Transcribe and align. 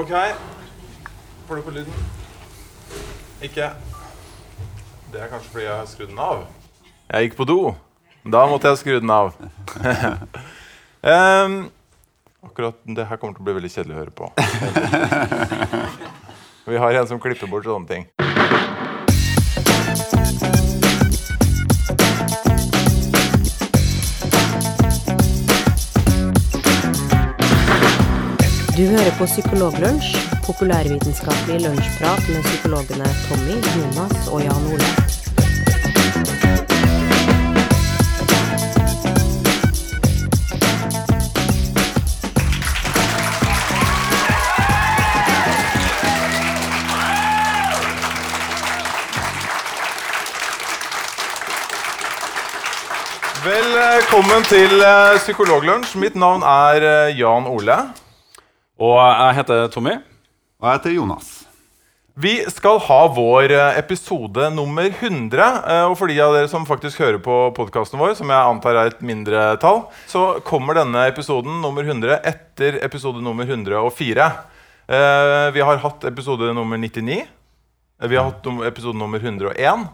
Ok. 0.00 0.12
Får 1.46 1.56
du 1.56 1.62
på 1.62 1.70
lyden? 1.70 1.92
Ikke? 3.42 3.66
Det 5.12 5.20
er 5.20 5.28
kanskje 5.28 5.50
fordi 5.52 5.64
jeg 5.66 5.74
har 5.76 5.90
skrudd 5.90 6.08
den 6.08 6.22
av. 6.24 6.46
Jeg 7.10 7.26
gikk 7.26 7.36
på 7.36 7.46
do. 7.50 7.58
Da 8.24 8.46
måtte 8.48 8.72
jeg 8.72 8.80
skru 8.80 8.94
den 8.94 9.12
av. 9.12 9.34
um, 11.04 11.58
akkurat 12.48 12.80
det 12.88 13.06
her 13.10 13.20
kommer 13.20 13.36
til 13.36 13.44
å 13.44 13.48
bli 13.50 13.56
veldig 13.58 13.72
kjedelig 13.74 13.98
å 13.98 14.00
høre 14.00 14.16
på. 14.22 14.30
Vi 16.72 16.80
har 16.80 17.02
en 17.02 17.12
som 17.12 17.20
klipper 17.20 17.52
bort 17.52 17.68
sånne 17.68 17.92
ting. 17.92 18.08
Du 28.80 28.86
hører 28.86 29.12
på 29.18 29.26
Psykologlunsj, 29.28 30.14
populærvitenskapelig 30.46 31.58
lunsjprat 31.60 32.22
med 32.32 32.42
psykologene 32.46 33.08
Tommy, 33.26 33.56
Jonas 33.76 34.28
og 34.32 34.40
Jan 34.40 34.64
Ole. 34.72 34.88
Velkommen 53.44 54.44
til 54.48 54.80
eh, 54.80 55.18
Psykologlunsj. 55.18 55.98
Mitt 55.98 56.16
navn 56.16 56.42
er 56.42 56.92
eh, 56.94 57.18
Jan 57.20 57.44
Ole. 57.58 57.82
Og 58.80 58.96
jeg 59.00 59.36
heter 59.40 59.68
Tommy. 59.74 59.94
Og 60.60 60.66
jeg 60.68 60.78
heter 60.78 60.94
Jonas. 60.96 61.30
Vi 62.20 62.32
skal 62.52 62.80
ha 62.84 62.98
vår 63.16 63.52
eh, 63.54 63.78
episode 63.80 64.48
nummer 64.52 64.88
100. 64.90 65.40
eh, 65.40 65.84
Og 65.88 65.94
for 65.96 66.10
de 66.10 66.18
av 66.20 66.34
dere 66.34 66.48
som 66.52 66.66
faktisk 66.68 67.00
hører 67.00 67.20
på 67.22 67.36
podkasten 67.56 68.00
vår, 68.00 68.16
som 68.18 68.28
jeg 68.32 68.48
antar 68.50 68.76
er 68.76 68.90
et 68.90 69.00
mindretall, 69.04 69.84
så 70.10 70.40
kommer 70.44 70.76
denne 70.76 71.06
episoden 71.08 71.60
nummer 71.62 71.86
100 71.86 72.18
etter 72.28 72.80
episode 72.84 73.22
nummer 73.24 73.44
104. 73.48 74.26
Eh, 74.90 75.50
Vi 75.54 75.64
har 75.64 75.80
hatt 75.84 76.04
episode 76.10 76.52
nummer 76.56 76.76
99. 76.82 77.22
Eh, 78.02 78.08
Vi 78.08 78.16
har 78.16 78.24
hatt 78.32 78.44
episode 78.66 78.98
nummer 78.98 79.18
101. 79.20 79.88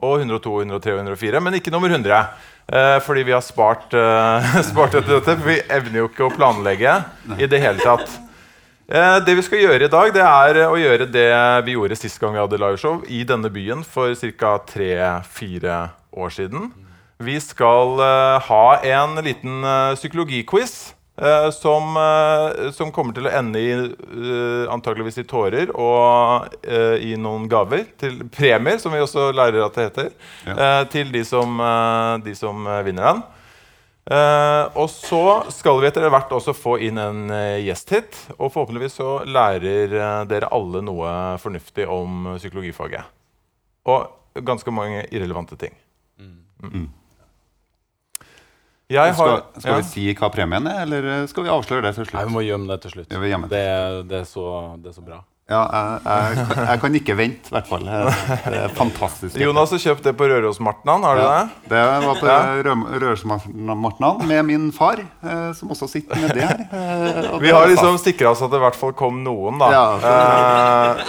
Og 0.00 0.22
102, 0.22 0.54
103 0.64 0.94
og 0.94 1.02
104, 1.04 1.40
men 1.44 1.58
ikke 1.58 1.72
nummer 1.74 1.92
100. 1.92 2.22
Eh, 2.72 2.98
fordi 3.04 3.24
vi 3.28 3.34
har 3.34 3.44
spart, 3.44 3.92
eh, 3.94 4.52
spart 4.72 4.96
etter 4.96 5.18
dette. 5.18 5.36
For 5.36 5.50
vi 5.50 5.60
evner 5.68 6.02
jo 6.02 6.10
ikke 6.10 6.28
å 6.28 6.34
planlegge 6.34 7.00
i 7.38 7.48
det 7.50 7.60
hele 7.62 7.82
tatt. 7.82 8.08
Eh, 8.92 9.18
det 9.24 9.36
vi 9.38 9.44
skal 9.46 9.62
gjøre 9.62 9.86
i 9.86 9.92
dag, 9.92 10.12
det 10.14 10.24
er 10.26 10.62
eh, 10.64 10.70
å 10.72 10.80
gjøre 10.80 11.10
det 11.12 11.28
vi 11.66 11.76
gjorde 11.76 11.96
sist 12.00 12.20
gang 12.20 12.34
vi 12.34 12.42
hadde 12.42 12.60
liveshow 12.60 13.02
i 13.08 13.22
denne 13.28 13.50
byen 13.52 13.84
for 13.86 14.14
ca. 14.40 14.56
tre-fire 14.68 15.82
år 16.12 16.34
siden. 16.34 16.72
Vi 17.22 17.38
skal 17.40 18.00
eh, 18.02 18.48
ha 18.48 18.66
en 18.98 19.20
liten 19.22 19.62
uh, 19.62 19.94
psykologiquiz 19.94 20.72
eh, 20.90 20.96
som, 21.52 21.96
eh, 21.96 22.70
som 22.72 22.92
kommer 22.92 23.12
til 23.12 23.28
å 23.28 23.34
ende 23.36 23.60
i 23.60 23.72
eh, 23.76 24.70
antageligvis 24.72 25.20
i 25.20 25.26
tårer 25.28 25.70
og 25.76 26.48
eh, 26.64 27.04
i 27.04 27.12
noen 27.20 27.44
gaver. 27.52 27.84
Til 28.00 28.22
premier, 28.32 28.80
som 28.80 28.94
vi 28.94 29.02
også 29.04 29.28
lærer 29.36 29.66
at 29.66 29.76
det 29.76 29.90
heter. 29.90 30.10
eh, 30.56 30.80
til 30.94 31.12
de 31.12 31.24
som, 31.28 31.60
eh, 31.60 32.16
de 32.24 32.34
som 32.38 32.66
eh, 32.66 32.82
vinner 32.88 33.10
den. 33.10 33.22
Uh, 34.02 34.66
og 34.82 34.88
så 34.90 35.44
skal 35.54 35.76
vi 35.78 35.86
etter 35.86 36.08
hvert 36.10 36.32
også 36.34 36.50
få 36.58 36.72
inn 36.82 36.96
en 36.98 37.20
uh, 37.30 37.60
gjest 37.62 37.92
hit. 37.94 38.16
Og 38.34 38.50
forhåpentligvis 38.50 38.96
så 38.98 39.10
lærer 39.28 39.94
uh, 39.94 40.24
dere 40.26 40.50
alle 40.50 40.82
noe 40.82 41.12
fornuftig 41.38 41.86
om 41.86 42.32
psykologifaget. 42.34 43.06
Og 43.86 44.42
ganske 44.42 44.74
mange 44.74 45.04
irrelevante 45.12 45.58
ting. 45.60 45.76
Mm. 46.18 46.88
Jeg 48.92 49.14
har 49.16 49.34
Skal, 49.40 49.60
skal 49.62 49.72
ja. 49.72 49.80
vi 49.82 49.88
si 49.88 50.06
hva 50.20 50.28
premien 50.34 50.66
er, 50.70 50.82
eller 50.86 51.26
skal 51.30 51.44
vi 51.48 51.52
avsløre 51.54 51.82
det 51.88 51.94
til 51.96 52.04
slutt? 52.06 52.14
Nei. 52.20 52.24
Vi 52.28 52.34
må 52.38 52.42
gjemme 52.46 52.68
det 52.72 52.80
til 52.84 52.90
slutt. 52.98 53.12
Ja, 53.12 53.20
Det, 53.20 53.50
det. 53.50 54.08
det, 54.12 54.20
er 54.22 54.24
så, 54.28 54.46
det 54.82 54.92
er 54.92 54.96
så 55.00 55.04
bra. 55.06 55.20
Ja, 55.52 55.58
jeg, 55.68 55.96
jeg, 56.06 56.56
jeg 56.70 56.80
kan 56.80 56.94
ikke 56.96 57.14
vente, 57.18 57.50
i 57.50 57.52
hvert 57.56 57.66
fall. 57.68 57.82
Det 57.84 58.60
er 58.62 58.70
fantastisk. 58.78 59.34
Jonas 59.42 59.72
har 59.74 59.80
kjøpt 59.82 60.06
det 60.06 60.12
på 60.16 60.28
Rørosmartnan. 60.30 61.02
Har 61.04 61.18
du 61.18 61.22
Ja, 61.24 61.32
det? 61.42 61.72
det 61.72 61.82
var 62.06 62.20
på 62.22 62.28
Ja. 62.30 62.38
Rørosmartnan 63.02 64.22
med 64.30 64.44
min 64.48 64.68
far, 64.72 65.02
eh, 65.02 65.52
som 65.58 65.74
også 65.74 65.88
sitter 65.90 66.16
nedi 66.22 66.40
her. 66.46 66.62
eh, 66.70 67.38
Vi 67.42 67.48
det 67.50 67.54
har 67.56 67.66
liksom 67.68 67.98
sikra 68.00 68.30
oss 68.32 68.40
at 68.46 68.50
det 68.54 68.60
i 68.62 68.64
hvert 68.64 68.78
fall 68.78 68.92
kom 68.96 69.22
noen, 69.26 69.58
da. 69.60 69.72
Ja, 69.74 69.84
Eh, 70.12 71.04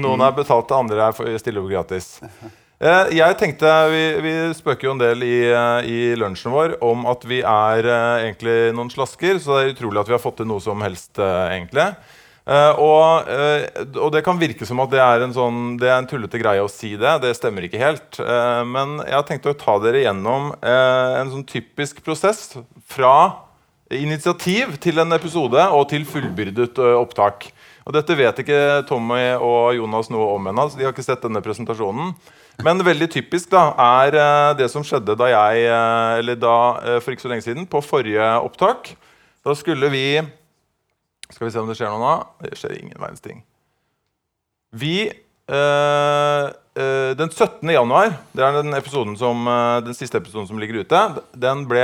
noen 0.00 0.20
er 0.22 0.32
betalt, 0.36 0.70
andre 0.72 1.10
er 1.10 1.38
stille 1.38 1.60
opp 1.62 1.70
gratis. 1.70 2.20
Eh, 2.80 3.10
jeg 3.12 3.36
tenkte, 3.36 3.70
Vi, 3.92 4.04
vi 4.24 4.30
spøker 4.56 4.88
jo 4.88 4.94
en 4.94 5.02
del 5.02 5.24
i, 5.26 5.36
eh, 5.52 5.80
i 5.84 5.98
lunsjen 6.16 6.54
vår 6.54 6.78
om 6.80 7.04
at 7.12 7.26
vi 7.28 7.42
er 7.44 7.84
eh, 7.84 8.22
egentlig 8.22 8.54
noen 8.72 8.88
slasker, 8.88 9.36
så 9.36 9.58
det 9.58 9.60
er 9.66 9.74
utrolig 9.74 10.00
at 10.00 10.08
vi 10.08 10.16
har 10.16 10.22
fått 10.22 10.38
til 10.40 10.48
noe 10.48 10.64
som 10.64 10.80
helst, 10.84 11.20
egentlig. 11.20 11.92
Og, 12.50 13.28
og 14.00 14.08
det 14.10 14.22
kan 14.26 14.38
virke 14.40 14.66
som 14.66 14.80
at 14.82 14.90
det 14.90 14.98
er 14.98 15.22
en 15.22 15.34
sånn 15.36 15.58
Det 15.78 15.86
er 15.86 16.00
en 16.00 16.06
tullete 16.08 16.40
greie 16.40 16.64
å 16.64 16.70
si 16.72 16.96
det. 16.98 17.12
Det 17.22 17.30
stemmer 17.36 17.62
ikke 17.62 17.78
helt. 17.78 18.18
Men 18.66 18.96
jeg 19.04 19.14
har 19.14 19.26
tenkt 19.28 19.46
å 19.46 19.54
ta 19.54 19.76
dere 19.84 20.00
gjennom 20.02 20.48
en 20.58 21.30
sånn 21.30 21.44
typisk 21.46 22.00
prosess 22.02 22.56
fra 22.90 23.12
initiativ 23.94 24.80
til 24.82 24.98
en 25.04 25.14
episode 25.14 25.68
og 25.76 25.84
til 25.92 26.08
fullbyrdet 26.08 26.80
opptak. 26.96 27.52
Og 27.86 27.94
Dette 27.94 28.18
vet 28.18 28.42
ikke 28.42 28.60
Tommy 28.88 29.36
og 29.36 29.76
Jonas 29.78 30.10
noe 30.10 30.32
om 30.34 30.50
ennå. 30.50 30.66
De 30.74 30.88
har 30.88 30.96
ikke 30.96 31.06
sett 31.06 31.22
denne 31.22 31.44
presentasjonen. 31.44 32.16
Men 32.64 32.82
veldig 32.84 33.08
typisk 33.12 33.50
da, 33.52 33.70
er 34.02 34.16
eh, 34.18 34.50
det 34.58 34.68
som 34.72 34.84
skjedde 34.86 35.16
da 35.18 35.30
jeg 35.30 35.64
eh, 35.66 36.18
Eller 36.20 36.38
da, 36.40 36.56
eh, 36.84 36.98
for 37.02 37.14
ikke 37.14 37.24
så 37.24 37.32
lenge 37.32 37.46
siden, 37.46 37.66
på 37.70 37.82
forrige 37.84 38.26
opptak. 38.40 38.94
Da 39.46 39.56
skulle 39.56 39.90
vi 39.92 40.20
Skal 41.30 41.46
vi 41.46 41.52
se 41.54 41.62
om 41.62 41.70
det 41.70 41.78
skjer 41.78 41.92
noe 41.92 42.02
nå? 42.02 42.14
Det 42.44 42.58
skjer 42.58 42.78
ingen 42.80 42.98
verdens 42.98 43.24
ting. 43.24 43.44
Vi 44.70 45.10
øh, 45.10 46.46
øh, 46.78 47.12
Den 47.18 47.30
17. 47.30 47.70
januar, 47.70 48.12
det 48.32 48.44
er 48.44 48.58
den, 48.60 48.74
episoden 48.74 49.16
som, 49.18 49.48
den 49.84 49.94
siste 49.94 50.18
episoden 50.18 50.46
som 50.46 50.58
ligger 50.62 50.84
ute, 50.84 51.00
den 51.34 51.64
ble 51.68 51.82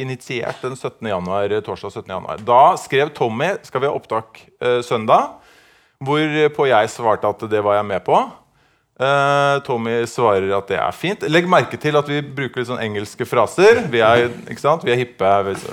initiert 0.00 0.62
den 0.64 0.76
17. 0.76 1.06
januar, 1.06 1.52
torsdag 1.60 1.92
17. 1.92 2.10
januar. 2.10 2.40
Da 2.40 2.76
skrev 2.80 3.12
Tommy 3.16 3.52
skal 3.62 3.84
vi 3.84 3.90
ha 3.90 3.96
opptak 3.96 4.40
øh, 4.62 4.80
søndag, 4.84 5.36
hvorpå 6.00 6.66
jeg 6.66 6.90
svarte 6.90 7.28
at 7.28 7.44
det 7.52 7.60
var 7.64 7.76
jeg 7.78 7.90
med 7.92 8.00
på. 8.06 8.22
Eh, 9.02 9.56
Tommy 9.66 9.98
svarer 10.10 10.52
at 10.56 10.70
det 10.70 10.78
er 10.78 10.96
fint. 10.96 11.26
Legg 11.30 11.48
merke 11.50 11.78
til 11.80 11.98
at 11.98 12.08
vi 12.08 12.20
bruker 12.22 12.62
litt 12.62 12.70
sånn 12.70 12.82
engelske 12.82 13.26
fraser. 13.28 13.82
Vi 13.92 14.02
er, 14.04 14.28
ikke 14.46 14.62
sant? 14.62 14.86
Vi 14.86 14.94
er 14.94 15.00
hippe. 15.00 15.32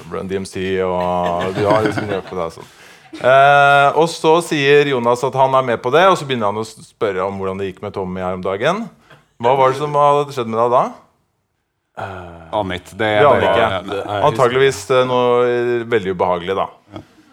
Run 0.10 0.30
DMC 0.30 0.56
og 0.86 1.50
du 1.58 1.64
har 1.68 1.86
liksom 1.86 2.10
gjort 2.10 2.30
på 2.32 2.40
det, 2.40 2.52
sånn. 2.58 2.72
Eh, 3.20 3.98
og 3.98 4.06
så 4.12 4.36
sier 4.46 4.90
Jonas 4.92 5.24
at 5.26 5.38
han 5.38 5.56
er 5.58 5.66
med 5.72 5.82
på 5.84 5.92
det, 5.94 6.06
og 6.10 6.18
så 6.20 6.28
begynner 6.30 6.52
han 6.52 6.62
å 6.62 6.66
spørre 6.66 7.26
om 7.26 7.40
hvordan 7.42 7.62
det 7.62 7.72
gikk 7.72 7.84
med 7.86 7.96
Tommy 7.96 8.22
her 8.24 8.38
om 8.38 8.46
dagen. 8.46 8.88
Hva 9.40 9.56
var 9.56 9.72
det 9.72 9.80
som 9.80 9.96
hadde 9.96 10.36
skjedd 10.36 10.50
med 10.52 10.60
deg 10.60 10.74
da? 10.76 10.84
Uh, 12.00 12.60
Annet. 12.60 12.92
Det 12.96 13.08
er 13.08 13.28
aner 13.28 13.46
ikke. 13.50 14.02
Antakeligvis 14.30 14.82
eh, 14.94 15.06
noe 15.08 15.48
eh, 15.48 15.72
veldig 15.90 16.14
ubehagelig, 16.16 16.56
da. 16.58 16.68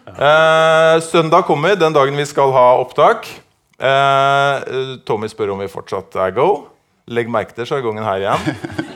Eh, 0.07 0.95
søndag 1.07 1.45
kommer, 1.47 1.75
den 1.79 1.95
dagen 1.95 2.19
vi 2.19 2.25
skal 2.27 2.51
ha 2.55 2.65
opptak. 2.81 3.29
Eh, 3.77 4.77
Tommy 5.05 5.29
spør 5.29 5.53
om 5.53 5.61
vi 5.61 5.69
fortsatt 5.71 6.15
er 6.17 6.33
go. 6.35 6.67
Legg 7.07 7.29
merke 7.31 7.55
til 7.55 7.67
sjargongen 7.69 8.05
her 8.05 8.23
igjen. 8.25 8.87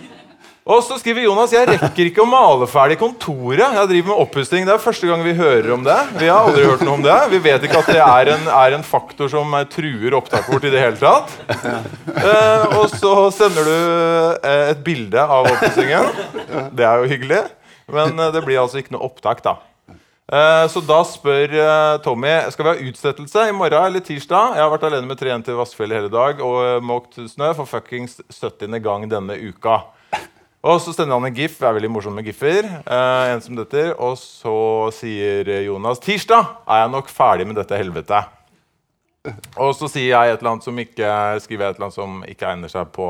Og 0.72 0.84
så 0.86 0.94
skriver 1.02 1.24
Jonas 1.26 1.52
jeg 1.56 1.66
rekker 1.66 2.08
ikke 2.12 2.22
å 2.22 2.30
male 2.30 2.68
ferdig 2.70 3.00
kontoret. 3.02 3.64
Jeg 3.74 3.90
driver 3.90 4.12
med 4.12 4.20
oppussing. 4.22 4.68
Det 4.68 4.76
er 4.76 4.84
første 4.84 5.08
gang 5.10 5.24
vi 5.26 5.34
hører 5.38 5.72
om 5.74 5.82
det. 5.86 5.96
Vi 6.20 6.30
har 6.30 6.46
aldri 6.46 6.68
hørt 6.70 6.84
noe 6.86 7.00
om 7.00 7.06
det. 7.06 7.16
Vi 7.32 7.40
vet 7.42 7.66
ikke 7.66 7.80
at 7.82 7.90
det 7.90 8.04
er 8.04 8.30
en, 8.36 8.46
er 8.60 8.76
en 8.78 8.86
faktor 8.86 9.32
som 9.32 9.56
eh, 9.58 9.66
truer 9.74 10.14
opptaket 10.20 10.54
vårt 10.54 10.68
i 10.70 10.74
det 10.74 10.84
hele 10.84 11.02
tatt. 11.02 11.34
Eh, 12.22 12.78
og 12.78 12.94
så 12.94 13.16
sender 13.34 13.66
du 13.66 13.74
eh, 13.74 14.70
et 14.76 14.86
bilde 14.86 15.24
av 15.24 15.50
oppussingen. 15.50 16.12
Det 16.78 16.86
er 16.86 17.02
jo 17.02 17.10
hyggelig. 17.10 17.42
Men 17.92 18.14
eh, 18.20 18.32
det 18.36 18.46
blir 18.46 18.62
altså 18.62 18.82
ikke 18.82 18.94
noe 18.96 19.10
opptak, 19.10 19.42
da. 19.46 19.58
Eh, 20.30 20.66
Så 20.72 20.82
da 20.86 21.02
spør 21.08 21.52
eh, 21.58 21.96
Tommy 22.06 22.34
Skal 22.54 22.68
vi 22.68 22.72
ha 22.72 22.90
utsettelse 22.92 23.48
i 23.50 23.56
morgen 23.56 23.88
eller 23.90 24.04
tirsdag. 24.06 24.56
Jeg 24.56 24.64
har 24.64 24.72
vært 24.72 24.86
alene 24.90 25.10
med 25.10 25.20
tre 25.20 25.32
jenter 25.34 25.56
i 25.56 25.60
Vassfjellet 25.60 25.98
hele 26.02 26.12
dag 26.14 26.44
og 26.46 26.60
eh, 26.66 26.78
måkt 26.86 27.18
snø 27.34 27.52
for 27.58 27.68
fuckings 27.70 28.20
70. 28.32 28.78
gang 28.86 29.08
denne 29.12 29.36
uka. 29.42 29.82
Og 30.62 30.78
så 30.84 30.94
sender 30.94 31.18
han 31.18 31.26
en 31.26 31.34
gif. 31.34 31.56
Jeg 31.58 31.68
er 31.72 31.74
veldig 31.80 31.90
morsom 31.90 32.14
med 32.14 32.28
giffer. 32.30 32.68
en 32.86 33.42
som 33.42 33.56
dette, 33.58 33.96
Og 33.98 34.14
så 34.22 34.92
sier 34.94 35.50
Jonas 35.66 35.98
tirsdag 36.00 36.52
er 36.70 36.84
jeg 36.84 36.92
nok 36.94 37.10
ferdig 37.10 37.48
med 37.50 37.58
dette 37.58 37.80
helvetet. 37.82 38.30
Og 39.58 39.74
så 39.74 39.90
sier 39.90 40.12
jeg 40.14 40.32
et 40.36 40.38
eller 40.40 40.52
annet 40.52 40.64
som 40.66 40.78
ikke, 40.78 41.10
skriver 41.42 41.66
jeg 41.66 41.74
et 41.74 41.80
eller 41.80 41.88
annet 41.88 41.98
som 41.98 42.22
ikke 42.30 42.46
egner 42.52 42.70
seg 42.70 42.94
på, 42.94 43.08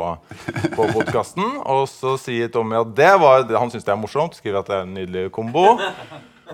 på 0.78 0.88
podkasten. 0.96 1.60
Og 1.68 1.84
så 1.92 2.16
sier 2.20 2.48
Tommy 2.52 2.80
at 2.80 2.96
det 2.96 3.12
var, 3.20 3.44
han 3.60 3.72
syns 3.72 3.84
det 3.84 3.92
er 3.92 4.00
morsomt. 4.00 4.40
Skriver 4.40 4.60
at 4.64 4.72
det 4.72 4.78
er 4.80 4.88
en 4.88 4.96
nydelig 4.96 5.28
kombo. 5.36 5.66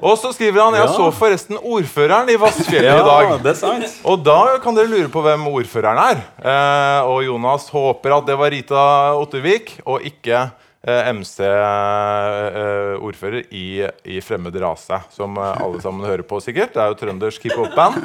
Og 0.01 0.17
så 0.19 0.29
skriver 0.35 0.61
han 0.63 0.75
Jeg 0.77 0.89
så 0.93 1.07
forresten 1.15 1.57
ordføreren 1.57 2.29
i 2.29 2.35
Vassfjellet 2.39 2.85
i 2.85 2.97
Ja, 2.97 3.03
dag. 3.05 3.33
det 3.43 3.51
er 3.55 3.59
sant. 3.59 3.97
Og 4.05 4.21
da 4.25 4.57
kan 4.63 4.75
dere 4.77 4.89
lure 4.91 5.09
på 5.13 5.23
hvem 5.25 5.47
ordføreren 5.49 5.97
er. 6.03 6.21
Eh, 6.43 7.09
og 7.09 7.23
Jonas 7.25 7.69
håper 7.73 8.17
at 8.19 8.25
det 8.29 8.37
var 8.39 8.51
Rita 8.53 8.83
Ottervik, 9.17 9.77
og 9.85 10.05
ikke 10.05 10.43
eh, 10.87 11.09
MC 11.13 11.39
eh, 11.47 12.93
ordfører 13.03 13.47
i, 13.51 13.65
i 14.05 14.19
Fremmed 14.23 14.55
rase, 14.61 14.99
som 15.15 15.37
eh, 15.37 15.63
alle 15.63 15.81
sammen 15.83 16.07
hører 16.07 16.25
på 16.27 16.39
sikkert. 16.43 16.73
Det 16.75 16.83
er 16.83 16.93
jo 16.93 16.99
trøndersk 17.01 17.47
hiphop-band. 17.49 17.97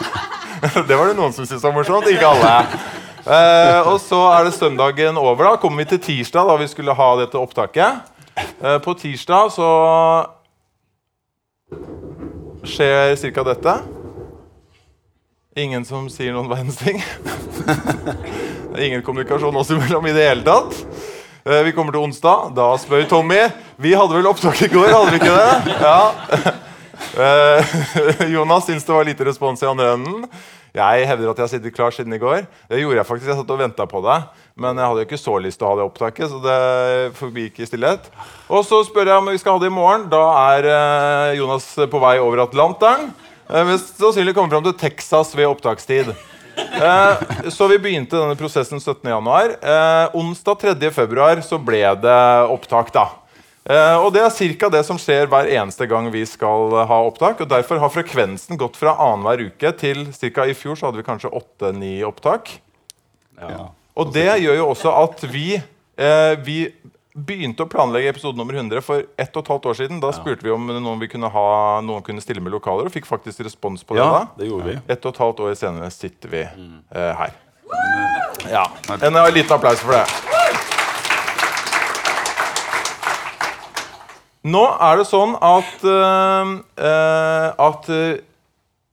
det 0.88 0.96
var 0.96 1.10
det 1.10 1.16
noen 1.18 1.32
som 1.36 1.46
syntes 1.46 1.64
var 1.64 1.76
morsomt, 1.76 2.08
ikke 2.10 2.32
alle. 2.32 2.56
Eh, 3.20 3.88
og 3.90 3.98
så 4.02 4.22
er 4.34 4.48
det 4.48 4.54
søndagen 4.56 5.18
over. 5.20 5.52
Da 5.52 5.60
kommer 5.60 5.84
vi 5.84 5.90
til 5.94 6.02
tirsdag, 6.08 6.48
da 6.48 6.56
vi 6.60 6.68
skulle 6.72 6.96
ha 6.96 7.10
dette 7.20 7.40
opptaket. 7.40 8.16
Eh, 8.40 8.78
på 8.84 8.94
tirsdag 8.96 9.50
så 9.52 9.70
skjer 12.64 13.16
ca. 13.34 13.44
dette. 13.44 13.74
Ingen 15.56 15.84
som 15.84 16.06
sier 16.12 16.32
noen 16.32 16.48
verdens 16.50 16.78
ting. 16.78 17.00
Det 17.66 18.76
er 18.78 18.84
ingen 18.86 19.02
kommunikasjon 19.02 19.56
oss 19.56 19.72
imellom 19.74 20.06
i 20.06 20.14
det 20.14 20.28
hele 20.28 20.46
tatt. 20.46 20.76
Eh, 21.44 21.62
Vi 21.66 21.72
kommer 21.76 21.92
til 21.92 22.04
onsdag. 22.04 22.52
Da 22.56 22.70
spør 22.78 23.06
Tommy 23.10 23.40
Vi 23.80 23.94
hadde 23.96 24.14
vel 24.14 24.28
opptak 24.30 24.62
i 24.62 24.70
går, 24.72 24.92
hadde 24.92 25.10
vi 25.14 25.22
ikke 25.22 25.36
det? 25.36 25.78
Ja. 25.82 26.56
Eh, 27.16 27.70
Jonas 28.34 28.66
syns 28.68 28.84
det 28.84 28.92
var 28.92 29.06
lite 29.08 29.24
respons 29.24 29.62
i 29.64 29.66
andre 29.66 29.94
enden. 29.96 30.26
Jeg 30.76 31.06
hevder 31.08 31.32
at 31.32 31.40
jeg 31.40 31.46
har 31.46 31.52
sittet 31.52 31.74
klar 31.74 31.94
siden 31.94 32.14
i 32.14 32.20
går. 32.22 32.44
Det 32.70 32.78
gjorde 32.80 33.00
jeg 33.00 33.08
faktisk. 33.08 33.30
Jeg 33.32 33.40
satt 33.40 33.52
og 33.54 33.60
venta 33.60 33.86
på 33.90 34.02
det. 34.04 34.18
Men 34.60 34.78
jeg 34.78 34.86
hadde 34.86 35.02
jo 35.02 35.08
ikke 35.08 35.20
så 35.20 35.36
lyst 35.42 35.60
til 35.60 35.66
å 35.66 35.72
ha 35.72 35.78
det 35.80 35.86
opptaket, 35.88 36.30
så 36.30 36.40
det 36.44 36.58
forbigikk 37.18 37.62
i 37.62 37.68
stillhet. 37.68 38.10
Og 38.52 38.64
så 38.68 38.82
spør 38.86 39.08
jeg 39.10 39.22
om 39.22 39.30
vi 39.32 39.40
skal 39.40 39.56
ha 39.56 39.62
det 39.62 39.70
i 39.70 39.74
morgen. 39.74 40.08
Da 40.12 40.24
er 40.54 40.70
eh, 40.70 41.38
Jonas 41.40 41.68
på 41.90 42.02
vei 42.02 42.16
over 42.22 42.44
Atlanteren. 42.44 43.10
Eh, 43.50 43.76
sannsynlig 43.98 44.36
kommer 44.36 44.52
fram 44.54 44.66
til 44.68 44.76
Texas 44.78 45.32
ved 45.34 45.48
opptakstid. 45.50 46.12
Eh, 46.60 47.50
så 47.50 47.68
vi 47.70 47.78
begynte 47.82 48.18
denne 48.18 48.36
prosessen 48.38 48.80
17.1. 48.82 49.56
Eh, 49.62 50.18
onsdag 50.18 50.66
3.2 50.76 51.42
så 51.46 51.58
ble 51.62 51.82
det 52.02 52.20
opptak, 52.52 52.92
da. 52.94 53.08
Eh, 53.68 53.96
og 54.00 54.08
det 54.14 54.22
er 54.24 54.56
ca. 54.56 54.70
det 54.72 54.84
som 54.88 54.98
skjer 54.98 55.28
hver 55.28 55.50
eneste 55.52 55.84
gang 55.90 56.08
vi 56.12 56.22
skal 56.28 56.72
eh, 56.78 56.86
ha 56.88 57.00
opptak. 57.04 57.42
og 57.44 57.50
Derfor 57.50 57.82
har 57.82 57.92
frekvensen 57.92 58.60
gått 58.60 58.78
fra 58.80 58.94
annenhver 58.96 59.50
uke 59.50 59.74
til 59.76 60.06
ca. 60.16 60.46
i 60.48 60.56
fjor 60.56 60.78
så 60.78 60.88
hadde 60.88 61.02
vi 61.02 61.06
kanskje 61.06 61.32
åtte-ni 61.32 61.98
opptak. 62.08 62.56
Ja. 63.40 63.68
Og 64.00 64.14
det 64.14 64.28
gjør 64.40 64.56
jo 64.56 64.70
også 64.70 64.94
at 65.02 65.26
vi, 65.28 65.58
eh, 66.00 66.32
vi 66.40 66.62
begynte 67.12 67.66
å 67.66 67.68
planlegge 67.68 68.14
episode 68.14 68.38
nummer 68.38 68.56
100 68.56 68.80
for 68.86 69.04
ett 69.18 69.36
og 69.36 69.44
et 69.44 69.52
halvt 69.52 69.68
år 69.72 69.78
siden. 69.82 70.00
Da 70.00 70.12
spurte 70.16 70.46
vi 70.46 70.54
om 70.54 70.66
noen, 70.70 71.00
vi 71.02 71.10
kunne 71.10 71.28
ha, 71.28 71.46
noen 71.84 72.04
kunne 72.06 72.24
stille 72.24 72.40
med 72.40 72.54
lokaler, 72.54 72.88
og 72.88 72.94
fikk 72.94 73.08
faktisk 73.08 73.44
respons 73.44 73.84
på 73.84 73.98
det. 73.98 74.04
ja, 74.04 74.10
da. 74.22 74.26
det 74.40 74.48
gjorde 74.48 74.70
vi. 74.70 74.80
Ett 74.88 75.04
og 75.04 75.12
et 75.14 75.22
halvt 75.26 75.44
år 75.44 75.54
senere 75.58 75.92
sitter 75.94 76.32
vi 76.32 76.44
eh, 76.46 77.12
her. 77.20 77.38
Ja. 78.50 78.66
En 78.96 79.16
eh, 79.16 79.32
liten 79.34 79.58
applaus 79.58 79.84
for 79.84 79.98
det. 79.98 80.29
Nå 84.40 84.62
er 84.80 84.96
det 84.96 85.04
sånn 85.10 85.34
at, 85.44 85.82
uh, 85.84 86.56
at 87.60 87.88
eh, 87.92 88.24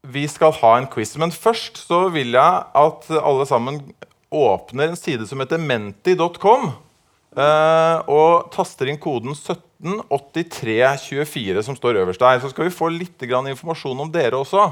vi 0.04 0.28
skal 0.28 0.52
ha 0.60 0.76
en 0.76 0.88
quiz. 0.92 1.16
Men 1.20 1.32
først 1.32 1.78
så 1.88 2.10
vil 2.12 2.34
jeg 2.36 2.64
at 2.82 3.10
alle 3.16 3.46
sammen 3.48 3.94
åpner 4.28 4.88
en 4.90 4.98
side 5.00 5.28
som 5.30 5.40
heter 5.40 5.58
menti.com. 5.62 6.72
Uh, 7.38 7.98
og 8.10 8.50
taster 8.52 8.88
inn 8.90 8.98
koden 9.00 9.32
178324 9.38 11.64
som 11.64 11.76
står 11.80 11.96
øverst 12.02 12.24
der. 12.24 12.40
Så 12.44 12.50
skal 12.52 12.66
vi 12.68 12.76
få 12.76 12.88
litt 12.92 13.24
informasjon 13.24 14.04
om 14.04 14.12
dere 14.12 14.36
også. 14.42 14.72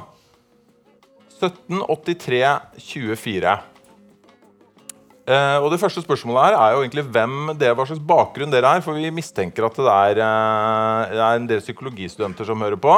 178324. 1.40 3.75
Eh, 5.26 5.58
og 5.58 5.72
Det 5.74 5.80
første 5.82 6.04
spørsmålet 6.06 6.44
her 6.46 6.56
er 6.60 6.74
jo 6.76 6.82
egentlig 6.84 7.06
hvem 7.10 7.56
det 7.58 7.68
er, 7.68 7.74
hva 7.78 7.88
slags 7.90 8.04
bakgrunn 8.06 8.54
dere 8.54 8.76
er. 8.78 8.84
For 8.86 8.94
vi 8.94 9.10
mistenker 9.10 9.66
at 9.66 9.78
det 9.78 9.92
er, 9.92 10.22
eh, 10.22 11.14
det 11.16 11.24
er 11.26 11.40
en 11.40 11.48
del 11.50 11.64
psykologistudenter 11.66 12.46
som 12.46 12.62
hører 12.62 12.78
på. 12.78 12.96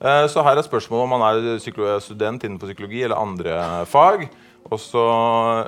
Eh, 0.00 0.26
så 0.30 0.44
her 0.46 0.56
er 0.56 0.62
spørsmålet 0.62 1.04
om 1.04 1.14
man 1.16 1.26
er 1.26 2.00
student 2.00 2.44
innenfor 2.44 2.70
psykologi 2.70 3.02
eller 3.02 3.18
andre 3.18 3.84
fag. 3.86 4.28
Og 4.70 4.80
så 4.80 5.04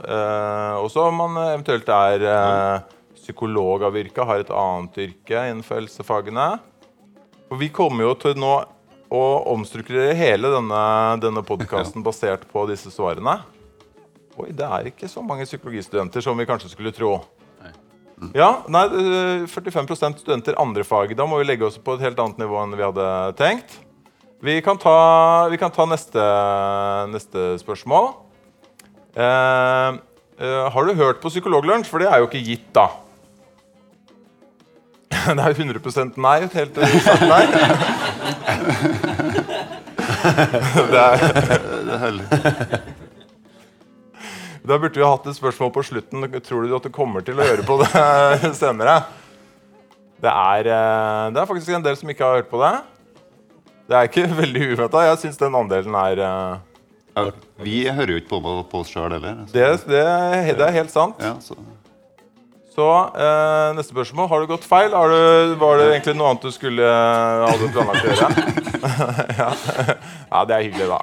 eh, 0.06 0.99
om 1.05 1.20
man 1.20 1.38
eventuelt 1.50 1.88
er 1.88 2.25
eh, 2.25 2.82
psykolog 3.17 3.82
av 3.85 3.96
yrke, 3.96 4.25
har 4.25 4.43
et 4.43 4.50
annet 4.50 5.00
yrke 5.06 5.46
innenfor 5.50 5.81
helsefagene. 5.81 6.50
For 7.49 7.61
vi 7.61 7.69
kommer 7.75 8.06
jo 8.06 8.14
til 8.14 8.37
nå 8.38 8.55
å 9.11 9.25
omstrukturere 9.50 10.14
hele 10.14 10.53
denne, 10.53 10.82
denne 11.23 11.43
podkasten 11.43 12.05
basert 12.06 12.44
på 12.53 12.62
disse 12.70 12.93
svarene. 12.94 13.41
Oi, 14.40 14.50
det 14.56 14.64
er 14.64 14.88
ikke 14.88 15.08
så 15.10 15.20
mange 15.25 15.44
psykologistudenter 15.44 16.25
som 16.25 16.38
vi 16.38 16.46
kanskje 16.48 16.70
skulle 16.72 16.92
tro. 16.96 17.19
Ja, 18.37 18.50
nei, 18.69 18.84
øh, 18.92 19.46
45% 19.48 20.20
studenter 20.20 20.58
andre 20.60 20.84
fag. 20.84 21.16
Da 21.16 21.25
må 21.26 21.38
vi 21.40 21.46
legge 21.48 21.64
oss 21.64 21.78
på 21.81 21.94
et 21.96 22.04
helt 22.04 22.19
annet 22.20 22.38
nivå 22.42 22.58
enn 22.60 22.76
vi 22.76 22.84
hadde 22.84 23.06
tenkt. 23.38 23.78
Vi 24.44 24.60
kan 24.64 24.78
ta, 24.81 25.48
vi 25.52 25.56
kan 25.60 25.72
ta 25.72 25.87
neste, 25.88 26.20
neste 27.12 27.58
spørsmål. 27.60 28.12
Eh, 29.16 29.90
eh, 30.40 30.69
har 30.72 30.84
du 30.84 30.94
hørt 31.00 31.20
på 31.20 31.32
Psykologlunsj? 31.32 31.88
For 31.88 31.98
det 32.00 32.08
er 32.08 32.20
jo 32.20 32.28
ikke 32.28 32.44
gitt, 32.44 32.69
da. 32.76 32.88
Det 35.36 35.44
er 35.44 35.52
100 35.56 36.16
nei. 36.16 36.38
Et 36.44 36.52
helt 36.60 36.76
nei. 37.28 37.44
Det 40.90 41.00
er, 41.00 41.16
Det 41.84 41.94
er. 42.00 43.08
Da 44.70 44.78
burde 44.78 45.00
vi 45.00 45.02
hatt 45.02 45.25
et 45.26 45.34
spørsmål 45.34 45.72
på 45.75 45.82
slutten. 45.88 46.28
Tror 46.46 46.62
du 46.62 46.76
at 46.76 46.84
du 46.87 46.93
kommer 46.94 47.25
til 47.26 47.40
å 47.40 47.46
høre 47.46 47.64
på 47.67 47.81
det 47.81 47.90
senere? 48.61 49.00
Det 50.20 50.31
er, 50.31 50.69
eh, 50.70 51.26
det 51.34 51.40
er 51.43 51.49
faktisk 51.49 51.75
en 51.75 51.87
del 51.87 51.96
som 51.99 52.12
ikke 52.12 52.26
har 52.28 52.38
hørt 52.38 52.50
på 52.52 52.61
det. 52.62 52.75
Det 53.90 53.99
er 53.99 54.11
ikke 54.11 54.28
veldig 54.44 54.69
uventa. 54.76 55.02
Jeg 55.08 55.22
syns 55.25 55.40
den 55.40 55.58
andelen 55.58 55.96
er 55.99 56.22
eh, 56.22 56.55
Ja, 57.17 57.26
vi 57.67 57.76
hører 57.88 58.14
jo 58.14 58.22
ikke 58.22 58.37
på, 58.37 58.55
på 58.70 58.84
oss 58.84 58.93
sjøl 58.94 59.11
heller. 59.17 59.43
det, 59.50 59.67
det, 59.90 60.06
det 60.61 60.67
er 60.69 60.76
helt 60.78 60.94
sant. 60.94 61.19
Ja, 61.19 61.34
så. 61.43 61.58
Så 62.70 62.87
eh, 63.19 63.70
neste 63.75 63.90
spørsmål. 63.90 64.28
Har 64.31 64.44
du 64.44 64.52
gått 64.52 64.69
feil? 64.70 64.94
Du, 64.94 65.56
var 65.58 65.81
det 65.81 65.88
egentlig 65.96 66.14
noe 66.20 66.31
annet 66.31 66.46
du 66.46 66.55
skulle 66.55 66.87
eh, 66.87 67.49
hadde 67.49 67.72
planlagt 67.75 68.06
å 68.06 68.14
gjøre? 68.14 68.31
ja. 69.40 69.50
ja, 70.31 70.44
det 70.46 70.61
er 70.61 70.69
hyggelig, 70.69 70.87
da. 70.94 71.00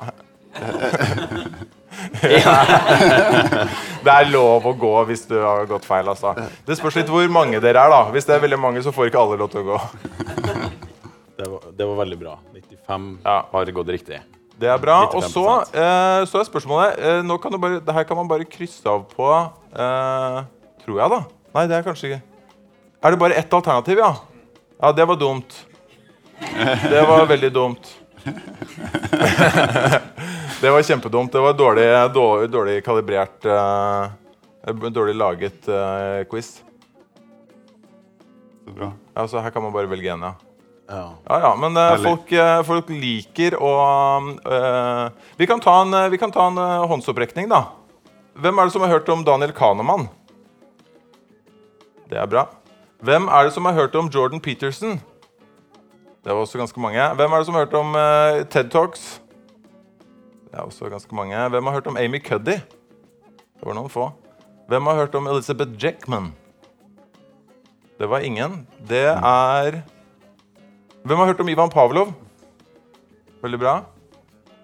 det 4.06 4.14
er 4.14 4.30
lov 4.32 4.66
å 4.68 4.74
gå 4.78 4.92
hvis 5.10 5.26
du 5.30 5.36
har 5.42 5.66
gått 5.70 5.86
feil. 5.88 6.08
Altså. 6.12 6.30
Det 6.68 6.76
spørs 6.80 6.96
litt 7.02 7.10
hvor 7.12 7.28
mange 7.32 7.60
dere 7.64 7.80
er. 7.84 7.90
da 7.94 8.02
Hvis 8.14 8.26
det 8.30 8.34
er 8.38 8.44
veldig 8.46 8.60
mange, 8.62 8.80
så 8.86 8.92
får 8.96 9.06
ikke 9.12 9.22
alle 9.22 9.40
lov 9.42 9.50
til 9.54 9.62
å 9.64 9.66
gå. 9.74 9.78
Det 11.38 11.46
var, 11.52 11.60
det 11.78 11.86
var 11.86 11.96
veldig 12.02 12.20
bra. 12.22 12.34
95 12.56 13.08
Ja. 13.26 13.38
har 13.52 13.66
gått 13.78 13.90
riktig. 13.94 14.18
Det 14.58 14.70
er 14.74 14.80
bra. 14.82 14.96
Og 15.06 15.22
95%. 15.22 15.34
så, 15.34 15.46
eh, 15.78 16.22
så 16.26 16.36
er 16.40 16.44
spørsmålet 16.48 16.90
eh, 16.98 17.22
nå 17.26 17.36
kan 17.42 17.52
du 17.54 17.58
bare, 17.62 17.80
Det 17.84 17.94
her 17.94 18.04
kan 18.10 18.18
man 18.18 18.28
bare 18.30 18.46
krysse 18.50 18.88
av 18.90 19.04
på 19.12 19.28
eh, 19.30 20.38
Tror 20.82 20.98
jeg, 20.98 21.10
da. 21.14 21.20
Nei, 21.54 21.68
det 21.70 21.76
er 21.78 21.86
kanskje 21.86 22.08
ikke 22.10 22.22
Er 23.04 23.10
det 23.14 23.20
bare 23.22 23.38
ett 23.38 23.54
alternativ, 23.54 23.98
ja? 24.02 24.12
Ja, 24.82 24.92
det 24.94 25.06
var 25.10 25.16
dumt. 25.18 25.54
Det 26.38 27.02
var 27.10 27.26
veldig 27.26 27.50
dumt. 27.54 27.88
det 30.62 30.72
var 30.72 30.82
kjempedumt. 30.82 31.32
Det 31.32 31.40
var 31.40 31.54
dårlig, 31.54 31.86
dårlig, 32.14 32.50
dårlig 32.50 32.78
kalibrert 32.86 33.46
uh, 33.46 34.10
Dårlig 34.90 35.16
laget 35.16 35.68
uh, 35.70 36.24
quiz. 36.30 36.64
så 38.66 38.72
bra. 38.74 38.92
Altså, 39.14 39.40
her 39.40 39.54
kan 39.54 39.64
man 39.64 39.74
bare 39.74 39.88
velge 39.88 40.12
en, 40.12 40.26
ja. 40.26 40.34
Ja. 40.88 41.04
Ja, 41.28 41.38
ja, 41.44 41.52
men 41.62 41.78
uh, 41.78 41.98
folk, 42.02 42.34
folk 42.66 42.90
liker 42.90 43.58
å 43.60 43.72
vi, 45.38 45.46
kan 45.48 45.62
ta 45.62 45.76
en, 45.84 45.94
vi 46.12 46.18
kan 46.18 46.34
ta 46.34 46.48
en 46.50 46.58
håndsopprekning, 46.90 47.52
da. 47.52 47.68
Hvem 48.38 48.58
er 48.58 48.68
det 48.68 48.74
som 48.74 48.86
har 48.86 48.96
hørt 48.96 49.14
om 49.14 49.24
Daniel 49.28 49.54
Kahneman? 49.54 50.08
Det 52.10 52.18
er 52.18 52.28
bra. 52.32 52.48
Hvem 53.06 53.30
er 53.30 53.46
det 53.46 53.54
som 53.54 53.66
har 53.70 53.78
hørt 53.78 53.96
om 54.00 54.10
Jordan 54.10 54.42
Peterson? 54.42 54.98
Det 56.26 56.34
var 56.34 56.42
også 56.42 56.60
ganske 56.60 56.82
mange. 56.82 57.08
Hvem 57.22 57.32
er 57.32 57.38
det 57.38 57.48
som 57.48 57.56
har 57.56 57.68
hørt 57.68 57.78
om 57.78 57.98
TED 58.50 58.74
Talks? 58.74 59.08
Det 60.48 60.56
er 60.56 60.64
også 60.64 60.90
ganske 60.90 61.16
mange. 61.16 61.36
Hvem 61.50 61.70
har 61.70 61.78
hørt 61.80 61.88
om 61.92 61.98
Amy 62.00 62.24
Cuddy? 62.24 62.58
Det 63.58 63.66
var 63.66 63.76
noen 63.78 63.92
få. 63.92 64.10
Hvem 64.68 64.90
har 64.90 65.04
hørt 65.04 65.16
om 65.16 65.28
Elizabeth 65.28 65.76
Jackman? 65.80 66.32
Det 67.98 68.10
var 68.10 68.26
ingen. 68.26 68.66
Det 68.88 69.08
er 69.16 69.82
hvem 71.08 71.22
har 71.22 71.30
hørt 71.30 71.40
om 71.40 71.48
Ivan 71.48 71.70
Pavlov? 71.72 72.10
Veldig 73.40 73.60
bra. 73.62 73.74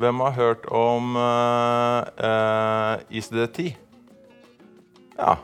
Hvem 0.01 0.19
har 0.25 0.33
hørt 0.35 0.65
om 0.67 1.15
uh, 1.15 2.01
ICD-10? 3.07 3.69
Ja. 5.15 5.37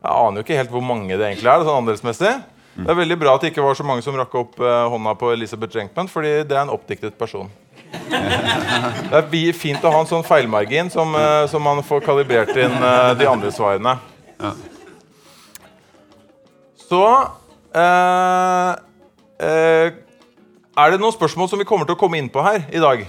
Jeg 0.00 0.14
aner 0.14 0.40
jo 0.40 0.46
ikke 0.46 0.56
helt 0.56 0.72
hvor 0.72 0.80
mange 0.80 1.12
det 1.12 1.26
egentlig 1.26 1.50
er. 1.50 1.66
sånn 1.66 1.82
andelsmessig. 1.82 2.32
Det 2.78 2.88
er 2.88 2.96
veldig 3.02 3.18
bra 3.20 3.34
at 3.36 3.44
det 3.44 3.50
ikke 3.52 3.66
var 3.66 3.76
så 3.76 3.84
mange 3.84 4.06
som 4.06 4.16
rakk 4.16 4.38
opp 4.40 4.56
uh, 4.64 4.88
hånda 4.88 5.12
på 5.20 5.34
Elisabeth 5.34 5.76
Jenkman, 5.76 6.08
fordi 6.08 6.32
det 6.48 6.56
er 6.56 6.62
en 6.62 6.72
oppdiktet 6.72 7.20
person. 7.20 7.52
Det 7.90 9.20
er 9.20 9.56
fint 9.56 9.82
å 9.84 9.90
ha 9.92 10.00
en 10.02 10.08
sånn 10.10 10.26
feilmargin 10.26 10.90
som, 10.92 11.14
eh, 11.18 11.46
som 11.50 11.62
man 11.64 11.82
får 11.86 12.04
kalibrert 12.06 12.52
inn 12.56 12.74
eh, 12.76 13.14
de 13.18 13.26
andre 13.28 13.50
svarene. 13.54 13.96
Så 16.90 17.02
eh, 17.76 18.70
eh, 19.46 19.92
Er 20.80 20.90
det 20.90 21.00
noen 21.02 21.14
spørsmål 21.14 21.50
som 21.50 21.60
vi 21.60 21.66
kommer 21.68 21.86
til 21.88 21.96
å 21.96 22.00
komme 22.00 22.18
inn 22.18 22.30
på 22.32 22.42
her 22.44 22.64
i 22.72 22.82
dag? 22.82 23.04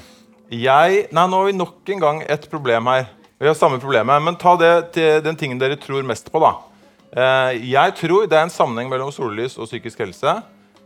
Jeg, 0.51 1.05
nei, 1.15 1.27
Nå 1.31 1.39
har 1.39 1.47
vi 1.47 1.55
nok 1.55 1.93
en 1.93 2.01
gang 2.03 2.23
et 2.27 2.49
problem 2.51 2.89
her. 2.91 3.07
Vi 3.41 3.47
har 3.47 3.55
samme 3.57 3.79
problemet, 3.81 4.21
Men 4.21 4.35
ta 4.37 4.55
det 4.59 4.91
til 4.97 5.21
den 5.25 5.37
tingen 5.39 5.61
dere 5.61 5.79
tror 5.79 6.03
mest 6.05 6.29
på. 6.31 6.41
da. 6.43 6.51
Eh, 7.11 7.69
jeg 7.71 7.95
tror 7.97 8.27
det 8.29 8.37
er 8.37 8.45
en 8.45 8.53
sammenheng 8.53 8.89
mellom 8.91 9.11
sollys 9.11 9.57
og 9.57 9.67
psykisk 9.69 10.03
helse. 10.03 10.41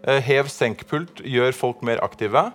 Eh, 0.05 0.21
Hev-senk-pult 0.21 1.23
gjør 1.25 1.51
folk 1.57 1.81
mer 1.83 1.99
aktive. 2.05 2.51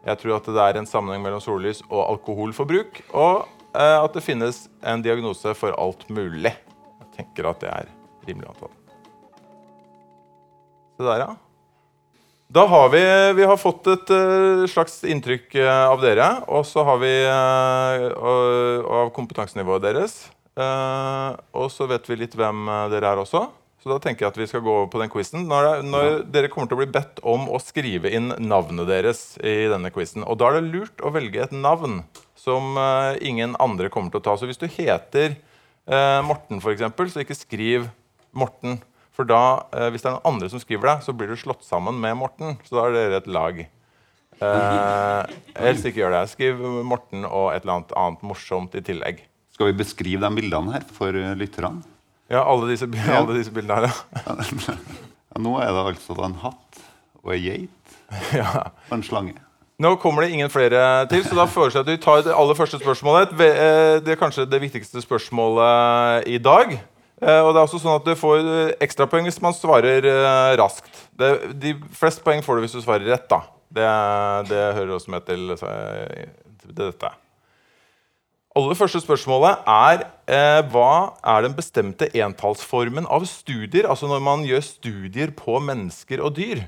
Jeg 0.00 0.16
tror 0.22 0.38
at 0.38 0.48
det 0.48 0.62
er 0.64 0.78
en 0.80 0.88
sammenheng 0.88 1.22
mellom 1.24 1.42
sollys 1.44 1.82
og 1.90 2.00
alkoholforbruk. 2.06 3.02
Og 3.12 3.44
eh, 3.74 3.98
at 4.00 4.16
det 4.16 4.24
finnes 4.24 4.64
en 4.80 5.04
diagnose 5.04 5.52
for 5.58 5.76
alt 5.76 6.06
mulig. 6.08 6.54
Jeg 6.54 7.12
tenker 7.18 7.50
at 7.50 7.60
det 7.60 7.70
er 7.72 7.92
rimelig 8.28 8.48
antall. 8.52 8.72
Det 10.96 11.06
der, 11.06 11.24
ja. 11.26 11.30
Da 12.50 12.64
har 12.66 12.88
vi, 12.90 13.02
vi 13.38 13.46
har 13.46 13.60
fått 13.60 13.86
et 13.92 14.10
eh, 14.16 14.64
slags 14.72 15.02
inntrykk 15.06 15.54
eh, 15.60 15.84
av 15.92 16.00
dere, 16.02 16.32
og 16.50 16.64
så 16.66 16.82
har 16.88 16.98
vi 17.04 17.12
av 17.30 19.12
kompetansenivået 19.16 19.84
deres. 19.84 20.20
Og 20.60 21.70
så 21.72 21.86
vet 21.88 22.08
vi 22.10 22.18
litt 22.20 22.34
hvem 22.36 22.66
dere 22.92 23.14
er 23.14 23.20
også. 23.22 23.46
Så 23.80 23.88
da 23.88 23.96
tenker 24.02 24.26
jeg 24.26 24.32
at 24.34 24.38
vi 24.38 24.46
skal 24.50 24.60
gå 24.60 24.72
over 24.82 24.88
på 24.92 25.00
den 25.00 25.08
quizen. 25.12 25.46
Når, 25.48 25.66
det- 25.66 25.84
når 25.88 26.08
dere 26.34 26.48
kommer 26.52 26.68
til 26.68 26.76
å 26.76 26.80
bli 26.82 26.90
bedt 26.92 27.20
om 27.24 27.46
å 27.48 27.56
skrive 27.64 28.10
inn 28.12 28.28
navnet 28.44 28.86
deres 28.90 29.38
i 29.40 29.68
denne 29.72 29.88
quizen. 29.94 30.24
Og 30.28 30.36
da 30.40 30.50
er 30.50 30.58
det 30.60 30.68
lurt 30.74 31.00
å 31.00 31.12
velge 31.14 31.40
et 31.46 31.54
navn 31.56 32.02
som 32.36 32.76
uh, 32.76 33.16
ingen 33.24 33.56
andre 33.60 33.88
kommer 33.92 34.12
til 34.12 34.20
å 34.20 34.26
ta. 34.26 34.34
Så 34.36 34.48
hvis 34.50 34.60
du 34.60 34.66
heter 34.68 35.32
uh, 35.88 36.20
Morten, 36.28 36.60
f.eks., 36.60 36.84
så 37.14 37.24
ikke 37.24 37.36
skriv 37.38 37.88
Morten. 38.36 38.82
For 39.16 39.24
da, 39.28 39.64
uh, 39.72 39.88
hvis 39.92 40.04
det 40.04 40.10
er 40.10 40.18
noen 40.18 40.28
andre 40.34 40.50
som 40.52 40.60
skriver 40.60 40.90
det, 40.90 40.96
så 41.08 41.14
blir 41.16 41.32
du 41.32 41.36
slått 41.40 41.64
sammen 41.64 41.96
med 42.00 42.18
Morten. 42.20 42.58
Så 42.68 42.76
da 42.76 42.84
er 42.90 42.96
dere 42.98 43.22
et 43.22 43.30
lag. 43.32 43.62
Uh, 44.40 45.24
helst 45.56 45.88
ikke 45.88 46.02
gjør 46.02 46.18
det. 46.18 46.22
Skriv 46.34 46.60
Morten 46.84 47.24
og 47.28 47.54
et 47.54 47.64
eller 47.64 47.78
annet 47.80 47.96
annet 47.96 48.28
morsomt 48.28 48.76
i 48.76 48.84
tillegg. 48.84 49.24
Skal 49.56 49.72
vi 49.72 49.80
beskrive 49.80 50.20
de 50.24 50.36
bildene 50.36 50.76
her 50.76 50.84
for 50.96 51.16
lytterne? 51.36 51.80
Ja, 52.30 52.44
alle 52.46 52.68
disse, 52.70 52.86
alle 53.10 53.34
disse 53.38 53.50
bildene 53.54 53.80
her, 53.80 53.90
ja. 53.90 54.34
Ja, 55.30 55.38
nå 55.42 55.56
er 55.62 55.70
det 55.74 55.82
altså 55.92 56.16
en 56.26 56.36
hatt 56.42 56.80
og 57.20 57.32
ei 57.34 57.40
geit 57.42 57.96
ja. 58.40 58.66
og 58.88 58.94
en 58.96 59.02
slange. 59.06 59.34
Nå 59.80 59.94
kommer 60.02 60.22
det 60.26 60.34
ingen 60.34 60.50
flere 60.52 61.06
til, 61.08 61.22
så 61.24 61.36
da 61.38 61.46
foreslår 61.48 61.80
jeg 61.80 61.86
at 61.86 61.90
vi 61.94 62.00
tar 62.04 62.22
det 62.26 62.34
aller 62.36 62.56
første 62.58 62.78
spørsmålet. 62.82 63.30
Eh, 63.40 64.00
Det 64.04 64.12
er 64.12 64.18
kanskje 64.20 64.44
det 64.50 64.60
viktigste 64.60 65.00
spørsmålet 65.00 66.26
i 66.28 66.36
dag. 66.42 66.74
Eh, 67.22 67.40
Og 67.40 67.54
det 67.54 67.60
er 67.60 67.64
også 67.64 67.80
sånn 67.80 67.96
at 67.96 68.04
Du 68.04 68.12
får 68.18 68.42
eh, 68.42 68.74
ekstrapoeng 68.84 69.24
hvis 69.28 69.40
man 69.40 69.56
svarer 69.56 70.04
eh, 70.04 70.56
raskt. 70.60 70.90
Det, 71.16 71.30
de 71.62 71.72
fleste 71.96 72.20
poeng 72.26 72.42
får 72.44 72.56
du 72.60 72.66
hvis 72.66 72.76
du 72.76 72.82
svarer 72.84 73.08
rett. 73.08 73.24
da. 73.30 73.40
Det, 73.70 73.88
det 74.50 74.60
hører 74.76 74.94
også 74.98 75.14
med 75.14 75.24
til, 75.30 75.50
eh, 75.56 76.28
til 76.60 76.74
dette. 76.76 77.10
Aller 78.58 78.74
første 78.74 78.98
spørsmålet 78.98 79.60
er 79.70 80.00
eh, 80.26 80.60
hva 80.72 81.12
er 81.22 81.44
den 81.46 81.52
bestemte 81.54 82.08
entallsformen 82.18 83.06
av 83.06 83.22
studier? 83.30 83.86
Altså 83.86 84.08
når 84.10 84.22
man 84.26 84.42
gjør 84.42 84.64
studier 84.66 85.30
på 85.38 85.60
mennesker 85.62 86.18
og 86.26 86.34
dyr. 86.34 86.64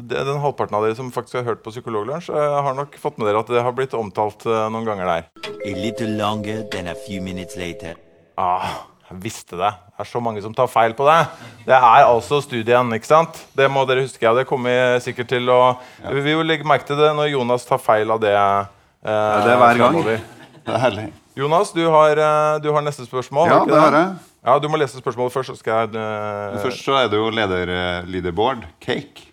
Den 0.00 0.40
halvparten 0.42 0.74
av 0.74 0.82
dere 0.86 0.96
som 0.98 1.12
faktisk 1.14 1.36
har 1.38 1.44
hørt 1.50 1.60
på 1.62 1.70
Psykologlunsj, 1.74 2.30
eh, 2.32 2.56
har 2.66 2.74
nok 2.74 2.96
fått 2.98 3.20
med 3.20 3.28
dere 3.28 3.42
at 3.44 3.52
det 3.52 3.60
har 3.62 3.76
blitt 3.76 3.92
omtalt 3.94 4.46
eh, 4.48 4.64
noen 4.72 4.88
ganger 4.88 5.10
der. 5.12 5.28
A 5.52 5.74
little 5.76 6.08
longer 6.16 6.64
than 6.72 6.88
a 6.88 6.96
few 7.04 7.20
minutes 7.22 7.58
later. 7.60 8.00
Ah, 8.40 8.80
jeg 9.10 9.20
visste 9.28 9.60
det. 9.60 9.74
Det 9.76 10.06
er 10.06 10.08
så 10.08 10.24
mange 10.24 10.40
som 10.42 10.56
tar 10.56 10.72
feil 10.72 10.96
på 10.96 11.04
det. 11.06 11.20
Det 11.68 11.76
er 11.76 12.08
altså 12.08 12.40
studien, 12.42 12.96
ikke 12.96 13.12
sant? 13.12 13.44
Det 13.54 13.68
må 13.70 13.84
dere 13.86 14.06
huske. 14.08 14.24
Ja, 14.24 14.32
det 14.34 14.48
kommer 14.48 14.72
vi 14.72 15.04
sikkert 15.04 15.28
til 15.36 15.52
å 15.52 15.60
Vi 16.08 16.24
vil 16.32 16.40
legge 16.48 16.64
merke 16.66 16.88
til 16.88 16.96
det 16.98 17.12
når 17.14 17.34
Jonas 17.36 17.68
tar 17.68 17.78
feil 17.92 18.08
av 18.10 18.24
det. 18.24 18.32
eh, 18.34 18.64
det 19.04 19.52
er 19.52 19.60
hver 19.60 19.84
gang. 19.84 20.00
fremover. 20.00 20.30
Det 20.64 20.72
er 20.72 20.80
herlig. 20.80 21.08
Jonas, 21.36 21.72
du 21.74 21.82
har, 21.90 22.16
eh, 22.16 22.58
du 22.62 22.70
har 22.72 22.82
neste 22.86 23.04
spørsmål. 23.06 23.48
Ja, 23.50 23.64
det 23.68 23.80
har 23.80 23.92
jeg. 23.98 24.14
Ja, 24.44 24.58
Du 24.60 24.68
må 24.68 24.76
lese 24.76 25.00
spørsmålet 25.00 25.32
først, 25.32 25.50
så 25.50 25.56
skal 25.56 25.86
jeg 25.86 25.96
Uh... 25.96 26.58
Først 26.62 26.84
så 26.84 26.98
er 27.00 27.08
det 27.08 27.16
jo 27.16 27.30
leder, 27.32 27.68
eh, 27.68 28.06
leaderboard. 28.06 28.64
Cake. 28.80 29.28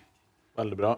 Veldig 0.58 0.76
bra. 0.76 0.94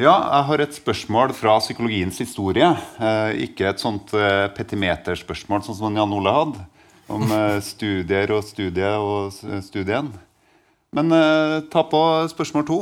Ja, 0.00 0.14
jeg 0.16 0.44
har 0.48 0.60
et 0.64 0.72
spørsmål 0.74 1.34
fra 1.36 1.58
psykologiens 1.60 2.16
historie. 2.18 2.70
Eh, 3.00 3.32
ikke 3.44 3.68
et 3.68 3.80
sånt 3.80 4.12
eh, 4.16 4.48
petimeterspørsmål 4.56 5.64
sånn 5.66 5.76
som 5.76 5.96
Jan 6.00 6.12
Ole 6.16 6.32
hadde. 6.32 6.64
Om 7.12 7.26
eh, 7.28 7.60
studier 7.72 8.32
og 8.32 8.42
studie 8.48 8.88
og 8.96 9.32
studien. 9.66 10.08
Men 10.96 11.12
eh, 11.12 11.60
ta 11.72 11.84
på 11.88 12.00
spørsmål 12.32 12.64
to. 12.68 12.80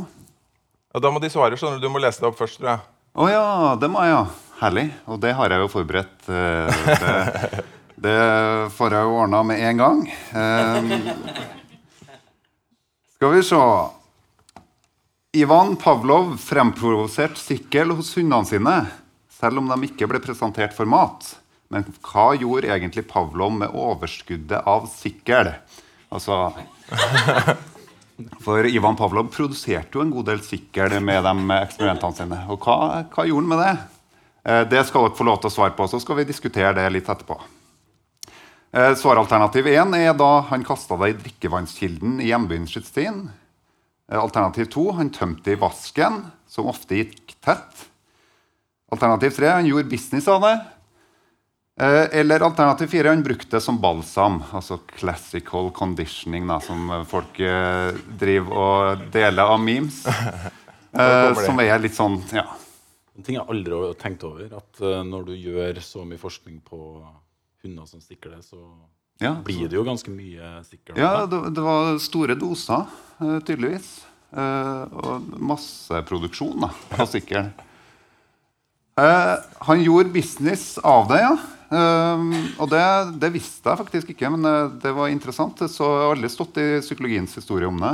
ja, 0.95 1.01
Da 1.03 1.11
må 1.11 1.19
de 1.23 1.31
svare, 1.31 1.59
skjønner 1.59 1.79
du. 1.83 1.89
Du 1.89 1.91
må 1.91 1.99
lese 2.03 2.23
det 2.23 2.31
opp 2.31 2.39
først, 2.39 2.59
tror 2.63 2.77
jeg. 2.77 2.87
Å 3.19 3.27
ja, 3.27 3.45
det 3.83 3.91
må 3.91 4.07
jeg, 4.07 4.15
ja. 4.15 4.23
Herlig. 4.61 4.89
Og 5.09 5.21
det 5.23 5.33
har 5.39 5.53
jeg 5.55 5.63
jo 5.65 5.71
forberedt. 5.73 6.29
eh, 6.29 6.83
Det, 7.01 7.65
det 8.01 8.19
får 8.77 8.97
jeg 8.97 9.09
jo 9.09 9.17
ordna 9.23 9.43
med 9.47 9.63
en 9.71 9.81
gang. 9.81 10.03
Eh, 10.33 10.91
Skal 13.17 13.35
vi 13.37 13.43
se. 13.45 13.61
Ivan 15.41 15.77
Pavlov 15.79 16.33
fremprovoserte 16.43 17.39
sikkel 17.39 17.93
hos 17.95 18.15
hundene 18.19 18.49
sine, 18.49 18.77
selv 19.31 19.61
om 19.61 19.69
de 19.71 19.87
ikke 19.87 20.09
ble 20.11 20.19
presentert 20.25 20.75
for 20.75 20.89
mat. 20.91 21.37
Men 21.71 21.85
hva 22.03 22.33
gjorde 22.35 22.73
egentlig 22.75 23.05
Pavlov 23.07 23.53
med 23.61 23.71
overskuddet 23.79 24.65
av 24.67 24.89
sikkel? 24.91 25.53
Altså 26.11 26.35
For 28.43 28.67
Ivan 28.67 28.99
Pavlov 28.99 29.29
produserte 29.33 29.95
jo 29.97 30.03
en 30.03 30.11
god 30.13 30.27
del 30.33 30.43
sikkel 30.45 30.97
med 31.01 31.23
de 31.25 31.35
eksperimentene 31.61 32.19
sine. 32.19 32.41
Og 32.51 32.59
hva, 32.67 33.05
hva 33.15 33.29
gjorde 33.29 33.47
han 33.47 33.53
med 33.53 33.63
det? 33.63 33.77
Eh, 34.45 34.69
Det 34.69 34.85
skal 34.87 35.09
dere 35.09 35.17
få 35.17 35.27
lov 35.27 35.41
til 35.41 35.51
å 35.51 35.55
svare 35.55 35.77
på, 35.77 35.87
så 35.89 36.01
skal 36.01 36.21
vi 36.21 36.29
diskutere 36.29 36.73
det 36.77 36.87
litt 36.93 37.09
etterpå. 37.09 37.37
Eh, 38.73 38.95
Svaralternativ 38.95 39.67
1 39.67 39.95
er 39.99 40.15
da 40.15 40.41
han 40.49 40.65
kasta 40.65 40.97
det 41.01 41.11
i 41.11 41.19
drikkevannskilden 41.25 42.21
i 42.23 42.31
hjembyen. 42.31 42.69
Eh, 44.11 44.19
Alternativ 44.19 44.71
2 44.71 44.93
han 44.97 45.11
tømte 45.11 45.45
det 45.45 45.59
i 45.59 45.61
vasken, 45.61 46.25
som 46.49 46.67
ofte 46.67 46.97
gikk 46.97 47.35
tett. 47.45 47.89
Alternativ 48.91 49.37
3 49.37 49.53
han 49.53 49.67
gjorde 49.67 49.91
business 49.91 50.29
av 50.29 50.43
det. 50.43 50.61
Eller 51.81 52.43
alternativ 52.45 52.91
4 52.91 53.09
han 53.09 53.23
brukte 53.23 53.57
det 53.57 53.63
som 53.63 53.79
balsam, 53.81 54.43
altså 54.53 54.81
classical 54.99 55.71
conditioning, 55.71 56.47
da, 56.47 56.59
som 56.61 56.91
folk 57.09 57.39
driver 58.21 58.53
og 58.53 59.07
deler 59.15 59.49
av 59.55 59.63
memes. 59.63 60.03
Som 61.47 61.61
er 61.63 61.79
litt 61.79 61.95
sånn, 61.95 62.19
ja. 62.35 62.45
En 63.21 63.25
ting 63.27 63.37
jeg 63.37 63.45
aldri 63.53 63.77
har 63.77 63.99
tenkt 64.01 64.23
over, 64.25 64.49
at 64.57 64.79
eh, 64.81 65.03
når 65.05 65.27
du 65.29 65.35
gjør 65.37 65.77
så 65.85 66.07
mye 66.09 66.21
forskning 66.21 66.63
på 66.65 66.79
hunder 67.61 67.85
som 67.85 68.01
stikker 68.01 68.33
det, 68.33 68.41
så 68.49 68.57
ja 69.21 69.35
blir 69.45 69.69
det 69.69 69.77
jo 69.77 69.83
ganske 69.85 70.09
mye 70.09 70.63
stikker. 70.65 70.97
Ja, 70.97 71.27
det, 71.29 71.43
det 71.53 71.61
var 71.61 71.99
store 72.01 72.33
doser, 72.41 72.89
eh, 73.21 73.37
tydeligvis. 73.45 73.91
Eh, 74.33 74.95
og 75.03 75.27
masseproduksjon 75.51 76.65
da, 76.65 76.71
av 76.97 77.11
sikkel. 77.13 77.51
Eh, 79.05 79.35
han 79.69 79.85
gjorde 79.85 80.15
business 80.17 80.79
av 80.81 81.13
det, 81.13 81.21
ja. 81.27 81.35
Og 81.71 82.67
det, 82.73 82.83
det 83.21 83.29
visste 83.37 83.69
jeg 83.69 83.79
faktisk 83.85 84.15
ikke, 84.17 84.33
men 84.33 84.49
det 84.81 84.91
var 84.97 85.13
interessant. 85.13 85.61
Så 85.69 85.85
jeg 85.85 86.01
har 86.03 86.15
aldri 86.17 86.31
stått 86.33 86.57
i 86.59 86.65
psykologiens 86.81 87.37
historie 87.39 87.69
om 87.69 87.77
det. 87.79 87.93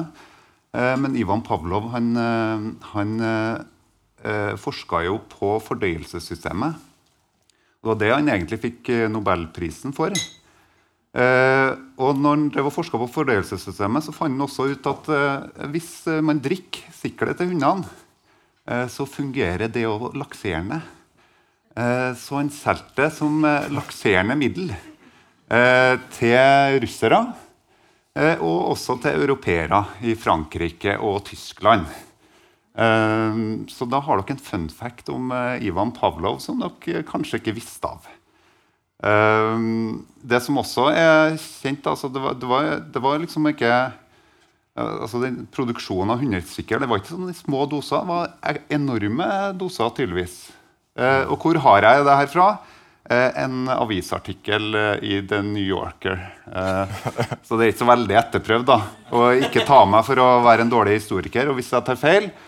Men 1.02 1.18
Ivan 1.20 1.42
Pavlov 1.44 1.90
han, 1.92 2.06
han 2.94 3.12
eh, 4.26 4.54
forska 4.60 5.04
jo 5.06 5.20
på 5.30 5.54
fordøyelsessystemet. 5.62 6.82
Det 7.80 7.92
var 7.92 8.00
det 8.00 8.10
han 8.10 8.32
egentlig 8.32 8.58
fikk 8.64 8.90
eh, 8.90 9.06
Nobelprisen 9.12 9.94
for. 9.94 10.14
Eh, 11.16 11.70
og 12.02 12.18
når 12.18 12.34
han 12.34 12.48
drev 12.52 12.68
og 12.68 12.74
forska 12.74 12.98
på 13.00 13.08
fordøyelsessystemet, 13.14 14.04
så 14.04 14.12
fant 14.12 14.34
han 14.34 14.44
også 14.44 14.66
ut 14.72 14.90
at 14.90 15.08
eh, 15.14 15.70
hvis 15.72 15.92
man 16.26 16.42
drikker 16.44 16.90
siklet 16.96 17.38
til 17.38 17.54
hundene, 17.54 17.86
eh, 18.68 18.84
så 18.92 19.06
fungerer 19.08 19.70
det 19.72 19.86
òg 19.88 20.10
lakserende. 20.18 20.82
Eh, 21.76 22.10
så 22.18 22.40
han 22.40 22.52
solgte 22.52 23.06
det 23.06 23.10
som 23.16 23.38
eh, 23.44 23.70
lakserende 23.72 24.36
middel 24.38 24.74
til 25.46 26.80
russere. 26.82 27.20
Og 28.42 28.72
også 28.72 28.96
til 28.98 29.20
europeere 29.20 29.78
i 30.02 30.16
Frankrike 30.18 30.96
og 30.98 31.20
Tyskland. 31.28 31.84
Eh, 32.76 33.42
så 33.72 33.88
da 33.88 34.02
har 34.04 34.20
dere 34.20 34.36
en 34.36 34.46
fun 34.48 34.68
fact 34.68 35.08
om 35.12 35.32
eh, 35.32 35.66
Ivan 35.68 35.94
Pavlov 35.96 36.42
som 36.44 36.60
dere 36.60 37.04
kanskje 37.08 37.40
ikke 37.40 37.56
visste 37.56 37.88
av. 37.88 38.08
Eh, 39.02 39.60
det 40.22 40.42
som 40.44 40.60
også 40.60 40.90
er 40.92 41.38
kjent 41.40 41.88
altså 41.88 42.12
det, 42.12 42.22
var, 42.24 42.36
det, 42.40 42.50
var, 42.50 42.72
det 42.92 43.04
var 43.04 43.22
liksom 43.22 43.48
ikke 43.52 43.72
Eh, 44.76 44.96
altså 45.02 45.20
den 45.22 45.44
Produksjonen 45.52 46.12
av 46.14 46.22
hundesykkel 46.22 46.82
det 46.82 46.88
var 46.90 47.00
ikke 47.00 47.14
sånne 47.14 47.36
små 47.36 47.64
doser, 47.70 48.02
det 48.02 48.12
var 48.12 48.32
e- 48.52 48.64
enorme 48.76 49.28
doser, 49.58 49.92
tydeligvis. 49.96 50.38
Eh, 50.96 51.24
og 51.30 51.40
hvor 51.40 51.60
har 51.64 51.86
jeg 51.86 52.06
det 52.06 52.16
her 52.20 52.32
fra? 52.32 52.48
Eh, 53.06 53.30
en 53.44 53.70
avisartikkel 53.70 54.76
eh, 54.76 55.04
i 55.06 55.20
The 55.28 55.40
New 55.46 55.64
Yorker. 55.64 56.20
Eh, 56.50 56.96
så 57.46 57.56
det 57.56 57.66
er 57.66 57.72
ikke 57.72 57.84
så 57.84 57.90
veldig 57.92 58.18
etterprøvd. 58.20 58.66
da. 58.68 58.80
Og 59.16 59.46
ikke 59.46 59.64
ta 59.68 59.84
meg 59.88 60.04
for 60.08 60.20
å 60.20 60.28
være 60.44 60.66
en 60.66 60.72
dårlig 60.72 60.98
historiker. 60.98 61.48
Og 61.48 61.60
hvis 61.60 61.72
jeg 61.72 61.86
tar 61.86 62.00
feil, 62.00 62.28
eh, 62.28 62.45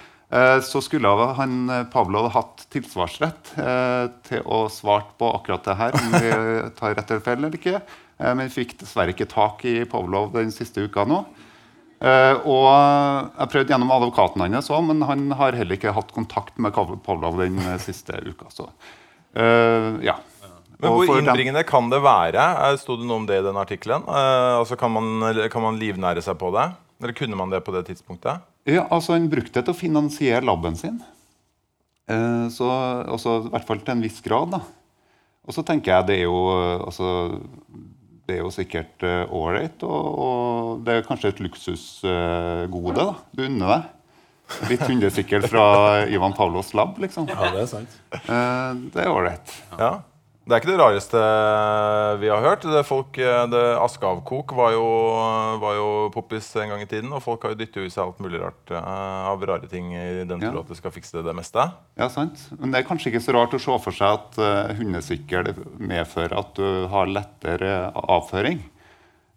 så 0.60 0.82
skulle 0.84 1.08
han, 1.38 1.54
Pavlov 1.88 2.26
hatt 2.34 2.66
tilsvarsrett 2.68 3.54
eh, 3.56 4.10
til 4.28 4.42
å 4.44 4.66
svart 4.68 5.14
på 5.16 5.30
akkurat 5.38 5.64
det 5.64 5.76
her. 5.78 5.96
om 5.96 6.12
vi 6.12 6.32
tar 6.78 6.98
rett 6.98 7.10
eller 7.14 7.24
feil 7.24 7.38
eller 7.38 7.56
ikke. 7.56 7.80
Eh, 8.18 8.34
men 8.36 8.52
fikk 8.52 8.76
dessverre 8.82 9.14
ikke 9.14 9.28
tak 9.30 9.64
i 9.68 9.80
Pavlov 9.88 10.32
den 10.36 10.52
siste 10.54 10.84
uka 10.84 11.06
nå. 11.08 11.22
Eh, 11.98 12.34
og 12.46 12.68
jeg 12.70 13.50
prøvde 13.54 13.74
gjennom 13.74 13.92
advokaten 13.94 14.44
hans 14.44 14.70
òg, 14.70 14.84
men 14.86 15.02
han 15.08 15.30
har 15.38 15.56
heller 15.58 15.78
ikke 15.78 15.94
hatt 15.96 16.12
kontakt 16.14 16.58
med 16.62 16.74
Pavlov 16.76 17.40
den 17.40 17.58
eh, 17.64 17.78
siste 17.82 18.20
uka. 18.26 18.50
Så 18.54 18.68
eh, 19.34 19.94
ja. 20.06 20.18
Men 20.78 20.94
hvor 20.94 21.10
innbringende 21.10 21.64
kan 21.66 21.88
det 21.90 21.98
være? 22.04 22.42
Eh, 22.68 22.76
Sto 22.78 22.98
det 22.98 23.08
noe 23.08 23.22
om 23.22 23.26
det 23.26 23.40
i 23.40 23.46
den 23.46 23.58
artikkelen? 23.58 24.04
Eh, 24.06 24.52
altså 24.60 24.78
kan 24.78 24.94
man, 24.94 25.26
kan 25.50 25.64
man 25.64 25.80
livnære 25.80 26.22
seg 26.22 26.38
på 26.38 26.52
det? 26.54 26.68
Eller 27.02 27.14
kunne 27.18 27.38
man 27.38 27.50
det 27.50 27.62
på 27.66 27.74
det 27.74 27.84
tidspunktet? 27.90 28.42
Ja, 28.68 28.84
altså 28.92 29.14
Han 29.16 29.30
brukte 29.32 29.58
det 29.58 29.64
til 29.66 29.74
å 29.74 29.78
finansiere 29.78 30.44
laben 30.44 30.76
sin. 30.76 30.98
Eh, 32.08 32.46
så, 32.52 32.68
også, 33.08 33.38
I 33.46 33.52
hvert 33.54 33.68
fall 33.68 33.80
til 33.84 33.96
en 33.96 34.04
viss 34.04 34.20
grad. 34.24 34.52
da. 34.56 34.62
Og 35.48 35.56
så 35.56 35.64
tenker 35.64 35.94
jeg 35.94 36.08
det 36.08 36.18
er 36.18 36.26
jo, 36.26 36.40
eh, 36.52 36.84
altså, 36.84 37.12
det 38.28 38.36
er 38.36 38.42
jo 38.42 38.52
sikkert 38.52 39.06
ålreit, 39.32 39.80
og, 39.88 40.08
og 40.24 40.82
det 40.84 40.98
er 40.98 41.06
kanskje 41.06 41.32
et 41.32 41.40
luksusgode. 41.46 42.98
da. 43.00 43.14
Du 43.32 43.46
unner 43.48 43.72
deg. 43.72 43.94
Litt 44.68 44.84
hundesykkel 44.88 45.44
fra 45.44 45.64
Ivan 46.08 46.32
Pavlos 46.36 46.72
lab, 46.76 46.96
liksom. 47.02 47.28
Ja, 47.28 47.50
det 47.52 47.66
er 47.66 47.70
sant. 47.70 47.96
Eh, 48.16 48.70
det 48.94 49.04
er 49.04 49.10
ålreit. 49.12 49.52
Ja. 49.76 49.90
Det 50.48 50.54
er 50.56 50.62
ikke 50.62 50.70
det 50.70 50.78
rareste 50.80 51.22
vi 52.22 52.28
har 52.32 52.40
hørt. 52.40 52.62
Det 52.64 52.80
folk, 52.88 53.18
eh, 53.20 53.42
det 53.52 53.64
Askeavkok 53.84 54.54
var 54.56 54.72
jo, 54.72 54.86
var 55.60 55.74
jo 55.76 55.88
poppis 56.14 56.46
en 56.56 56.72
gang 56.72 56.80
i 56.80 56.88
tiden. 56.88 57.10
Og 57.12 57.20
folk 57.20 57.44
har 57.44 57.52
jo 57.52 57.58
dyttet 57.60 57.84
i 57.84 57.90
seg 57.92 58.06
alt 58.06 58.22
mulig 58.24 58.40
rart 58.40 58.72
eh, 58.72 59.26
av 59.28 59.44
rare 59.44 59.68
ting 59.68 59.92
i 59.92 60.24
den 60.24 60.40
Ja. 60.40 60.54
tro 60.54 60.62
at 60.64 60.72
det 60.72 60.78
skal 60.78 60.94
fikse 60.94 61.20
det 61.20 61.36
meste. 61.36 61.68
Ja, 62.00 62.08
sant. 62.08 62.40
Men 62.56 62.72
det 62.72 62.80
er 62.80 62.88
kanskje 62.88 63.12
ikke 63.12 63.20
så 63.26 63.36
rart 63.36 63.52
å 63.52 63.60
se 63.60 63.76
for 63.84 63.92
seg 63.92 64.08
at 64.08 64.40
uh, 64.40 64.72
hundesykkel 64.78 65.52
medfører 65.76 66.38
at 66.40 66.56
du 66.56 66.88
har 66.88 67.12
lettere 67.12 67.92
avføring. 68.08 68.64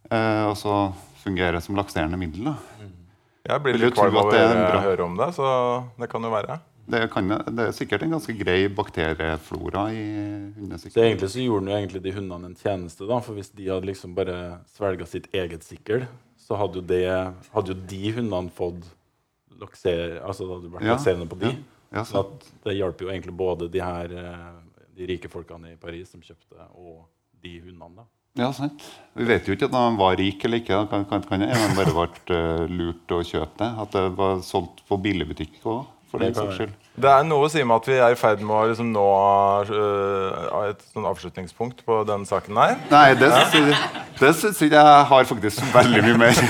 Uh, 0.07 0.47
og 0.47 0.55
så 0.63 0.79
fungerer 1.25 1.59
det 1.59 1.65
som 1.67 1.75
lakserende 1.75 2.15
middel. 2.15 2.53
da. 2.53 2.87
Jeg 3.51 3.63
blir 3.65 3.83
litt 3.83 3.99
kvalm 3.99 4.15
av 4.15 4.31
å 4.31 4.83
høre 4.87 5.03
om 5.03 5.19
det, 5.19 5.33
så 5.35 5.47
det 5.99 6.07
kan 6.07 6.23
jo 6.23 6.31
være. 6.31 6.61
Det, 6.87 7.01
kan, 7.13 7.27
det 7.29 7.65
er 7.67 7.71
sikkert 7.77 8.01
en 8.03 8.15
ganske 8.15 8.33
grei 8.39 8.67
bakterieflora 8.73 9.83
i 9.93 10.01
Så 10.01 10.59
hundesykkel. 10.59 11.03
egentlig 11.03 11.29
så 11.29 11.43
gjorde 11.43 11.65
den 11.65 11.71
jo 11.71 11.77
egentlig 11.77 12.01
de 12.03 12.11
hundene 12.15 12.49
en 12.51 12.55
tjeneste, 12.57 13.05
da. 13.07 13.19
For 13.21 13.33
hvis 13.37 13.51
de 13.55 13.67
hadde 13.69 13.85
liksom 13.91 14.15
bare 14.17 14.37
svelga 14.73 15.05
sitt 15.07 15.27
eget 15.33 15.63
sikkel, 15.63 16.07
så 16.41 16.57
hadde 16.59 16.81
jo, 16.81 16.85
det, 16.89 17.03
hadde 17.53 17.75
jo 17.75 17.77
de 17.93 18.11
hundene 18.17 18.49
fått 18.51 18.83
lakser, 19.61 20.17
altså 20.25 20.47
det 20.47 20.55
hadde 20.57 20.71
vært 20.73 20.87
Ja, 20.89 20.95
lakserende 20.97 21.29
på 21.29 21.39
de. 21.43 21.51
ja. 21.53 21.77
Ja, 21.91 22.05
Så 22.07 22.21
at 22.23 22.45
det 22.63 22.77
hjalp 22.77 23.01
jo 23.03 23.09
egentlig 23.11 23.33
både 23.35 23.67
de 23.67 23.81
her 23.83 24.11
eh, 24.15 24.51
de 24.95 25.07
rike 25.09 25.27
folkene 25.27 25.73
i 25.73 25.79
Paris 25.79 26.07
som 26.13 26.21
kjøpte, 26.23 26.55
og 26.79 27.01
de 27.43 27.57
hundene. 27.65 27.97
da. 27.97 28.05
Ja, 28.39 28.47
sant. 28.55 28.85
Vi 29.13 29.25
vet 29.27 29.43
jo 29.49 29.57
ikke 29.57 29.67
om 29.67 29.75
de 29.75 29.99
var 29.99 30.15
rike 30.15 30.47
eller 30.47 30.61
ikke. 30.61 30.77
Kan, 30.87 31.03
kan, 31.09 31.21
kan 31.27 31.41
hende 31.43 31.57
de 31.67 31.75
bare 31.75 31.91
ble 31.91 32.37
eh, 32.37 32.63
lurt 32.71 33.11
å 33.11 33.19
kjøpe 33.27 33.59
det. 33.59 33.67
At 33.83 33.91
det 33.97 34.05
var 34.15 34.39
solgt 34.47 34.79
på 34.87 34.95
billigbutikk 35.03 35.57
òg, 35.67 35.81
for 36.11 36.19
Det 36.19 36.31
den 36.31 36.35
saks 36.35 36.57
skyld. 36.59 36.71
Det 37.01 37.09
er 37.09 37.23
noe 37.23 37.47
å 37.47 37.51
si 37.51 37.63
med 37.63 37.77
at 37.79 37.87
vi 37.87 37.97
er 38.03 38.13
i 38.13 38.17
ferd 38.19 38.41
med 38.43 38.55
å 38.55 38.63
liksom 38.69 38.89
nå 38.91 39.05
uh, 39.71 40.65
et 40.67 40.81
sånn 40.91 41.07
avslutningspunkt 41.07 41.85
på 41.87 42.01
den 42.07 42.25
saken 42.27 42.59
her. 42.59 42.75
Nei, 42.91 43.05
det 43.19 43.31
syns 43.53 43.85
det 44.19 44.33
syns 44.37 44.59
ikke 44.67 44.81
jeg 44.81 45.05
har 45.11 45.29
faktisk 45.29 45.63
veldig 45.73 46.03
mye 46.09 46.17
mer. 46.25 46.41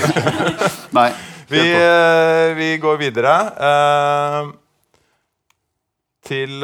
Nei. 0.97 1.11
Vi, 1.51 1.61
uh, 1.75 2.55
vi 2.57 2.73
går 2.81 2.99
videre 3.01 3.37
Uh, 3.61 4.57
til 6.25 6.61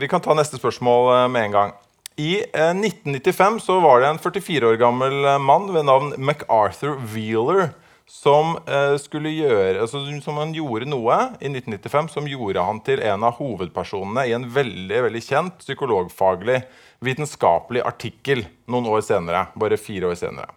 Vi 0.00 0.08
kan 0.10 0.22
ta 0.24 0.34
neste 0.34 0.58
spørsmål 0.58 1.28
med 1.30 1.44
en 1.44 1.52
gang. 1.54 1.74
I 2.18 2.40
øh, 2.40 2.72
1995 2.82 3.58
så 3.62 3.76
var 3.80 4.00
det 4.00 4.08
en 4.10 4.18
44 4.18 4.72
år 4.72 4.78
gammel 4.80 5.28
mann 5.40 5.68
ved 5.74 5.86
navn 5.86 6.14
MacArthur 6.18 6.96
Wheeler 7.12 7.70
som 8.08 8.56
øh, 8.66 8.96
gjøre 8.98 9.80
altså, 9.80 10.02
Som 10.20 10.36
han 10.36 10.54
gjorde 10.54 10.88
noe 10.90 11.16
i 11.40 11.48
1995 11.48 12.10
som 12.12 12.26
gjorde 12.28 12.62
han 12.62 12.80
til 12.84 13.00
en 13.00 13.22
av 13.24 13.38
hovedpersonene 13.38 14.26
i 14.28 14.34
en 14.36 14.48
veldig 14.52 15.02
veldig 15.08 15.22
kjent 15.22 15.58
psykologfaglig 15.62 16.62
vitenskapelig 17.02 17.82
artikkel 17.82 18.44
noen 18.66 18.86
år 18.86 19.00
senere. 19.02 19.46
Bare 19.58 19.80
fire 19.80 20.12
år 20.12 20.18
senere. 20.18 20.52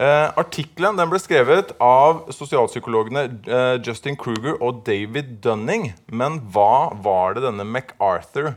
Eh, 0.00 0.28
artikkelen 0.40 0.96
ble 1.10 1.18
skrevet 1.20 1.74
av 1.84 2.22
sosialpsykologene 2.32 3.24
eh, 3.44 3.76
Justin 3.84 4.16
Kruger 4.16 4.56
og 4.64 4.84
David 4.86 5.40
Dunning. 5.44 5.90
Men 6.08 6.38
hva 6.54 6.92
var 7.04 7.36
det 7.36 7.44
denne 7.44 7.66
MacArthur 7.68 8.54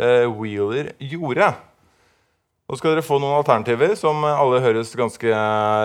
eh, 0.00 0.26
Wheeler 0.26 0.90
gjorde? 0.98 1.52
Nå 2.70 2.76
skal 2.78 2.92
dere 2.92 3.02
få 3.02 3.16
noen 3.18 3.34
alternativer 3.34 3.96
som 3.98 4.22
alle 4.22 4.60
høres 4.62 4.92
ganske 4.94 5.26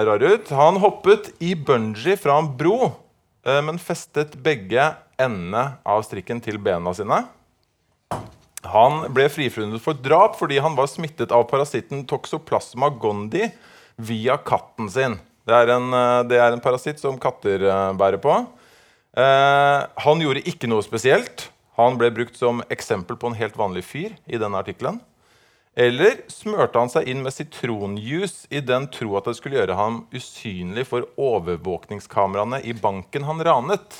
rare 0.05 0.27
ut. 0.35 0.51
Han 0.53 0.75
hoppet 0.83 1.31
i 1.41 1.55
bungee 1.57 2.13
fra 2.21 2.35
en 2.37 2.51
bro, 2.59 2.91
eh, 3.41 3.57
men 3.65 3.81
festet 3.81 4.35
begge 4.45 4.91
endene 5.17 5.63
av 5.81 6.03
strikken 6.05 6.43
til 6.45 6.59
bena 6.61 6.93
sine. 6.93 7.23
Han 8.69 8.99
ble 9.17 9.25
frifunnet 9.33 9.81
for 9.81 9.97
drap 9.97 10.37
fordi 10.37 10.59
han 10.61 10.77
var 10.77 10.91
smittet 10.91 11.33
av 11.33 11.47
parasitten 11.49 12.03
Toxoplasma 12.05 12.91
gondi 13.01 13.49
via 13.97 14.37
katten 14.37 14.85
sin. 14.93 15.17
Det 15.41 15.57
er 15.57 15.73
en, 15.79 15.89
eh, 15.89 16.21
det 16.29 16.37
er 16.37 16.53
en 16.53 16.61
parasitt 16.61 17.01
som 17.01 17.17
katter 17.17 17.65
eh, 17.65 17.97
bærer 17.97 18.21
på. 18.21 18.45
Han 19.15 20.19
gjorde 20.19 20.43
ikke 20.43 20.67
noe 20.67 20.83
spesielt. 20.83 21.49
Han 21.79 21.95
ble 21.97 22.11
brukt 22.11 22.35
som 22.35 22.59
eksempel 22.69 23.15
på 23.15 23.31
en 23.31 23.37
helt 23.39 23.55
vanlig 23.55 23.85
fyr 23.87 24.11
i 24.27 24.37
denne 24.37 24.59
artikkelen. 24.59 24.99
Eller 25.75 26.21
smørte 26.31 26.79
han 26.79 26.91
seg 26.91 27.09
inn 27.11 27.19
med 27.25 27.35
sitronjuice 27.35 28.47
i 28.47 28.61
den 28.63 28.87
tro 28.95 29.17
at 29.19 29.25
det 29.27 29.35
skulle 29.35 29.57
gjøre 29.59 29.75
ham 29.75 30.05
usynlig 30.15 30.85
for 30.87 31.03
overvåkningskameraene 31.19 32.61
i 32.63 32.71
banken 32.79 33.27
han 33.27 33.43
ranet? 33.43 33.97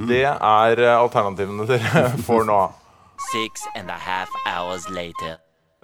Det 0.00 0.24
er 0.24 0.80
eh, 0.80 0.94
alternativene 0.96 1.68
dere 1.68 2.06
får 2.28 2.48
nå. 2.48 2.60
Six 3.32 3.68
and 3.76 3.92
a 3.92 4.00
half 4.00 4.32
hours 4.48 4.88
later. 4.92 5.36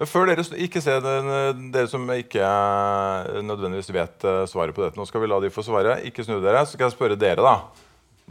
Før 0.09 0.27
dere 0.29 0.43
ikke 0.65 0.81
se 0.81 0.97
den, 1.05 1.29
eh, 1.29 1.63
dere 1.73 1.89
som 1.89 2.09
ikke 2.09 2.41
eh, 2.41 3.39
nødvendigvis 3.45 3.93
vet 3.93 4.25
svaret 4.49 4.73
på 4.73 4.87
dette. 4.87 4.97
Nå 4.97 5.05
skal 5.09 5.21
vi 5.21 5.29
la 5.29 5.41
de 5.41 5.53
få 5.53 5.65
svare. 5.65 5.99
Ikke 6.09 6.25
snu 6.25 6.39
dere. 6.41 6.65
Så 6.65 6.79
skal 6.79 6.89
jeg 6.89 6.97
spørre 6.97 7.17
dere, 7.17 7.45
da. 7.45 7.59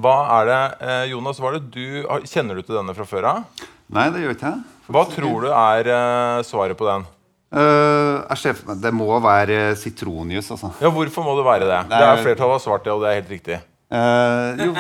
Hva 0.01 0.15
er 0.41 0.49
det, 0.49 0.61
eh, 0.87 1.05
Jonas, 1.13 1.41
hva 1.41 1.53
er 1.53 1.59
det 1.59 1.73
du, 1.75 2.05
kjenner 2.29 2.57
du 2.57 2.65
til 2.65 2.79
denne 2.79 2.95
fra 2.97 3.05
før 3.09 3.29
av? 3.29 3.65
Nei, 3.93 4.07
det 4.13 4.23
gjør 4.23 4.37
ikke 4.37 4.53
jeg. 4.55 4.79
Hva 4.93 5.03
tror 5.11 5.45
du 5.45 5.51
er 5.53 5.91
eh, 5.93 6.45
svaret 6.49 6.79
på 6.79 6.89
den? 6.89 7.05
Uh, 7.53 8.25
ser 8.41 8.57
Det 8.81 8.91
må 8.97 9.11
være 9.21 9.75
sitronjuice, 9.77 10.55
altså. 10.55 10.71
Ja, 10.81 10.89
Hvorfor 10.89 11.27
må 11.27 11.35
det 11.37 11.45
være 11.45 11.67
det? 11.69 11.81
Det 11.91 11.99
er 12.01 12.23
Flertallet 12.25 12.57
har 12.57 12.63
svart 12.65 12.87
det, 12.87 12.95
og 12.95 13.03
det 13.05 13.11
er 13.11 13.19
helt 13.19 13.35
riktig. 13.35 13.59
Uh, 13.93 14.57
jo, 14.57 14.71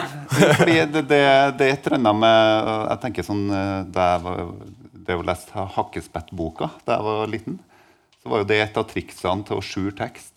fordi 0.57 0.79
det, 0.89 1.03
det, 1.11 1.21
det 1.59 1.67
er 1.67 1.75
et 1.75 1.89
eller 1.91 1.99
annet 1.99 2.21
med 2.23 2.71
Jeg 2.71 3.01
tenker 3.03 3.27
sånn 3.27 3.43
Da 3.93 4.07
jeg 4.15 4.23
var, 4.25 4.39
det 5.05 5.19
å 5.19 5.27
lese 5.29 5.67
Hakkespettboka 5.75 6.71
da 6.87 6.97
jeg 6.97 7.05
var 7.11 7.29
liten, 7.29 7.59
så 8.23 8.33
var 8.33 8.41
jo 8.41 8.49
det 8.49 8.61
et 8.65 8.81
av 8.81 8.89
triksene 8.89 9.45
til 9.45 9.59
å 9.59 9.67
skjule 9.67 9.93
tekst. 9.99 10.33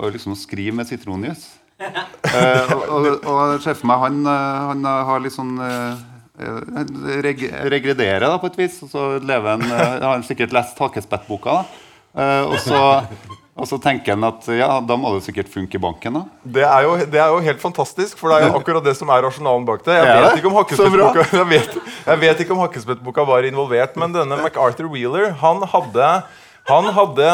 Var 0.00 0.10
jo 0.10 0.16
liksom 0.16 0.34
å 0.34 0.40
skrive 0.40 0.74
med 0.80 0.90
sitronjuice. 0.90 1.60
Eh, 1.78 2.72
og, 2.74 2.92
og, 2.92 3.26
og 3.30 3.58
sjefen 3.62 3.86
meg 3.90 4.00
han, 4.02 4.22
eh, 4.26 4.62
han 4.72 4.86
har 5.08 5.22
litt 5.22 5.34
sånn 5.36 5.54
eh, 5.62 6.00
eh, 6.42 7.18
reg 7.24 7.44
Regrederer 7.70 8.26
da, 8.26 8.38
på 8.42 8.50
et 8.50 8.58
vis. 8.64 8.80
Og 8.86 8.90
så 8.92 9.10
lever 9.22 9.54
han 9.54 9.66
eh, 9.68 9.98
Har 10.02 10.16
han 10.16 10.26
sikkert 10.26 10.54
lest 10.56 10.80
Hakespettboka. 10.82 11.60
Eh, 12.18 12.42
og, 12.48 12.56
så, 12.64 12.80
og 13.54 13.68
så 13.70 13.78
tenker 13.82 14.16
han 14.16 14.26
at 14.26 14.48
ja, 14.50 14.70
da 14.82 14.96
må 14.98 15.12
det 15.14 15.22
sikkert 15.28 15.50
funke 15.52 15.78
i 15.78 15.82
banken. 15.82 16.18
da. 16.18 16.24
Det 16.58 16.64
er, 16.66 16.88
jo, 16.88 16.96
det 17.14 17.22
er 17.22 17.30
jo 17.34 17.38
helt 17.46 17.62
fantastisk, 17.62 18.18
for 18.18 18.32
det 18.32 18.40
er 18.40 18.48
jo 18.48 18.58
akkurat 18.58 18.86
det 18.86 18.96
som 18.98 19.12
er 19.14 19.22
rasjonalen 19.28 19.68
bak 19.68 19.86
det. 19.86 20.00
Jeg 20.00 20.08
vet 20.08 20.26
det? 20.26 20.42
ikke 20.42 20.50
om. 20.50 20.58
Jeg 21.38 21.48
vet, 21.52 21.78
jeg 22.08 22.20
vet 22.24 22.42
ikke 22.42 22.54
om 22.56 22.64
Hakkespettboka 22.64 23.24
var 23.28 23.46
involvert, 23.46 23.94
men 24.00 24.14
denne 24.14 24.38
MacArthur 24.40 24.88
Wheeler 24.90 25.30
han 25.42 25.62
hadde, 25.70 26.10
han 26.68 26.90
hadde 26.96 27.32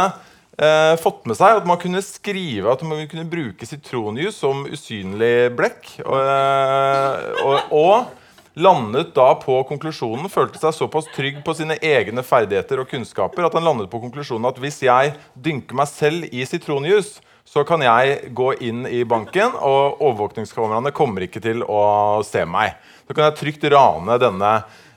eh, 0.58 0.94
fått 1.00 1.24
med 1.28 1.38
seg 1.38 1.60
at 1.60 1.68
man 1.68 1.80
kunne 1.80 2.02
skrive 2.04 2.72
at 2.72 2.84
man 2.86 3.02
kunne 3.10 3.26
bruke 3.30 3.68
sitronjuice 3.68 4.36
som 4.36 4.64
usynlig 4.66 5.50
blekk. 5.58 5.96
Og, 6.04 6.20
eh, 6.20 7.42
og, 7.44 7.74
og 7.74 8.22
landet 8.54 9.14
da 9.16 9.32
på 9.40 9.58
konklusjonen, 9.68 10.30
følte 10.30 10.60
seg 10.62 10.74
såpass 10.76 11.10
trygg 11.14 11.40
på 11.44 11.54
sine 11.58 11.76
egne 11.82 12.22
ferdigheter 12.26 12.82
og 12.82 12.90
kunnskaper 12.90 13.46
at 13.48 13.56
han 13.58 13.66
landet 13.66 13.90
på 13.92 14.00
konklusjonen 14.02 14.50
at 14.50 14.60
hvis 14.62 14.82
jeg 14.86 15.14
dynker 15.34 15.78
meg 15.78 15.90
selv 15.90 16.28
i 16.30 16.46
sitronjuice, 16.46 17.22
så 17.44 17.64
kan 17.68 17.82
jeg 17.84 18.32
gå 18.34 18.54
inn 18.64 18.86
i 18.88 19.02
banken, 19.04 19.52
og 19.60 20.00
overvåkningskameraene 20.00 20.94
kommer 20.96 21.26
ikke 21.26 21.42
til 21.44 21.60
å 21.68 22.22
se 22.24 22.46
meg. 22.48 22.78
Så 23.04 23.12
kan 23.12 23.28
jeg 23.28 23.36
trygt 23.40 23.66
rane 23.74 24.16
denne, 24.22 24.54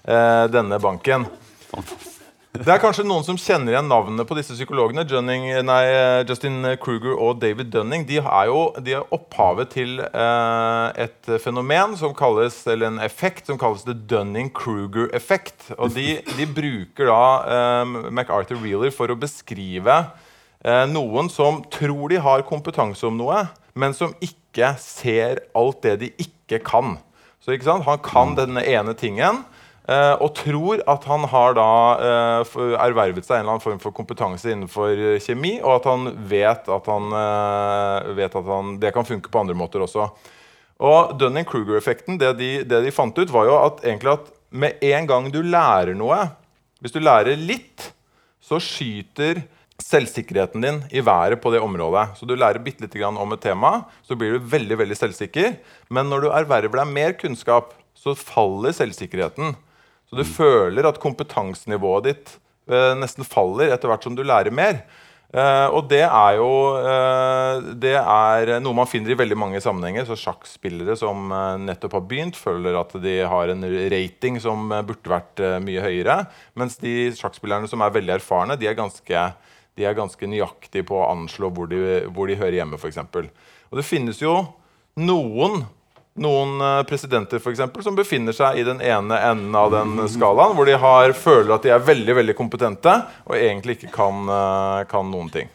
eh, 0.08 0.46
denne 0.48 0.80
banken. 0.80 1.28
Det 2.56 2.72
er 2.72 2.80
kanskje 2.82 3.04
noen 3.06 3.26
som 3.28 3.38
kjenner 3.38 3.74
igjen 3.74 3.90
navnene 3.92 4.24
på 4.26 4.36
disse 4.38 4.56
psykologene. 4.56 5.04
Dunning, 5.06 5.50
nei, 5.68 5.82
Justin 6.26 6.64
Kruger 6.82 7.18
og 7.20 7.42
David 7.42 7.70
Dunning. 7.74 8.06
De 8.08 8.22
er 8.22 8.48
jo 8.50 8.62
de 8.82 8.96
er 8.98 9.12
opphavet 9.14 9.74
til 9.76 10.00
eh, 10.06 11.04
et 11.06 11.30
fenomen 11.44 11.98
som 12.00 12.16
kalles, 12.18 12.62
eller 12.72 12.90
en 12.90 13.02
effekt 13.04 13.52
som 13.52 13.60
kalles 13.62 13.84
the 13.86 13.94
Dunning-Kruger-effekt. 13.94 15.74
Og 15.78 15.94
de, 15.98 16.08
de, 16.40 16.48
bruker 16.48 17.12
da 17.12 17.20
eh, 17.58 17.94
MacArthur 18.16 18.62
Wheeler 18.64 18.96
for 18.96 19.12
å 19.12 19.20
beskrive 19.20 20.00
eh, 20.64 20.86
noen 20.90 21.30
som 21.34 21.62
tror 21.74 22.16
de 22.16 22.24
har 22.24 22.48
kompetanse 22.48 23.06
om 23.06 23.20
noe, 23.20 23.44
men 23.78 23.94
som 23.94 24.16
ikke 24.24 24.74
ser 24.82 25.44
alt 25.58 25.84
det 25.86 25.98
de 26.02 26.14
ikke 26.24 26.64
kan. 26.66 26.96
Så 27.44 27.54
ikke 27.54 27.70
sant? 27.70 27.86
Han 27.86 28.02
kan 28.04 28.34
denne 28.40 28.66
ene 28.66 28.98
tingen. 28.98 29.44
Uh, 29.88 30.20
og 30.20 30.34
tror 30.36 30.82
at 30.84 31.06
han 31.08 31.24
har 31.32 31.54
da 31.56 31.68
uh, 32.44 32.56
ervervet 32.84 33.24
seg 33.24 33.38
en 33.38 33.46
eller 33.46 33.54
annen 33.54 33.64
form 33.64 33.78
for 33.80 33.96
kompetanse 33.96 34.50
innenfor 34.52 35.00
uh, 35.00 35.14
kjemi, 35.24 35.54
og 35.62 35.78
at 35.78 35.86
han 35.88 36.10
vet 36.28 36.68
at, 36.68 36.90
han, 36.92 37.14
vet 38.18 38.36
at 38.36 38.50
han, 38.52 38.74
det 38.82 38.92
kan 38.96 39.08
funke 39.08 39.32
på 39.32 39.40
andre 39.40 39.56
måter 39.56 39.86
også. 39.86 40.10
Og 40.84 41.14
Dunning-Kruger-effekten, 41.22 42.20
det, 42.20 42.34
de, 42.42 42.50
det, 42.68 42.82
de, 42.84 42.92
fant 42.92 43.16
ut, 43.16 43.32
var 43.32 43.48
jo 43.48 43.56
at, 43.62 43.80
at 43.88 44.34
med 44.52 44.84
en 44.84 45.08
gang 45.08 45.30
du 45.32 45.40
lærer 45.44 45.96
noe 45.98 46.20
Hvis 46.84 46.94
du 46.94 47.00
lærer 47.02 47.40
litt, 47.40 47.88
så 48.44 48.60
skyter 48.62 49.42
selvsikkerheten 49.82 50.64
din 50.64 50.82
i 50.92 51.02
været 51.06 51.40
på 51.42 51.52
det 51.54 51.62
området. 51.64 52.10
Så 52.20 52.28
du 52.28 52.36
lærer 52.36 52.60
bitte 52.64 52.84
lite 52.84 53.00
grann 53.00 53.18
om 53.18 53.32
et 53.34 53.42
tema, 53.42 53.88
så 54.04 54.20
blir 54.20 54.36
du 54.36 54.52
veldig 54.52 54.78
veldig 54.84 55.00
selvsikker. 55.00 55.56
Men 55.90 56.12
når 56.12 56.26
du 56.26 56.30
erverver 56.34 56.84
deg 56.84 56.92
mer 56.92 57.16
kunnskap, 57.18 57.72
så 57.98 58.14
faller 58.18 58.76
selvsikkerheten. 58.76 59.56
Så 60.08 60.20
du 60.20 60.24
føler 60.28 60.88
at 60.88 61.02
kompetansenivået 61.04 62.08
ditt 62.08 62.38
eh, 62.72 62.94
nesten 63.00 63.28
faller 63.28 63.74
etter 63.74 63.92
hvert 63.92 64.08
som 64.08 64.16
du 64.16 64.24
lærer 64.24 64.54
mer. 64.56 64.86
Eh, 65.36 65.68
og 65.76 65.90
det 65.92 66.06
er 66.06 66.38
jo 66.40 66.52
eh, 66.80 67.66
det 67.84 67.98
er 68.00 68.54
noe 68.64 68.78
man 68.78 68.88
finner 68.88 69.12
i 69.12 69.18
veldig 69.20 69.38
mange 69.40 69.60
sammenhenger. 69.64 70.08
Så 70.08 70.16
Sjakkspillere 70.22 70.96
som 71.00 71.28
eh, 71.36 71.58
nettopp 71.66 71.98
har 72.00 72.06
begynt, 72.08 72.40
føler 72.40 72.80
at 72.80 72.96
de 73.04 73.18
har 73.28 73.52
en 73.52 73.68
rating 73.92 74.40
som 74.44 74.72
eh, 74.72 74.86
burde 74.88 75.12
vært 75.12 75.44
eh, 75.44 75.58
mye 75.64 75.84
høyere. 75.84 76.22
Mens 76.60 76.80
de 76.80 77.12
sjakkspillerne 77.18 77.68
som 77.68 77.84
er 77.84 77.96
veldig 78.00 78.16
erfarne, 78.16 78.56
de 78.60 78.72
er 78.72 78.80
ganske, 78.80 79.26
de 79.76 79.90
er 79.90 79.98
ganske 79.98 80.32
nøyaktige 80.32 80.88
på 80.88 81.02
å 81.02 81.10
anslå 81.12 81.52
hvor 81.52 81.68
de, 81.72 81.84
hvor 82.16 82.32
de 82.32 82.40
hører 82.40 82.62
hjemme. 82.62 82.80
Eksempel. 82.88 83.28
og 83.68 83.82
det 83.82 83.90
finnes 83.90 84.24
jo 84.24 84.40
noen 84.98 85.66
noen 86.22 86.58
eh, 86.62 86.82
presidenter 86.90 87.42
for 87.44 87.54
eksempel, 87.54 87.84
som 87.86 87.98
befinner 87.98 88.36
seg 88.36 88.60
i 88.60 88.66
den 88.68 88.82
ene 88.84 89.20
enden 89.30 89.56
av 89.58 89.72
den 89.74 90.02
skalaen, 90.12 90.56
hvor 90.58 90.68
de 90.70 90.78
har, 90.82 91.14
føler 91.18 91.56
at 91.56 91.68
de 91.68 91.74
er 91.76 91.86
veldig 91.86 92.18
veldig 92.22 92.36
kompetente 92.38 92.98
og 93.28 93.38
egentlig 93.38 93.78
ikke 93.78 93.94
kan, 93.96 94.26
eh, 94.34 94.82
kan 94.92 95.10
noen 95.14 95.32
ting. 95.34 95.54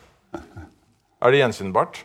Er 1.22 1.30
det 1.30 1.42
gjenkjennbart? 1.42 2.02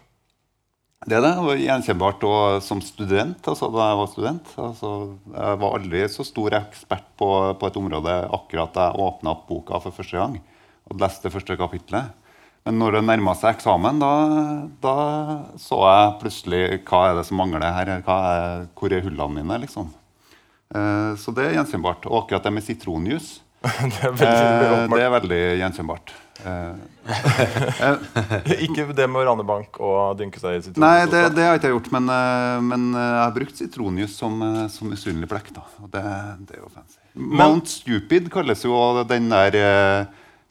Det 1.07 1.15
er 1.15 1.23
det. 1.23 1.35
var 1.45 1.59
gjenkjennbart 1.61 2.23
og 2.27 2.63
som 2.65 2.81
student. 2.83 3.39
Altså, 3.47 3.69
da 3.71 3.91
jeg 3.91 3.97
var 3.99 4.09
student. 4.11 4.53
Altså, 4.59 4.91
jeg 5.31 5.59
var 5.61 5.75
aldri 5.77 6.03
så 6.11 6.25
stor 6.25 6.57
ekspert 6.57 7.05
på, 7.21 7.29
på 7.57 7.69
et 7.69 7.79
område 7.79 8.15
akkurat 8.35 8.73
da 8.75 8.89
jeg 8.89 9.05
åpna 9.05 9.33
opp 9.35 9.45
boka 9.49 9.79
for 9.83 9.95
første 9.95 10.17
gang 10.17 10.39
og 10.87 11.03
leste 11.03 11.31
første 11.31 11.57
kapitlet. 11.59 12.11
Men 12.67 12.81
når 12.81 12.97
det 12.97 13.03
nærma 13.07 13.31
seg 13.39 13.55
eksamen, 13.55 14.01
da, 14.01 14.13
da, 14.83 14.95
så 15.61 15.79
jeg 15.87 16.15
plutselig 16.19 16.61
hva 16.89 17.05
er 17.07 17.13
det 17.15 17.23
som 17.29 17.39
mangler 17.39 17.63
her. 17.63 17.93
Er, 17.95 18.65
hvor 18.75 18.91
er 18.91 19.05
hullene 19.05 19.39
mine? 19.39 19.61
liksom. 19.63 19.93
Eh, 20.75 21.11
så 21.15 21.31
det 21.31 21.45
er 21.45 21.59
gjenkjennbart. 21.61 22.09
Og 22.11 22.25
akkurat 22.25 22.43
det 22.43 22.51
med 22.57 22.65
sitronjuice 22.65 23.39
det, 23.63 24.01
er 24.03 24.11
veldig, 24.13 24.27
eh, 24.27 24.87
det 24.91 25.03
er 25.05 25.13
veldig 25.15 25.39
gjenkjennbart. 25.61 26.11
Eh, 26.43 26.75
ikke 28.67 28.89
det 28.93 29.07
med 29.07 29.21
å 29.21 29.25
rane 29.29 29.45
bank 29.47 29.79
og 29.79 30.19
dynke 30.19 30.41
seg 30.41 30.57
i 30.57 30.61
sitronjuice? 30.65 30.83
Nei, 30.83 31.07
det, 31.09 31.21
det, 31.37 31.45
har 31.47 31.55
jeg 31.55 31.63
ikke 31.63 31.71
gjort. 31.77 31.91
Men, 31.95 32.11
eh, 32.13 32.57
men 32.67 32.87
eh, 32.91 33.05
jeg 33.07 33.21
har 33.23 33.35
brukt 33.39 33.61
sitronjuice 33.63 34.13
som, 34.13 34.41
eh, 34.43 34.63
som 34.75 34.91
usynlig 34.91 35.31
blekk. 35.31 35.53
da. 35.55 35.63
Og 35.79 35.91
det, 35.95 36.03
det, 36.43 36.57
er 36.59 36.65
jo 36.65 36.73
fancy. 36.73 36.99
Mount 37.15 37.71
Stupid 37.71 38.27
kalles 38.33 38.67
jo 38.67 38.75
den 39.07 39.31
der 39.31 39.55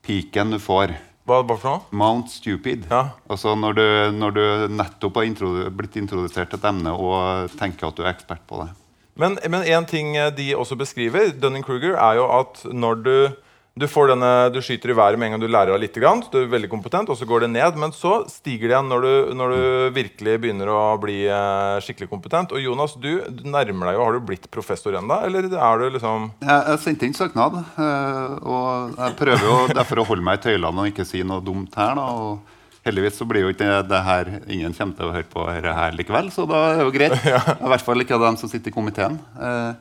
piken 0.06 0.56
du 0.56 0.58
får. 0.62 0.96
Hva, 1.26 1.40
hva 1.42 1.56
for 1.58 1.68
noe? 1.68 1.84
Mount 1.90 2.30
Stupid. 2.30 2.86
Ja. 2.90 3.16
Altså 3.26 3.56
når 3.58 3.78
du, 3.78 3.86
når 4.14 4.36
du 4.36 4.42
nettopp 4.78 5.18
har 5.18 5.26
introdu 5.26 5.64
blitt 5.74 5.98
introdusert 5.98 6.52
til 6.52 6.60
et 6.60 6.68
emne 6.70 6.92
og 6.94 7.50
tenker 7.58 7.88
at 7.88 7.98
du 7.98 8.04
er 8.04 8.12
ekspert 8.12 8.44
på 8.46 8.62
det. 8.62 8.68
Men, 9.18 9.38
men 9.48 9.64
en 9.64 9.88
ting 9.88 10.12
de 10.36 10.50
også 10.54 10.76
beskriver, 10.78 11.32
Dunning-Kruger, 11.40 11.96
er 11.96 12.18
jo 12.20 12.28
at 12.36 12.62
når 12.70 13.02
du 13.02 13.16
du, 13.76 13.84
denne, 14.08 14.30
du, 14.54 14.62
skyter 14.64 14.88
i 14.88 14.96
været 14.96 15.20
med 15.20 15.28
en 15.28 15.34
gang 15.34 15.42
du 15.42 15.50
lærer 15.50 15.74
deg 15.74 15.82
litt. 15.82 15.98
Du 16.32 16.38
er 16.40 16.48
veldig 16.48 16.70
kompetent, 16.72 17.10
og 17.12 17.18
så 17.18 17.28
går 17.28 17.44
det 17.44 17.50
ned. 17.52 17.76
Men 17.76 17.92
så 17.92 18.22
stiger 18.32 18.70
det 18.70 18.72
igjen 18.72 18.88
når 18.88 19.04
du, 19.04 19.34
når 19.36 19.52
du 19.52 19.60
virkelig 19.98 20.36
begynner 20.40 20.70
å 20.72 20.80
bli 21.02 21.18
eh, 21.28 21.76
skikkelig 21.84 22.08
kompetent. 22.08 22.54
Og 22.56 22.64
Jonas, 22.64 22.96
du, 22.96 23.20
du, 23.28 23.44
nærmer 23.44 23.90
deg 23.90 23.98
jo 23.98 24.06
Har 24.06 24.16
du 24.16 24.26
blitt 24.32 24.48
professor 24.48 24.96
ennå? 24.96 25.20
Eller 25.28 25.50
er 25.52 25.82
du 25.82 25.90
liksom 25.92 26.30
Jeg, 26.40 26.56
jeg 26.56 26.82
sendte 26.86 27.08
inn 27.08 27.16
søknad. 27.18 27.60
Øh, 27.76 28.38
og 28.48 28.96
jeg 28.96 29.18
prøver 29.20 29.44
jo 29.44 29.58
derfor 29.76 30.00
å 30.00 30.08
holde 30.08 30.24
meg 30.24 30.40
i 30.40 30.44
tøylene 30.48 30.86
og 30.86 30.90
ikke 30.94 31.08
si 31.12 31.20
noe 31.26 31.44
dumt 31.44 31.76
her. 31.76 31.92
da, 32.00 32.08
og 32.16 32.54
Heldigvis 32.86 33.20
så 33.20 33.28
blir 33.28 33.44
jo 33.44 33.52
ikke 33.52 33.80
det 33.90 34.02
her 34.06 34.32
Ingen 34.46 34.72
kommer 34.72 34.96
til 34.96 35.08
å 35.08 35.14
høre 35.18 35.28
på 35.28 35.46
dette 35.50 35.76
her 35.76 35.96
likevel, 36.00 36.32
så 36.32 36.48
da 36.48 36.64
er 36.70 36.80
det 36.80 36.88
jo 36.88 36.96
greit. 36.96 37.20
ja. 37.34 37.44
I 37.58 37.72
hvert 37.74 37.84
fall 37.90 38.08
ikke 38.08 38.16
av 38.16 38.28
dem 38.30 38.40
som 38.40 38.48
sitter 38.48 38.72
i 38.72 38.80
komiteen. 38.80 39.20
Uh, 39.36 39.74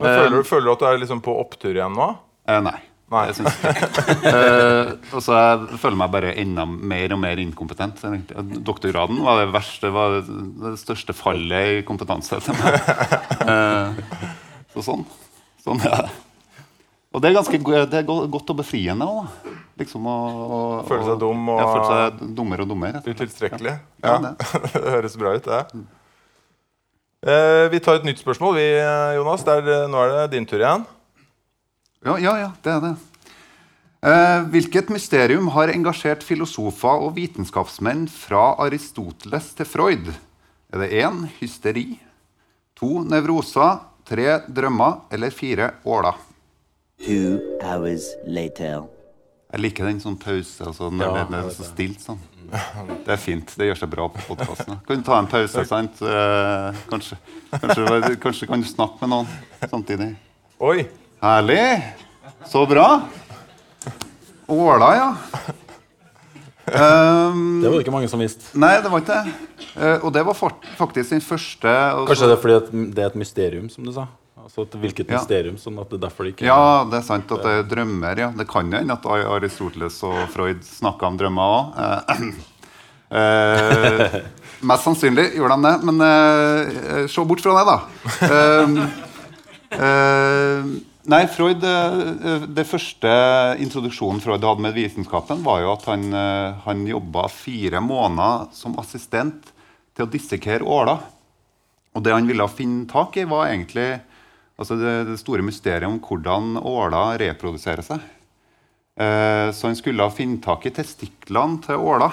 føler, 0.00 0.40
du, 0.40 0.42
føler, 0.48 0.66
du, 0.66 0.72
at 0.74 0.82
du 0.82 0.88
er 0.90 1.02
liksom 1.04 1.22
på 1.22 1.38
opptur 1.38 1.76
igjen 1.76 1.94
nå? 1.94 2.14
Uh, 2.48 2.62
nei. 2.64 2.80
Nei. 3.10 3.24
Jeg 3.26 3.42
ikke 3.42 4.30
uh, 4.30 4.90
Og 5.16 5.22
så 5.24 5.34
jeg 5.34 5.78
føler 5.82 5.98
meg 5.98 6.12
bare 6.14 6.34
enda 6.38 6.66
mer 6.68 7.16
og 7.16 7.20
mer 7.24 7.42
inkompetent. 7.42 8.04
Doktorgraden 8.62 9.18
var 9.26 9.42
det 9.42 9.48
verste, 9.54 9.90
var 9.94 10.20
det 10.20 10.76
største 10.78 11.16
fallet 11.16 11.80
i 11.80 11.84
kompetanse 11.86 12.38
til 12.44 12.58
meg. 12.60 12.76
Uh, 13.42 14.28
så 14.74 14.86
sånn. 14.92 15.06
sånn 15.64 15.82
ja. 15.82 16.04
Og 17.10 17.22
det 17.22 17.32
er 17.32 17.40
ganske 17.40 17.58
det 17.90 17.98
er 17.98 18.06
godt 18.06 18.52
og 18.52 18.60
befriende 18.60 19.08
òg. 19.10 19.48
Liksom 19.80 20.06
føle 20.86 21.08
seg 21.08 21.18
dum 21.18 21.48
og 21.50 21.58
ja, 21.58 21.66
føle 21.66 21.88
seg 21.88 22.36
dummere 22.38 22.62
og 22.62 22.70
dummere. 22.70 23.02
Utilstrekkelig. 23.02 23.74
Ja. 24.04 24.14
ja. 24.14 24.20
det. 24.36 24.84
høres 24.86 25.18
bra 25.18 25.34
ut, 25.34 25.50
det. 25.50 25.82
Uh, 27.26 27.66
vi 27.74 27.82
tar 27.82 27.98
et 27.98 28.06
nytt 28.06 28.22
spørsmål, 28.22 28.54
vi, 28.60 28.70
Jonas. 29.18 29.42
Der, 29.48 29.74
nå 29.90 30.06
er 30.06 30.14
det 30.14 30.24
din 30.36 30.46
tur 30.46 30.62
igjen. 30.62 30.86
Ja, 32.00 32.14
ja, 32.16 32.32
ja, 32.40 32.52
det 32.64 32.72
er 32.72 32.80
det. 32.80 32.94
Eh, 34.08 34.42
hvilket 34.48 34.88
mysterium 34.88 35.50
har 35.52 35.68
engasjert 35.68 36.22
filosofer 36.24 37.02
og 37.04 37.12
vitenskapsmenn 37.18 38.06
fra 38.08 38.54
Aristoteles 38.64 39.50
til 39.58 39.68
Freud? 39.68 40.08
Er 40.72 40.80
det 40.80 40.88
én 41.02 41.26
hysteri, 41.36 41.98
to 42.78 43.02
nevroser, 43.04 43.82
tre 44.08 44.38
drømmer 44.48 45.02
eller 45.12 45.34
fire 45.36 45.74
åler? 45.84 46.16
Two 47.04 47.36
hours 47.60 48.08
later. 48.24 48.86
Jeg 49.52 49.60
liker 49.60 49.90
den 49.90 50.00
sånn 50.00 50.16
pause. 50.20 50.64
Altså, 50.70 50.88
når 50.88 51.04
ja, 51.04 51.26
det 51.28 51.42
er 51.42 51.52
så 51.58 51.68
stilt 51.68 52.00
sånn. 52.00 52.24
Det 53.04 53.12
er 53.12 53.20
fint. 53.20 53.52
Det 53.60 53.68
gjør 53.68 53.78
seg 53.78 53.92
bra 53.92 54.08
på 54.10 54.24
podkasten. 54.26 54.80
Kan 54.86 55.04
du 55.04 55.06
ta 55.06 55.20
en 55.20 55.28
pause, 55.30 55.62
sant? 55.68 56.00
Eh, 56.02 56.80
kanskje, 56.90 57.20
kanskje, 57.52 58.16
kanskje 58.24 58.48
kan 58.50 58.64
du 58.64 58.66
snakke 58.66 59.04
med 59.04 59.12
noen 59.12 59.68
samtidig. 59.70 60.08
Oi. 60.58 60.88
Herlig. 61.20 61.94
Så 62.48 62.66
bra. 62.66 63.02
Åla, 64.46 64.96
ja. 64.96 65.16
Um, 66.64 67.60
det 67.60 67.68
var 67.68 67.74
det 67.74 67.82
ikke 67.82 67.92
mange 67.92 68.08
som 68.08 68.22
visste. 68.22 68.46
Nei, 68.56 68.78
det 68.80 68.88
var 68.88 69.02
ikke 69.02 69.18
det. 69.18 69.34
Uh, 69.74 69.98
og 70.06 70.14
det 70.14 70.22
var 70.24 70.38
faktisk 70.38 71.12
den 71.12 71.20
første 71.20 71.68
også. 71.68 72.06
Kanskje 72.08 72.30
det 72.30 72.36
er 72.36 72.40
fordi 72.46 72.86
det 72.96 73.04
er 73.04 73.10
et 73.10 73.20
mysterium, 73.20 73.68
som 73.68 73.84
du 73.84 73.92
sa? 73.92 74.06
Altså 74.40 74.64
Hvilket 74.80 75.12
ja. 75.12 75.18
mysterium? 75.18 75.60
sånn 75.60 75.76
at 75.82 75.92
det 75.92 76.00
derfor 76.06 76.30
ikke 76.30 76.48
Ja, 76.48 76.86
det 76.88 77.02
er 77.02 77.06
sant 77.06 77.28
at 77.36 77.44
det 77.44 77.52
er 77.58 77.68
drømmer. 77.68 78.24
ja. 78.24 78.30
Det 78.40 78.48
kan 78.48 78.72
hende 78.72 78.96
at 78.96 79.04
Aristoteles 79.04 80.00
og 80.08 80.22
Freud 80.32 80.64
snakka 80.64 81.10
om 81.10 81.20
drømmer 81.20 81.44
òg. 81.58 81.64
Uh, 81.76 82.22
uh, 83.12 84.20
mest 84.72 84.88
sannsynlig 84.88 85.34
gjorde 85.36 85.60
de 85.60 85.68
det, 85.68 85.76
men 85.90 86.00
uh, 86.00 87.04
se 87.12 87.28
bort 87.28 87.44
fra 87.44 87.60
det, 87.60 87.64
da. 87.68 87.76
Uh, 89.70 90.80
Nei, 91.08 91.24
Freud, 91.32 91.64
eh, 91.64 92.42
Det 92.48 92.66
første 92.68 93.10
introduksjonen 93.58 94.20
Freud 94.20 94.44
hadde 94.44 94.60
med 94.60 94.74
vitenskapen, 94.76 95.42
var 95.42 95.62
jo 95.62 95.72
at 95.72 95.84
han, 95.88 96.12
eh, 96.12 96.52
han 96.64 96.86
jobba 96.86 97.28
fire 97.28 97.80
måneder 97.80 98.52
som 98.52 98.78
assistent 98.78 99.48
til 99.96 100.04
å 100.04 100.10
dissekere 100.10 100.60
åler. 100.60 101.00
Og 101.94 102.02
det 102.04 102.12
han 102.12 102.26
ville 102.26 102.46
finne 102.48 102.86
tak 102.86 103.16
i, 103.16 103.24
var 103.24 103.48
egentlig 103.48 104.00
altså 104.58 104.76
det, 104.76 105.06
det, 105.08 105.18
store 105.18 105.42
mysteriet 105.42 105.88
om 105.88 105.98
hvordan 105.98 106.60
åler 106.60 107.18
reproduserer 107.18 107.82
seg. 107.82 108.00
Eh, 109.00 109.50
så 109.56 109.66
han 109.68 109.76
skulle 109.76 110.10
finne 110.12 110.42
tak 110.42 110.66
i 110.66 110.70
testiklene 110.70 111.62
til 111.64 111.76
åler. 111.76 112.12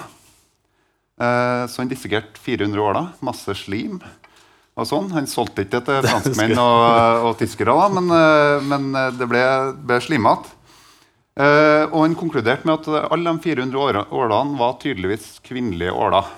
Så 1.17 1.81
han 1.81 1.89
dissekerte 1.89 2.37
400 2.37 2.77
åler. 2.77 3.07
Masse 3.25 3.49
slim 3.57 3.97
sånn. 4.85 5.09
Han 5.15 5.25
solgte 5.25 5.63
ikke 5.65 5.81
til 5.87 6.03
franskmenn 6.05 6.53
og, 6.61 7.25
og 7.31 7.37
tyskere, 7.41 7.73
da, 7.73 7.87
men, 7.97 8.11
eh, 8.13 8.61
men 8.69 8.89
eh, 8.93 9.11
det 9.17 9.27
ble, 9.31 9.41
ble 9.89 9.97
slimete. 10.05 10.53
Eh, 11.37 11.85
og 11.89 12.03
han 12.03 12.15
konkluderte 12.17 12.65
med 12.65 12.79
at 12.85 13.11
alle 13.13 13.33
de 13.33 13.39
400 13.43 13.77
åra- 13.77 14.05
ålene 14.11 14.57
var 14.57 14.77
tydeligvis 14.81 15.39
kvinnelige 15.45 15.93
åler. 15.93 16.29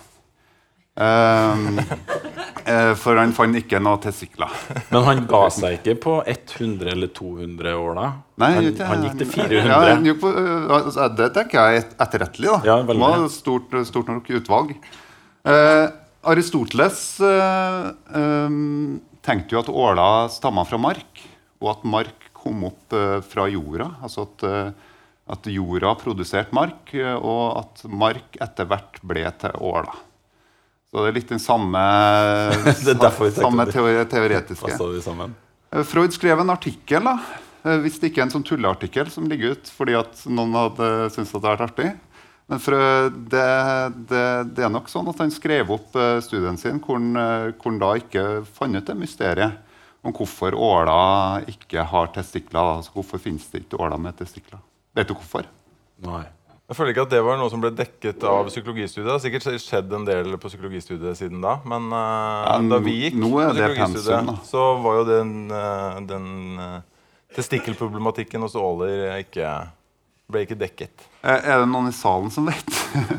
Eh, 0.99 1.59
eh, 2.65 2.93
for 2.99 3.15
han 3.15 3.31
fant 3.35 3.55
ikke 3.55 3.79
noe 3.79 3.99
testikler. 4.03 4.51
Men 4.91 5.05
han 5.07 5.21
ga 5.29 5.45
seg 5.55 5.77
ikke 5.77 5.95
på 6.03 6.15
100 6.27 6.91
eller 6.91 7.11
200 7.15 7.75
åler? 7.79 8.17
Nei, 8.43 8.49
han, 8.57 8.67
ikke- 8.73 8.89
han 8.89 9.05
gikk 9.07 9.17
til 9.21 9.29
Ja, 9.29 9.47
400. 9.53 9.93
han 9.93 10.09
gikk 10.09 10.19
på, 10.25 10.33
altså, 10.79 11.07
det 11.15 11.29
tenker 11.37 11.59
jeg 11.59 11.79
er 11.83 11.87
etterrettelig. 12.07 12.49
da. 12.51 12.59
Ja, 12.67 12.77
det 12.83 12.97
var 12.99 13.23
et 13.23 13.31
stort, 13.37 13.79
stort 13.87 14.11
nok 14.11 14.27
utvalg. 14.41 14.75
Eh, 15.47 15.85
Aristoteles 16.21 17.19
uh, 17.23 17.91
um, 18.15 18.99
tenkte 19.23 19.55
jo 19.55 19.61
at 19.61 19.71
åla 19.71 20.07
stamma 20.31 20.65
fra 20.67 20.79
mark, 20.81 21.23
og 21.63 21.71
at 21.71 21.85
mark 21.87 22.29
kom 22.35 22.65
opp 22.67 22.95
uh, 22.95 23.19
fra 23.23 23.47
jorda. 23.51 23.87
Altså 24.03 24.25
at, 24.27 24.43
uh, 24.43 24.99
at 25.31 25.49
jorda 25.53 25.93
produserte 26.01 26.55
mark, 26.55 26.91
og 27.21 27.43
at 27.61 27.83
mark 27.87 28.39
etter 28.41 28.67
hvert 28.67 28.99
ble 29.05 29.27
til 29.39 29.59
åla. 29.63 29.93
Så 30.89 31.03
det 31.03 31.11
er 31.11 31.17
litt 31.19 31.29
den 31.29 31.41
samme, 31.43 31.81
samme 33.37 33.67
teore, 33.69 34.07
teoretiske. 34.09 34.73
Freud 35.85 36.15
skrev 36.15 36.41
en 36.41 36.49
artikkel, 36.49 37.05
da. 37.05 37.75
hvis 37.83 37.99
det 38.01 38.09
ikke 38.09 38.23
er 38.23 38.25
en 38.25 38.33
sånn 38.33 38.47
tulleartikkel 38.47 39.11
som 39.13 39.27
ligger 39.29 39.53
ut 39.53 39.69
fordi 39.69 39.93
at 39.99 40.23
noen 40.25 40.57
hadde 40.57 40.87
syntes 41.13 41.29
at 41.29 41.35
det 41.35 41.51
hadde 41.51 41.53
vært 41.53 41.67
artig. 41.67 41.91
Men 42.49 42.61
for, 42.61 42.73
det, 43.29 43.45
det, 44.09 44.23
det 44.57 44.63
er 44.65 44.71
nok 44.73 44.87
sånn 44.89 45.09
at 45.11 45.19
han 45.21 45.29
skrev 45.29 45.69
opp 45.75 45.93
eh, 45.99 46.17
studien 46.25 46.57
sin 46.57 46.79
hvor 46.81 46.97
han, 46.97 47.11
eh, 47.13 47.51
hvor 47.53 47.69
han 47.69 47.77
da 47.83 47.91
ikke 47.99 48.23
fant 48.57 48.73
ut 48.73 48.87
det 48.87 48.95
mysteriet 48.97 49.59
om 50.01 50.15
hvorfor 50.15 50.57
åler 50.57 51.45
ikke 51.51 51.85
har 51.91 52.09
testikler. 52.15 52.79
Altså 52.79 52.95
hvorfor 52.95 53.21
finnes 53.21 53.45
det 53.53 53.67
ikke 53.67 53.77
åler 53.77 54.01
med 54.01 54.17
testikler? 54.17 54.63
Vet 54.97 55.11
du 55.11 55.13
hvorfor? 55.13 55.45
Nei. 56.07 56.23
Jeg 56.69 56.77
føler 56.77 56.93
ikke 56.93 57.05
at 57.05 57.13
det 57.13 57.21
var 57.25 57.37
noe 57.37 57.49
som 57.53 57.61
ble 57.61 57.69
dekket 57.73 58.25
av 58.29 58.49
psykologistudiet. 58.49 59.05
Det 59.05 59.13
har 59.13 59.21
sikkert 59.21 59.61
skjedd 59.61 59.93
en 59.99 60.09
del 60.09 60.35
på 60.41 60.49
psykologistudiet 60.49 61.17
siden 61.17 61.41
da. 61.45 61.55
Men 61.69 61.89
uh, 61.93 62.45
Ja, 62.45 62.59
da 62.61 62.77
vi 62.85 62.93
gikk 63.03 63.17
nå 63.17 63.29
er 63.41 63.49
på 63.49 63.57
det 63.57 63.71
psykologistudiet, 63.73 64.09
pensum, 64.09 64.29
da. 64.29 64.49
så 64.49 64.67
var 64.85 64.99
jo 64.99 65.07
den, 65.09 65.33
den 66.09 66.27
testikkelproblematikken 67.37 68.45
hos 68.45 68.57
åler 68.57 69.17
ikke, 69.19 69.49
ble 70.31 70.43
ikke 70.45 70.57
dekket. 70.59 71.07
Eh, 71.23 71.39
Er 71.53 71.63
det 71.63 71.69
noen 71.71 71.89
i 71.89 71.95
salen 71.95 72.29
som 72.33 72.45
vet? 72.49 72.69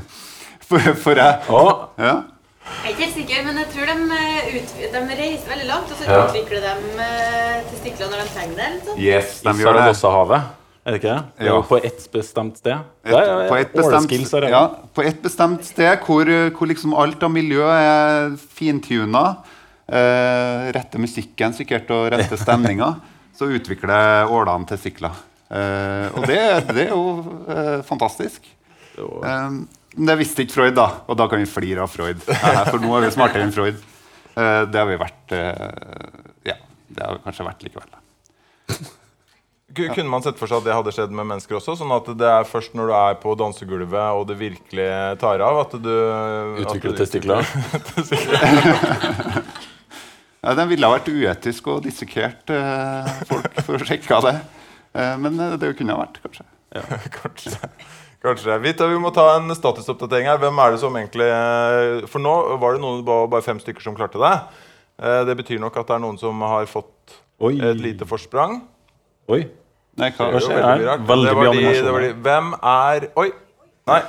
for, 0.69 0.79
for 0.95 1.19
jeg 1.19 1.41
ja. 1.51 2.15
Jeg 2.71 2.87
er 2.87 2.93
ikke 2.93 3.03
helt 3.03 3.17
sikker, 3.17 3.45
men 3.47 3.57
jeg 3.59 3.69
tror 3.73 3.89
de, 3.91 3.97
eh, 4.15 4.55
ut, 4.61 4.73
de 4.95 5.19
reiser 5.19 5.51
veldig 5.51 5.67
langt, 5.67 5.91
og 5.91 5.99
så 5.99 6.07
Ja. 6.07 6.23
utvikler 6.29 6.61
de 6.63 6.73
eh, 7.03 7.61
testikler 7.73 8.11
når 8.13 8.23
de 8.23 8.33
trenger 8.35 8.57
det. 8.61 8.69
sånt. 8.87 8.99
Yes, 9.03 9.41
I 9.43 9.49
de 9.49 9.55
gjør 9.65 9.73
det. 9.79 9.85
Saragossahavet? 9.97 10.57
Er 10.81 10.95
det 10.95 11.01
ikke 11.03 11.15
det? 11.15 11.47
Ja. 11.47 11.57
på 11.61 11.77
ett 11.85 12.05
bestemt 12.13 12.57
sted. 12.57 12.79
Et, 13.05 13.13
er 13.13 13.49
på, 13.51 13.57
et 13.61 13.73
bestemt, 13.75 14.49
ja, 14.49 14.63
på 14.97 15.03
et 15.05 15.19
bestemt 15.23 15.65
sted 15.69 15.99
hvor, 16.07 16.25
hvor 16.57 16.67
liksom 16.71 16.95
alt 16.97 17.23
av 17.23 17.31
miljø 17.31 17.67
er 17.69 18.31
fintuna, 18.57 19.25
eh, 19.91 20.71
rette 20.73 20.97
musikken 21.03 21.53
sikkert 21.53 21.91
og 21.93 22.09
rette 22.15 22.39
stemninga, 22.41 22.95
så 23.37 23.51
utvikler 23.53 24.31
ålene 24.33 24.67
testikler. 24.73 25.13
Eh, 25.51 26.07
og 26.15 26.27
det, 26.31 26.39
det 26.71 26.85
er 26.87 26.93
jo 26.95 27.03
eh, 27.51 27.81
fantastisk. 27.89 28.45
Det 28.97 29.03
var- 29.07 29.51
men 29.97 30.07
det 30.07 30.15
visste 30.21 30.45
ikke 30.45 30.55
Freud, 30.55 30.75
da, 30.79 30.85
og 31.11 31.17
da 31.19 31.27
kan 31.27 31.41
vi 31.43 31.49
flire 31.51 31.83
av 31.83 31.91
Freud. 31.91 32.21
For 32.23 32.79
nå 32.79 32.93
er 32.95 33.09
vi 33.09 33.15
smartere 33.17 33.43
enn 33.43 33.51
Freud. 33.57 33.81
Eh, 34.39 34.63
det 34.71 34.79
har 34.79 34.87
vi 34.87 34.99
vært 35.01 35.35
Ja, 36.47 36.55
det 36.95 37.03
har 37.03 37.17
vi 37.19 37.25
kanskje 37.27 37.47
vært 37.49 37.65
likevel. 37.67 37.91
Ku- 39.75 39.87
Kunne 39.95 40.11
man 40.11 40.23
sett 40.23 40.39
for 40.39 40.47
seg 40.51 40.59
at 40.59 40.65
det 40.67 40.75
hadde 40.75 40.91
skjedd 40.95 41.11
med 41.15 41.27
mennesker 41.31 41.55
også? 41.59 41.77
Sånn 41.79 41.91
at 41.95 42.07
det 42.19 42.27
er 42.27 42.47
først 42.47 42.73
når 42.75 42.87
du 42.91 42.95
er 42.99 43.19
på 43.23 43.35
dansegulvet 43.39 44.15
og 44.19 44.25
det 44.31 44.35
virkelig 44.41 44.87
tar 45.23 45.43
av, 45.47 45.61
at 45.63 45.75
du 45.83 45.93
Utvikler 46.65 46.97
testikler? 46.99 47.47
Ja, 50.41 50.55
den 50.57 50.71
ville 50.71 50.89
ha 50.89 50.95
vært 50.97 51.11
uetisk 51.13 51.67
og 51.69 51.83
dissekert 51.85 52.49
eh, 52.55 53.11
folk 53.29 53.59
for 53.67 53.77
å 53.77 53.85
sjekke 53.85 54.15
av 54.17 54.25
det. 54.25 54.33
Eh, 54.95 55.17
men 55.23 55.39
eh, 55.41 55.57
det 55.61 55.75
kunne 55.79 55.95
ha 55.97 56.03
vært, 56.05 56.21
kanskje. 56.25 56.47
Kanskje. 57.21 57.71
Kanskje. 58.23 58.57
Vi, 58.63 58.73
tar, 58.79 58.91
vi 58.93 58.99
må 59.01 59.11
ta 59.15 59.25
en 59.39 59.51
statusoppdatering 59.57 60.29
her. 60.29 60.39
Hvem 60.43 60.59
er 60.63 60.75
det 60.75 60.81
som 60.83 60.97
egentlig 60.99 61.27
eh, 61.33 62.05
For 62.11 62.23
nå 62.23 62.35
var 62.63 62.77
det 62.77 62.83
noen, 62.85 63.01
bare, 63.07 63.41
fem 63.43 63.59
stykker 63.63 63.83
som 63.87 63.97
klarte 63.99 64.21
det. 64.23 64.33
Eh, 65.01 65.23
Det 65.31 65.37
betyr 65.41 65.63
nok 65.63 65.79
at 65.81 65.89
det 65.89 65.97
er 65.97 66.03
noen 66.05 66.19
som 66.21 66.43
har 66.45 66.69
fått 66.71 67.17
Oi. 67.41 67.55
et 67.65 67.81
lite 67.81 68.07
forsprang. 68.09 68.61
Oi. 69.33 69.45
Nei, 70.01 70.11
hva? 70.17 70.29
Skjer 70.39 70.61
var 70.63 70.79
veldig. 70.79 71.07
Veldig 71.09 71.31
mye 71.31 71.37
var 71.39 71.45
de, 71.45 71.59
animasjon 71.59 71.87
det 71.89 71.95
var 71.97 72.05
de. 72.07 72.11
Hvem 72.27 72.53
er 72.75 73.09
Oi! 73.25 73.29
Nei, 73.91 74.01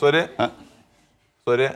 sorry. 0.00 0.24
Hæ? 0.40 0.48
Sorry. 1.48 1.68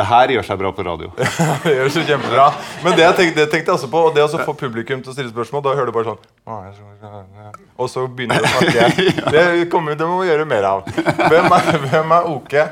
Det 0.00 0.06
her 0.08 0.30
gjør 0.32 0.46
seg 0.48 0.56
bra 0.62 0.70
på 0.72 0.84
radio. 0.86 1.10
Det 1.64 1.72
gjør 1.74 1.90
seg 1.92 2.06
kjempebra. 2.08 2.46
Men 2.80 2.94
det 2.96 3.02
jeg 3.04 3.16
tenkte, 3.18 3.36
det 3.42 3.50
tenkte 3.52 3.68
jeg 3.68 3.74
også 3.74 3.88
på, 3.92 4.00
og 4.08 4.14
det 4.16 4.22
å 4.24 4.40
få 4.46 4.54
publikum 4.56 5.02
til 5.04 5.12
å 5.12 5.16
stille 5.16 5.32
spørsmål, 5.32 5.64
da 5.66 5.74
hører 5.76 5.90
du 5.90 5.96
bare 5.98 6.14
sånn 6.14 7.50
Og 7.76 7.90
så 7.92 8.06
begynner 8.08 8.40
du 8.40 8.48
å 8.48 8.52
snakke. 8.54 8.86
Det, 9.34 9.44
kommer, 9.72 9.98
det 10.00 10.08
må 10.08 10.22
vi 10.22 10.30
gjøre 10.30 10.46
mer 10.48 10.68
av. 10.70 10.88
Hvem 10.88 11.52
er, 11.58 11.68
hvem 11.84 12.14
er 12.16 12.30
Oke? 12.32 12.64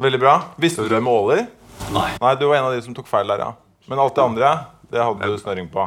Veldig 0.00 0.20
bra. 0.22 0.34
Visste 0.56 0.86
du 0.86 0.94
det 0.94 1.02
med 1.04 1.12
Åler? 1.12 1.44
Nei. 1.92 2.08
Nei, 2.22 2.32
du 2.40 2.46
var 2.48 2.62
en 2.62 2.70
av 2.70 2.76
de 2.78 2.80
som 2.86 2.96
tok 2.96 3.10
feil 3.10 3.28
der, 3.28 3.44
ja. 3.44 3.52
Men 3.90 4.00
alt 4.00 4.16
det 4.16 4.24
andre, 4.24 4.54
det 4.88 5.04
hadde 5.04 5.28
du 5.34 5.36
snøring 5.42 5.68
på. 5.72 5.84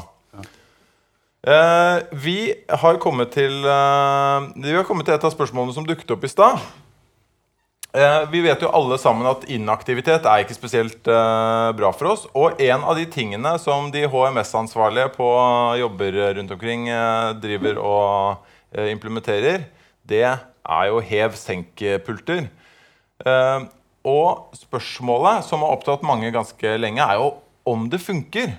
Uh, 1.41 2.05
vi 2.21 2.53
har 2.69 2.99
til 3.33 3.55
uh, 3.65 4.45
Vi 4.61 4.75
har 4.75 4.85
kommet 4.85 5.07
til 5.09 5.15
et 5.15 5.23
av 5.25 5.33
spørsmålene 5.33 5.73
som 5.73 5.87
dukket 5.89 6.13
opp 6.13 6.27
i 6.27 6.29
stad. 6.29 6.61
Eh, 7.91 8.29
vi 8.31 8.39
vet 8.39 8.61
jo 8.63 8.69
alle 8.71 8.95
sammen 9.01 9.27
at 9.27 9.43
inaktivitet 9.51 10.23
er 10.23 10.45
ikke 10.45 10.55
spesielt 10.55 11.07
eh, 11.11 11.71
bra 11.75 11.89
for 11.91 12.13
oss. 12.13 12.23
Og 12.31 12.61
en 12.63 12.85
av 12.87 12.95
de 12.95 13.03
tingene 13.11 13.51
som 13.59 13.89
de 13.91 14.05
HMS-ansvarlige 14.07 15.11
på 15.17 15.27
jobber 15.81 16.19
rundt 16.37 16.53
omkring 16.55 16.87
eh, 16.87 17.33
driver 17.43 17.81
og 17.83 18.47
eh, 18.71 18.93
implementerer, 18.93 19.65
det 20.07 20.23
er 20.23 20.87
jo 20.87 21.03
hev-senk-pulter. 21.03 22.47
Eh, 23.27 23.67
og 24.07 24.55
spørsmålet 24.57 25.45
som 25.45 25.65
har 25.65 25.75
opptatt 25.75 26.05
mange 26.07 26.31
ganske 26.33 26.77
lenge, 26.79 27.03
er 27.03 27.19
jo 27.19 27.33
om 27.67 27.89
det 27.91 27.99
funker. 28.01 28.55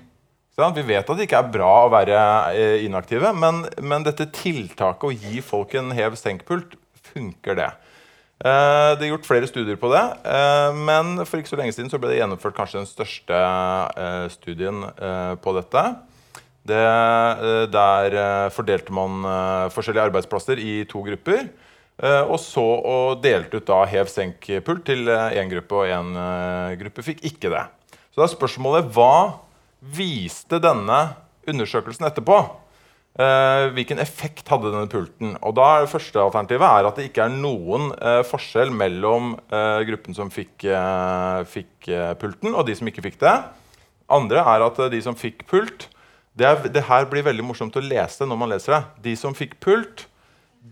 Vi 0.53 0.85
vet 0.85 1.09
at 1.09 1.17
det 1.17 1.25
ikke 1.25 1.41
er 1.41 1.55
bra 1.55 1.71
å 1.87 1.91
være 1.91 2.19
eh, 2.53 2.85
inaktive, 2.85 3.33
men, 3.33 3.65
men 3.81 4.05
dette 4.05 4.29
tiltaket 4.37 5.09
å 5.09 5.15
gi 5.17 5.41
folk 5.41 5.73
en 5.81 5.89
hev-senk-pult, 5.97 6.77
funker 7.15 7.57
det? 7.57 7.71
Eh, 8.43 8.93
det 8.99 9.07
er 9.07 9.13
gjort 9.13 9.29
flere 9.29 9.47
studier 9.47 9.77
på 9.79 9.91
det, 9.93 10.03
eh, 10.27 10.75
men 10.75 11.15
for 11.23 11.39
ikke 11.39 11.53
så 11.53 11.59
lenge 11.61 11.75
siden 11.77 11.91
så 11.93 12.01
ble 12.03 12.11
det 12.11 12.19
gjennomført 12.19 12.57
kanskje 12.57 12.81
den 12.81 12.89
største 12.91 13.39
eh, 13.39 14.25
studien 14.35 14.83
på 15.43 15.55
dette. 15.59 15.85
Det, 16.63 16.83
der 17.75 18.15
fordelte 18.55 18.95
man 18.95 19.25
forskjellige 19.75 20.05
arbeidsplasser 20.13 20.61
i 20.63 20.85
to 20.87 21.01
grupper. 21.03 21.49
og 22.03 22.39
så 22.39 22.63
og 22.63 23.23
delte 23.23 23.59
ut 23.59 23.67
da 23.67 23.81
hev-senk-pult 23.85 24.85
til 24.87 25.11
én 25.11 25.51
gruppe, 25.51 25.75
og 25.75 25.91
én 25.91 26.79
gruppe 26.79 27.03
fikk 27.03 27.25
ikke 27.27 27.51
det. 27.51 27.65
Så 28.15 28.23
da 28.23 28.29
er 28.29 28.35
spørsmålet 28.37 28.95
hva 28.95 29.43
viste 29.83 30.63
denne 30.63 31.01
undersøkelsen 31.51 32.07
etterpå? 32.07 32.62
Eh, 33.13 33.67
hvilken 33.77 33.99
effekt 34.01 34.49
hadde 34.49 34.71
denne 34.73 34.89
pulten? 34.89 35.35
Og 35.45 35.53
da 35.59 35.67
er 35.69 35.83
det 35.85 35.93
Første 35.93 36.21
alternativet 36.23 36.65
er 36.65 36.87
at 36.89 36.97
det 36.97 37.11
ikke 37.11 37.27
er 37.27 37.35
noen 37.35 37.91
eh, 37.99 38.23
forskjell 38.25 38.73
mellom 38.73 39.35
eh, 39.53 39.81
gruppen 39.91 40.17
som 40.17 40.31
fikk, 40.33 40.65
fikk 41.53 41.91
pulten, 42.23 42.55
og 42.57 42.65
de 42.67 42.77
som 42.79 42.89
ikke 42.89 43.05
fikk 43.05 43.21
det. 43.21 43.35
Andre 44.13 44.41
er 44.55 44.65
at 44.65 44.81
de 44.93 45.03
som 45.05 45.17
fikk 45.17 45.45
pult 45.51 45.91
det, 46.33 46.47
er, 46.49 46.65
det 46.73 46.87
her 46.89 47.05
blir 47.11 47.27
veldig 47.27 47.45
morsomt 47.45 47.77
å 47.77 47.85
lese 47.85 48.25
når 48.25 48.39
man 48.41 48.53
leser 48.55 48.79
det. 48.79 48.83
De 49.11 49.17
som 49.21 49.37
fikk 49.37 49.59
pult, 49.61 50.07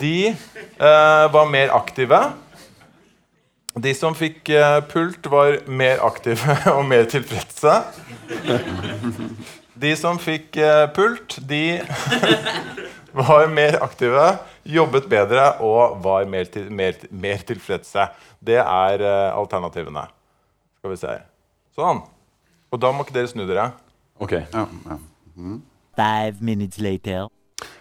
de 0.01 0.33
var 0.81 1.51
mer 1.53 1.75
aktive. 1.77 2.23
De 3.77 3.93
som 3.93 4.17
fikk 4.17 4.49
pult, 4.89 5.29
var 5.29 5.61
mer 5.69 6.01
aktive 6.09 6.57
og 6.79 6.87
mer 6.89 7.05
tilfredse. 7.13 7.77
De 9.81 9.91
som 9.97 10.19
fikk 10.21 10.59
eh, 10.61 10.87
pult, 10.93 11.39
de 11.49 11.81
var 13.17 13.49
mer 13.49 13.79
aktive, 13.81 14.27
jobbet 14.69 15.07
bedre 15.09 15.47
og 15.65 16.01
var 16.05 16.27
mer, 16.29 16.49
til, 16.53 16.67
mer, 16.73 16.99
mer 17.11 17.41
tilfredse. 17.49 18.11
Det 18.45 18.59
er 18.61 19.05
eh, 19.05 19.29
alternativene. 19.33 20.05
Skal 20.81 20.93
vi 20.93 20.99
se. 21.01 21.15
Sånn. 21.77 22.03
Og 22.71 22.83
da 22.83 22.91
må 22.93 23.07
ikke 23.07 23.17
dere 23.17 23.31
snu 23.31 23.47
dere. 23.49 23.71
Ok. 24.21 24.37
Ja, 24.43 24.67
ja. 24.69 24.99
Five 25.97 26.45
minutes 26.45 26.81
later. 26.83 27.31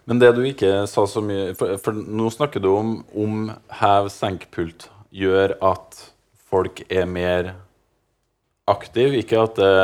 Men 0.07 0.21
det 0.21 0.31
du 0.37 0.41
ikke 0.47 0.87
sa 0.89 1.03
så 1.07 1.21
mye 1.23 1.51
For, 1.57 1.75
for 1.83 1.95
nå 1.95 2.29
snakker 2.33 2.63
du 2.63 2.69
om 2.71 2.93
om 3.11 3.51
hev-senk-pult 3.79 4.87
gjør 5.15 5.55
at 5.65 5.99
folk 6.49 6.81
er 6.87 7.05
mer 7.09 7.51
aktive. 8.69 9.19
Ikke 9.19 9.43
at 9.43 9.59
det 9.59 9.75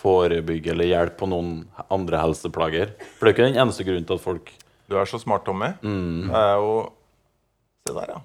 forebygger 0.00 0.74
eller 0.76 0.88
hjelpe 0.90 1.18
på 1.20 1.28
noen 1.30 1.52
andre 1.92 2.20
helseplager. 2.22 2.94
For 3.18 3.26
det 3.26 3.32
er 3.32 3.36
ikke 3.36 3.48
den 3.50 3.60
eneste 3.62 3.86
grunnen 3.86 4.08
til 4.08 4.16
at 4.20 4.24
folk 4.24 4.52
Du 4.90 4.96
er 4.98 5.06
så 5.06 5.20
smart, 5.22 5.44
Tommy. 5.46 5.74
Det 5.82 6.40
er 6.40 6.56
jo 6.58 6.72
Se 7.88 7.94
der, 7.96 8.10
ja. 8.12 8.18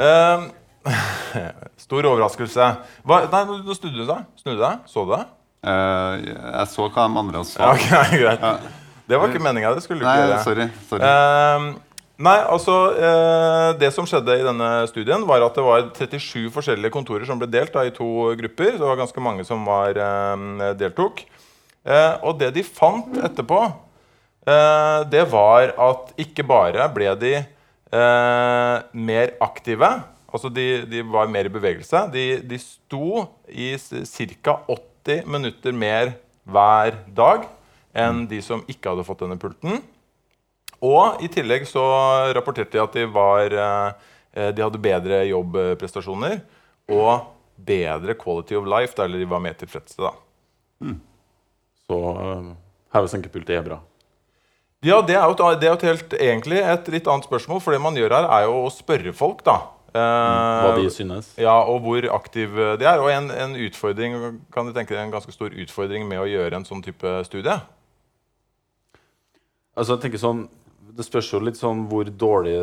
Eh, 0.00 0.44
stor 1.84 2.06
overraskelse. 2.08 2.68
Hva, 3.04 3.18
nei, 3.32 3.42
nå 3.50 3.76
snudde 3.76 3.98
du 4.00 4.06
deg. 4.08 4.28
Snudde 4.40 4.60
deg? 4.62 4.86
Så 4.88 5.04
du 5.04 5.12
det? 5.16 5.24
Uh, 5.64 6.20
jeg 6.24 6.68
så 6.72 6.86
hva 6.92 7.06
de 7.08 7.20
andre 7.20 7.42
sa. 7.48 7.70
Okay, 7.72 7.92
ok, 8.00 8.14
greit. 8.24 8.70
Det 9.08 9.20
var 9.20 9.32
ikke 9.32 9.42
meninga. 9.44 9.74
Det 9.76 9.84
skulle 9.84 10.00
du 10.00 10.06
Nei, 10.08 10.14
ikke 10.16 10.30
gjøre. 10.30 10.42
sorry. 10.44 10.66
sorry. 10.88 11.08
Eh, 11.08 11.93
nei, 12.18 12.36
altså 12.42 12.74
eh, 12.94 13.70
Det 13.80 13.90
som 13.94 14.06
skjedde 14.08 14.36
i 14.38 14.44
denne 14.46 14.70
studien, 14.90 15.24
var 15.26 15.44
at 15.46 15.56
det 15.56 15.64
var 15.66 15.88
37 15.96 16.50
forskjellige 16.54 16.94
kontorer 16.94 17.26
som 17.28 17.40
ble 17.40 17.48
delt 17.50 17.74
da, 17.74 17.86
i 17.86 17.94
to 17.94 18.34
grupper. 18.38 18.76
Det 18.78 18.84
var 18.84 19.00
ganske 19.00 19.24
mange 19.24 19.46
som 19.48 19.64
var, 19.66 19.98
eh, 19.98 20.68
deltok. 20.78 21.24
Eh, 21.84 22.14
og 22.24 22.38
det 22.40 22.54
de 22.56 22.64
fant 22.64 23.18
etterpå, 23.20 23.60
eh, 24.48 25.00
det 25.12 25.26
var 25.32 25.74
at 25.76 26.14
ikke 26.20 26.46
bare 26.48 26.88
ble 26.94 27.12
de 27.20 27.34
eh, 27.36 28.76
mer 28.92 29.34
aktive, 29.44 29.90
altså 30.34 30.50
de, 30.50 30.84
de 30.88 31.02
var 31.04 31.28
mer 31.30 31.50
i 31.50 31.52
bevegelse. 31.52 32.06
De, 32.14 32.26
de 32.40 32.60
sto 32.62 33.26
i 33.48 33.74
ca. 33.78 34.60
80 34.68 35.28
minutter 35.28 35.76
mer 35.76 36.14
hver 36.44 36.96
dag 37.14 37.44
enn 37.94 38.24
de 38.28 38.40
som 38.42 38.64
ikke 38.66 38.90
hadde 38.90 39.04
fått 39.06 39.22
denne 39.22 39.38
pulten. 39.40 39.82
Og 40.84 41.22
i 41.24 41.30
tillegg 41.32 41.64
så 41.68 41.84
rapporterte 42.36 42.76
de 42.76 42.82
at 42.82 42.98
de, 42.98 43.06
var, 43.10 43.54
eh, 43.54 44.50
de 44.52 44.64
hadde 44.64 44.82
bedre 44.82 45.22
jobbprestasjoner 45.30 46.42
og 46.92 47.30
bedre 47.54 48.16
quality 48.18 48.56
of 48.58 48.66
life, 48.68 48.96
eller 49.00 49.22
de 49.22 49.28
var 49.30 49.42
mer 49.42 49.56
tilfredse. 49.58 49.96
da. 50.02 50.12
Så 51.84 51.96
uh, 51.96 52.54
heve 52.96 53.10
senkepultet 53.12 53.58
er 53.58 53.66
bra. 53.66 53.78
Ja, 54.84 54.98
det 55.00 55.16
er 55.16 55.24
jo, 55.24 55.36
det 55.60 55.68
er 55.68 55.72
jo 55.72 55.88
helt, 55.88 56.16
egentlig 56.20 56.58
et 56.60 56.90
litt 56.92 57.06
annet 57.08 57.24
spørsmål. 57.28 57.62
For 57.64 57.72
det 57.72 57.80
man 57.80 57.96
gjør 57.96 58.12
her, 58.18 58.26
er 58.36 58.48
jo 58.48 58.58
å 58.66 58.72
spørre 58.72 59.14
folk, 59.16 59.40
da. 59.46 59.54
Eh, 59.94 60.64
Hva 60.66 60.74
de 60.76 60.90
synes. 60.92 61.30
Ja, 61.40 61.54
og 61.70 61.86
hvor 61.86 62.04
aktiv 62.18 62.52
de 62.52 62.84
er. 62.84 63.00
Og 63.00 63.08
en, 63.12 63.30
en 63.32 63.54
utfordring, 63.64 64.18
kan 64.52 64.68
du 64.68 64.74
tenke 64.76 64.92
deg 64.92 65.06
en 65.06 65.14
ganske 65.14 65.32
stor 65.32 65.54
utfordring 65.54 66.04
med 66.10 66.20
å 66.20 66.28
gjøre 66.28 66.60
en 66.60 66.68
sånn 66.68 66.84
type 66.84 67.14
studie? 67.30 67.56
Altså, 69.72 69.94
jeg 69.94 70.04
tenker 70.04 70.20
sånn, 70.20 70.44
Det 70.94 71.06
spørs 71.06 71.32
jo 71.32 71.40
litt 71.42 71.58
sånn 71.58 71.86
hvor 71.90 72.06
dårlig 72.06 72.58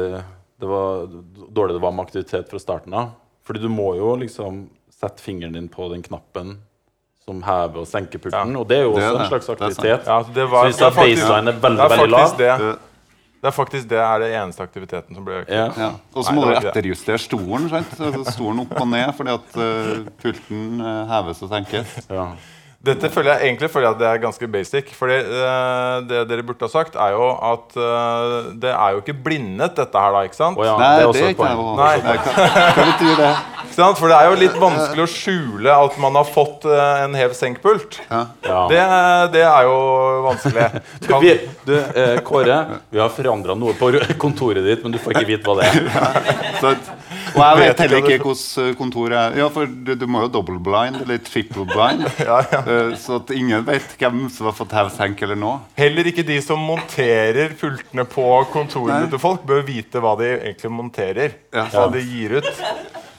det 0.62 0.70
var, 0.70 1.08
dårlig 1.50 1.76
det 1.76 1.82
var 1.84 1.96
med 1.96 2.06
aktivitet 2.06 2.52
fra 2.52 2.60
starten 2.62 2.94
av. 2.94 3.16
Fordi 3.48 3.64
du 3.64 3.70
må 3.72 3.96
jo 3.98 4.14
liksom 4.22 4.68
sette 4.94 5.24
fingeren 5.24 5.56
din 5.58 5.68
på 5.72 5.88
den 5.92 6.04
knappen 6.06 6.60
som 7.26 7.42
hever 7.46 7.82
og 7.82 7.90
senker 7.90 8.22
pulten. 8.22 8.54
Ja. 8.54 8.62
Og 8.62 8.70
det 8.70 8.78
er 8.78 8.86
jo 8.86 8.94
Det 8.96 9.04
er 9.04 9.10
også 9.10 9.18
det. 9.18 9.26
en 9.26 9.34
slags 9.34 9.46
Det 9.46 9.52
er 9.52 9.66
aktivitet. 9.66 10.08
Ja, 10.08 10.22
det, 10.36 10.46
var, 10.52 10.62
Så 10.62 10.72
hvis 10.72 10.82
er 10.82 10.96
baseline 11.00 11.52
er 11.52 11.60
veldig, 11.66 11.84
er 11.84 11.94
veldig 11.96 12.10
lav 12.14 12.38
det. 12.38 12.80
Det 13.42 13.50
er 13.50 13.54
faktisk 13.56 13.90
det 13.90 13.98
er 13.98 14.20
det 14.22 14.30
eneste 14.38 14.62
aktiviteten 14.62 15.18
som 15.18 15.26
ble 15.26 15.40
økt. 15.42 15.50
Ja. 15.50 15.68
Ja. 15.78 15.92
Og 16.14 16.26
så 16.26 16.34
må 16.38 16.46
du 16.46 16.52
etterjustere 16.60 17.18
stolen. 17.18 17.70
Sant? 17.72 17.96
Altså, 17.98 18.26
stolen 18.36 18.62
opp 18.62 18.76
og 18.78 18.90
ned 18.92 19.14
fordi 19.18 19.34
at 19.34 19.56
uh, 19.58 20.10
pulten 20.22 20.82
uh, 20.82 21.10
heves 21.10 21.42
og 21.42 21.50
senkes. 21.50 21.96
Ja. 22.06 22.28
Dette 22.82 23.12
føler 23.14 23.36
jeg 23.36 23.52
egentlig 23.52 23.68
føler 23.70 23.86
jeg 23.88 23.94
at 23.94 24.00
det 24.02 24.08
er 24.10 24.22
ganske 24.24 24.48
basic. 24.50 24.88
Fordi 24.98 25.18
uh, 25.22 26.00
det 26.10 26.24
dere 26.32 26.46
burde 26.48 26.66
ha 26.66 26.72
sagt, 26.72 26.96
er 26.98 27.14
jo 27.14 27.28
at 27.52 27.76
uh, 27.78 28.50
det 28.58 28.72
er 28.74 28.96
jo 28.96 29.04
ikke 29.04 29.14
blindet, 29.28 29.76
dette 29.78 30.02
her, 30.02 30.16
da. 30.16 30.24
ikke 30.26 30.40
sant? 30.40 30.58
Oh, 30.58 30.66
ja, 30.66 30.74
Nei, 30.82 30.88
det 30.90 30.96
er 30.96 31.02
det 31.02 31.10
også 31.12 31.26
er 31.28 31.36
ikke 31.36 31.50
jeg. 31.52 31.60
poeng. 31.62 31.78
Nei. 31.78 32.86
Betyr 32.92 33.20
det? 33.22 33.34
Ikke 33.72 33.78
sant? 33.78 34.00
For 34.02 34.12
det 34.12 34.16
er 34.18 34.26
jo 34.28 34.40
litt 34.42 34.56
vanskelig 34.60 35.04
å 35.06 35.08
skjule 35.08 35.76
at 35.86 35.94
man 36.04 36.18
har 36.20 36.26
fått 36.28 36.66
eh, 36.68 37.04
en 37.06 37.14
hev-senk-pult. 37.16 38.02
Ja. 38.10 38.26
Det, 38.68 38.82
det 39.38 39.44
er 39.48 39.68
jo 39.70 39.78
vanskelig. 40.26 40.66
Kan, 41.08 41.22
Vi, 41.24 41.32
du, 41.70 41.78
eh, 41.80 42.18
Kåre, 42.28 42.58
vi 42.92 43.00
har 43.00 43.14
forandra 43.16 43.56
noe 43.56 43.72
på 43.80 43.94
kontoret 44.20 44.66
ditt, 44.68 44.84
men 44.84 44.92
du 44.92 45.00
får 45.00 45.22
ikke 45.22 45.30
vite 45.30 45.48
hva 45.48 45.62
det 45.62 45.70
er. 45.72 46.76
Og 47.36 47.42
jeg 47.42 47.60
Vet 47.62 47.84
heller 47.86 48.02
ikke 48.02 48.26
hvordan 48.26 48.76
kontoret 48.80 49.18
er 49.18 49.38
Ja, 49.42 49.48
for 49.54 49.70
du, 49.70 49.94
du 49.96 50.06
må 50.12 50.26
jo 50.26 50.32
double 50.34 50.60
blind 50.64 51.02
eller 51.04 51.22
triple 51.26 51.66
blind. 51.70 52.06
ja, 52.30 52.40
ja. 52.52 52.62
eh, 52.62 52.94
Så 53.00 53.20
at 53.22 53.32
ingen 53.36 53.66
vet 53.68 53.96
hvem 54.00 54.24
som 54.34 54.50
har 54.50 54.58
fått 54.58 54.76
hevsenk 54.76 55.22
eller 55.26 55.40
nå. 55.40 55.54
Heller 55.80 56.12
ikke 56.12 56.26
de 56.28 56.40
som 56.44 56.62
monterer 56.62 57.56
pultene 57.60 58.06
på 58.10 58.28
kontorene 58.54 59.06
Nei. 59.06 59.12
til 59.14 59.22
folk, 59.22 59.46
bør 59.48 59.64
vite 59.68 60.02
hva 60.04 60.16
de 60.20 60.32
egentlig 60.38 60.74
monterer. 60.74 61.38
Ja. 61.54 61.68
Hva 61.74 61.88
de 61.94 62.04
gir 62.06 62.40
ut. 62.42 62.52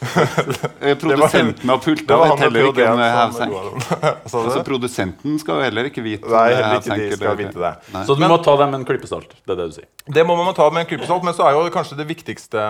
Eh, 0.82 0.96
Produsenten 0.98 1.70
av 1.70 1.84
Det 1.84 2.06
var 2.08 2.32
vet 2.32 2.40
heller 2.42 2.68
ikke 2.68 2.86
om 2.90 2.98
det 2.98 3.06
er 3.06 3.12
hev-senk. 3.16 3.52
du 3.52 4.08
Altså, 4.38 4.62
produsenten 4.66 5.38
skal 5.38 5.60
jo 5.60 5.66
heller 5.68 5.88
ikke 5.90 6.02
vite 6.04 6.26
om 6.26 6.34
Nei, 6.34 6.48
det 6.50 6.56
er 6.56 6.64
heller 6.66 6.80
ikke 6.82 6.98
de 6.98 7.18
skal 7.20 7.38
vite 7.38 7.62
det. 7.62 7.72
Nei. 7.94 8.02
Så 8.08 8.16
du 8.18 8.24
må 8.26 8.38
ta 8.42 8.56
dem 8.58 8.72
med 8.74 8.80
en 8.80 8.88
klypesalt. 8.88 9.36
Det 9.46 9.54
er 9.54 9.60
det 9.60 9.68
du 9.70 9.76
sier. 9.78 9.88
Det 10.18 10.24
må 10.26 10.36
man 10.38 10.50
ta 10.58 10.66
med 10.74 10.84
en 10.84 10.90
klypesalt, 10.90 11.26
men 11.26 11.36
så 11.36 11.46
er 11.46 11.56
jo 11.56 11.70
kanskje 11.74 12.00
det 12.00 12.08
viktigste, 12.10 12.66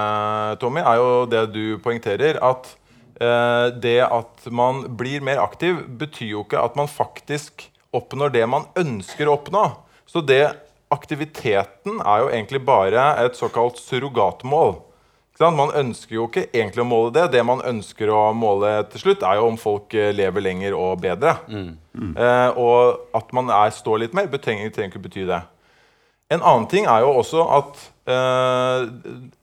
Tommy, 0.60 0.84
er 0.84 1.00
jo 1.00 1.08
det 1.32 1.46
du 1.54 1.62
poengterer. 1.84 2.40
At 2.44 2.68
eh, 3.16 3.72
det 3.80 3.98
at 4.08 4.50
man 4.52 4.84
blir 5.00 5.24
mer 5.24 5.40
aktiv, 5.42 5.80
betyr 5.88 6.34
jo 6.34 6.44
ikke 6.44 6.60
at 6.60 6.76
man 6.78 6.90
faktisk 6.90 7.70
oppnår 7.96 8.32
det 8.36 8.44
man 8.48 8.68
ønsker 8.78 9.28
å 9.28 9.38
oppnå. 9.40 9.64
Så 10.08 10.20
det 10.24 10.44
aktiviteten 10.92 12.00
er 12.04 12.24
jo 12.26 12.30
egentlig 12.32 12.60
bare 12.68 13.12
et 13.24 13.38
såkalt 13.38 13.80
surrogatmål. 13.80 14.76
Ikke? 15.48 15.56
Man 15.58 15.72
ønsker 15.82 16.14
jo 16.16 16.26
ikke 16.28 16.44
egentlig 16.52 16.82
å 16.84 16.88
måle 16.88 17.12
det. 17.16 17.24
Det 17.34 17.42
man 17.46 17.60
ønsker 17.66 18.10
å 18.14 18.20
måle 18.36 18.72
til 18.92 19.00
slutt, 19.06 19.22
er 19.26 19.40
jo 19.40 19.48
om 19.50 19.58
folk 19.60 19.94
eh, 19.98 20.12
lever 20.14 20.44
lenger 20.44 20.76
og 20.78 21.00
bedre. 21.02 21.36
Eh, 21.52 22.50
og 22.58 23.16
at 23.18 23.32
man 23.36 23.50
er, 23.50 23.70
står 23.74 24.04
litt 24.06 24.14
mer, 24.16 24.30
trenger, 24.38 24.70
trenger 24.74 24.94
ikke 24.94 25.04
bety 25.08 25.26
det. 25.28 25.42
En 26.32 26.40
annen 26.40 26.64
ting 26.70 26.86
er 26.88 27.02
jo 27.04 27.10
også 27.20 27.42
at 27.58 27.80
eh, 28.08 28.86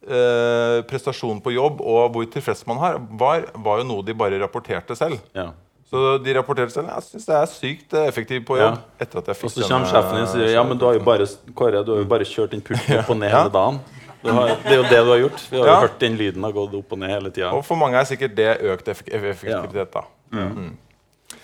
eh, 0.09 0.77
prestasjonen 0.89 1.41
på 1.45 1.53
jobb 1.53 1.81
og 1.85 2.13
hvor 2.15 2.25
tilfreds 2.33 2.63
man 2.69 2.79
har, 2.81 2.97
var, 3.19 3.45
var 3.61 3.81
jo 3.83 3.89
noe 3.91 4.05
de 4.07 4.15
bare 4.17 4.39
rapporterte 4.41 4.97
selv. 4.97 5.19
Ja. 5.37 5.51
Så 5.89 6.17
de 6.21 6.33
rapporterte 6.37 6.73
selv 6.73 6.89
jeg 6.91 7.05
syns 7.07 7.23
jeg 7.29 7.37
er 7.37 7.47
sykt 7.53 7.93
eh, 7.97 8.07
effektiv 8.09 8.43
på 8.49 8.57
jobb. 8.59 8.75
Ja. 8.77 9.05
etter 9.05 9.21
at 9.23 9.29
jeg 9.31 9.39
fikk 9.39 9.49
Og 9.51 9.55
så 9.55 9.69
kommer 9.69 9.89
sjefen 9.89 10.17
din 10.19 10.25
og 10.27 10.33
sier 10.33 10.51
ja, 10.53 10.65
men 10.65 10.77
du 10.81 10.85
har 10.89 10.97
jo 10.99 11.05
bare, 11.05 11.25
Kåre, 11.57 11.81
du 11.85 11.93
har 11.95 12.03
jo 12.03 12.09
bare 12.11 12.27
kjørt 12.29 12.53
den 12.53 12.61
pulten 12.65 12.97
opp 13.01 13.09
og 13.13 13.17
ned 13.21 13.31
Ja. 13.33 13.43
hele 13.45 13.53
dagen. 13.55 13.79
Du 14.23 14.31
har, 14.35 14.51
det 14.65 14.73
er 14.73 14.79
jo 14.81 14.83
det 14.89 14.99
du 15.05 15.09
har 15.13 15.21
gjort. 15.21 15.43
Vi 15.49 15.57
har 15.59 15.65
jo 15.65 15.71
Ja. 15.71 15.79
hørt 15.85 15.99
den 15.99 16.17
lyden 16.19 16.43
har 16.43 16.51
gått 16.51 16.73
opp 16.75 16.91
og 16.91 16.99
ned 16.99 17.09
hele 17.09 17.31
tida. 17.31 17.53
Og 17.55 17.63
for 17.65 17.79
mange 17.79 17.95
er 17.95 18.07
sikkert 18.09 18.35
det 18.35 18.49
økt 18.61 18.87
effektivitet. 18.91 19.93
da. 19.93 20.03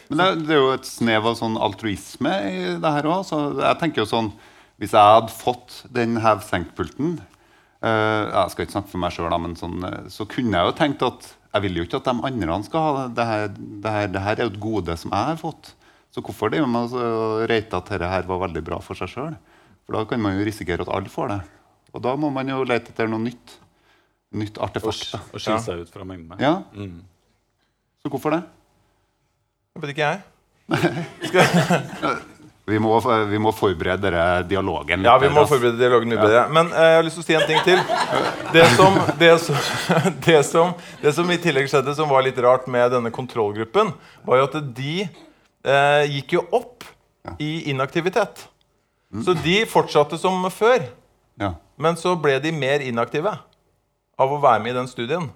Men 0.10 0.18
det, 0.20 0.48
det 0.48 0.56
er 0.56 0.60
jo 0.62 0.74
et 0.74 0.86
snev 0.88 1.26
av 1.26 1.38
sånn 1.40 1.56
altruisme 1.58 2.34
i 2.50 2.66
det 2.82 2.92
her 2.98 3.08
òg. 3.10 3.24
Så 3.28 3.40
jeg 3.62 3.80
tenker 3.82 4.04
jo 4.04 4.10
sånn 4.10 4.34
Hvis 4.76 4.92
jeg 4.92 5.00
hadde 5.08 5.32
fått 5.32 5.86
den 5.96 6.18
hev-senk-pulten 6.20 7.14
uh, 7.80 8.26
Jeg 8.28 8.52
skal 8.52 8.66
ikke 8.66 8.76
snakke 8.76 8.92
for 8.92 9.04
meg 9.06 9.16
sjøl, 9.16 9.32
men 9.40 9.56
sånn, 9.56 9.80
eh, 9.88 10.10
så 10.12 10.28
kunne 10.28 10.52
jeg 10.60 10.68
jo 10.68 10.76
tenkt 10.76 11.06
at 11.08 11.30
jeg 11.56 11.64
vil 11.64 11.78
jo 11.80 11.86
ikke 11.88 12.02
at 12.02 12.10
de 12.10 12.28
andre 12.28 12.58
skal 12.68 12.84
ha 12.84 12.94
det. 12.98 13.16
Det 13.16 13.26
her, 13.30 13.48
det 13.56 13.92
her, 13.96 14.08
det 14.12 14.22
her 14.26 14.36
er 14.36 14.44
jo 14.44 14.52
et 14.52 14.60
gode 14.60 14.98
som 15.00 15.14
jeg 15.16 15.30
har 15.32 15.38
fått. 15.40 15.72
Så 16.12 16.20
hvorfor 16.20 16.52
driver 16.52 16.68
man 16.68 16.92
og 16.92 17.46
at 17.48 17.72
dette 17.72 18.10
her 18.12 18.28
var 18.28 18.42
veldig 18.44 18.64
bra 18.68 18.82
for 18.84 19.00
seg 19.00 19.14
sjøl? 19.14 19.38
For 19.86 19.96
da 19.96 20.02
kan 20.10 20.20
man 20.20 20.36
jo 20.36 20.44
risikere 20.44 20.84
at 20.84 20.92
alle 20.92 21.08
får 21.08 21.32
det. 21.32 21.40
Og 21.96 22.04
da 22.04 22.16
må 22.20 22.30
man 22.34 22.50
jo 22.52 22.64
lete 22.68 22.92
etter 22.92 23.08
noe 23.12 23.24
nytt. 23.24 23.58
Nytt 24.36 24.60
artefakt. 24.60 25.08
da. 25.14 25.22
og 25.32 25.40
skille 25.40 25.62
seg 25.64 25.86
ut 25.86 25.92
fra 25.94 26.04
mengden. 26.08 26.36
Ja. 26.44 26.58
Mm. 26.76 27.06
Så 28.04 28.12
hvorfor 28.12 28.36
det? 28.36 28.42
Det 29.76 29.84
vet 29.84 29.96
ikke 29.96 30.10
jeg. 30.12 30.20
Vi 32.66 32.80
må, 32.82 32.96
vi 33.30 33.38
må 33.38 33.52
forberede 33.54 34.10
dialogen. 34.50 35.04
litt 35.04 35.06
Ja, 35.06 35.20
vi 35.22 35.28
må 35.30 35.44
forberede 35.46 35.78
dialogen 35.78 36.10
mye 36.10 36.18
bedre. 36.18 36.48
Men 36.50 36.72
eh, 36.74 36.88
jeg 36.90 36.96
har 36.98 37.04
lyst 37.06 37.20
til 37.20 37.22
å 37.22 37.28
si 37.28 37.36
en 37.38 37.44
ting 37.46 37.60
til. 37.62 37.78
Det 38.56 38.64
som, 38.74 38.98
det, 39.20 39.30
som, 39.44 39.60
det, 40.26 40.40
som, 40.48 40.72
det 41.04 41.14
som 41.14 41.30
i 41.30 41.38
tillegg 41.44 41.70
skjedde, 41.70 41.94
som 41.94 42.10
var 42.10 42.26
litt 42.26 42.40
rart 42.42 42.66
med 42.66 42.90
denne 42.96 43.12
kontrollgruppen, 43.14 43.92
var 44.26 44.42
jo 44.42 44.48
at 44.50 44.58
de 44.80 44.96
eh, 45.06 46.16
gikk 46.16 46.40
jo 46.40 46.42
opp 46.58 46.88
i 47.38 47.70
inaktivitet. 47.70 48.48
Så 49.22 49.38
de 49.46 49.60
fortsatte 49.70 50.18
som 50.18 50.42
før. 50.50 50.90
Ja. 51.38 51.54
Men 51.78 51.98
så 52.00 52.16
ble 52.20 52.38
de 52.40 52.52
mer 52.56 52.80
inaktive 52.86 53.34
av 54.18 54.32
å 54.32 54.40
være 54.40 54.64
med 54.64 54.72
i 54.72 54.78
den 54.78 54.88
studien. 54.88 55.30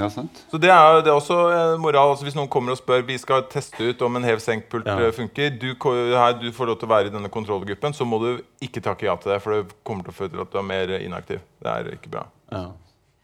ja, 0.00 0.08
sant? 0.10 0.38
Så 0.50 0.58
det 0.58 0.70
er 0.72 1.02
det 1.04 1.10
er 1.12 1.16
også 1.18 1.36
eh, 1.52 1.74
moral. 1.78 2.10
Altså 2.14 2.24
hvis 2.26 2.34
noen 2.34 2.48
kommer 2.50 2.72
og 2.72 2.78
spør 2.80 3.04
vi 3.06 3.18
skal 3.20 3.44
teste 3.52 3.90
ut 3.92 4.02
om 4.02 4.16
en 4.16 4.24
hev-senk-pult 4.26 4.86
Ja. 4.88 4.96
eh, 4.98 5.12
funker, 5.12 5.50
du, 5.60 5.68
her, 6.16 6.32
du 6.40 6.48
får 6.56 6.66
lov 6.72 6.78
til 6.80 6.88
å 6.88 6.94
være 6.94 7.10
i 7.10 7.14
denne 7.14 7.28
kontrollgruppen, 7.30 7.94
så 7.94 8.04
må 8.08 8.18
du 8.22 8.30
ikke 8.64 8.80
takke 8.82 9.06
ja 9.06 9.14
til 9.20 9.34
det, 9.34 9.38
for 9.44 9.54
det 9.58 9.76
kommer 9.86 10.02
til 10.08 10.14
å 10.14 10.18
føre 10.18 10.32
til 10.34 10.42
at 10.42 10.50
du 10.50 10.58
er 10.58 10.66
mer 10.66 10.90
eh, 10.96 11.04
inaktiv. 11.06 11.44
Det 11.62 11.70
er 11.70 11.92
ikke 11.94 12.10
bra. 12.16 12.24
Ja. 12.50 12.64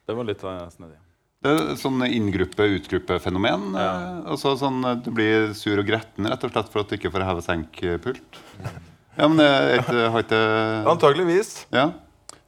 Det 0.06 0.14
var 0.14 0.28
litt 0.28 0.44
uh, 0.46 0.68
snedig. 0.70 1.00
Det 1.42 1.50
er 1.52 1.74
sånn 1.80 2.00
inngruppe-utgruppe-fenomen. 2.06 3.64
Ja. 3.74 3.90
Altså 4.30 4.54
sånn, 4.60 4.78
eh, 4.86 4.96
Du 5.02 5.10
blir 5.14 5.52
sur 5.58 5.78
og 5.80 5.86
gretten 5.88 6.28
rett 6.30 6.44
og 6.46 6.52
slett 6.54 6.70
for 6.72 6.84
at 6.84 6.90
du 6.92 6.96
ikke 6.98 7.10
får 7.14 7.24
heve-senk-pult. 7.26 8.40
Ja, 9.16 9.26
men 9.28 9.38
det 9.40 9.46
er 9.48 9.70
jeg, 9.78 10.10
har 10.12 10.22
ikke 10.26 10.40
Antageligvis. 10.92 11.52
ja, 11.72 11.88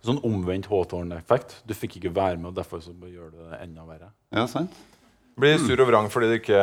Sånn 0.07 0.21
omvendt 0.27 0.69
Hawthorne-effekt. 0.71 1.59
Du 1.67 1.75
fikk 1.75 1.99
ikke 1.99 2.13
være 2.15 2.39
med, 2.39 2.53
og 2.53 2.59
derfor 2.59 2.83
så 2.85 2.93
gjør 2.95 3.33
du 3.33 3.41
det 3.49 3.63
enda 3.65 3.87
verre. 3.89 4.13
ja, 4.35 4.47
sant? 4.51 4.77
Blir 5.39 5.59
sur 5.63 5.79
og 5.79 5.87
vrang 5.87 6.09
fordi 6.11 6.33
du 6.33 6.37
ikke 6.41 6.59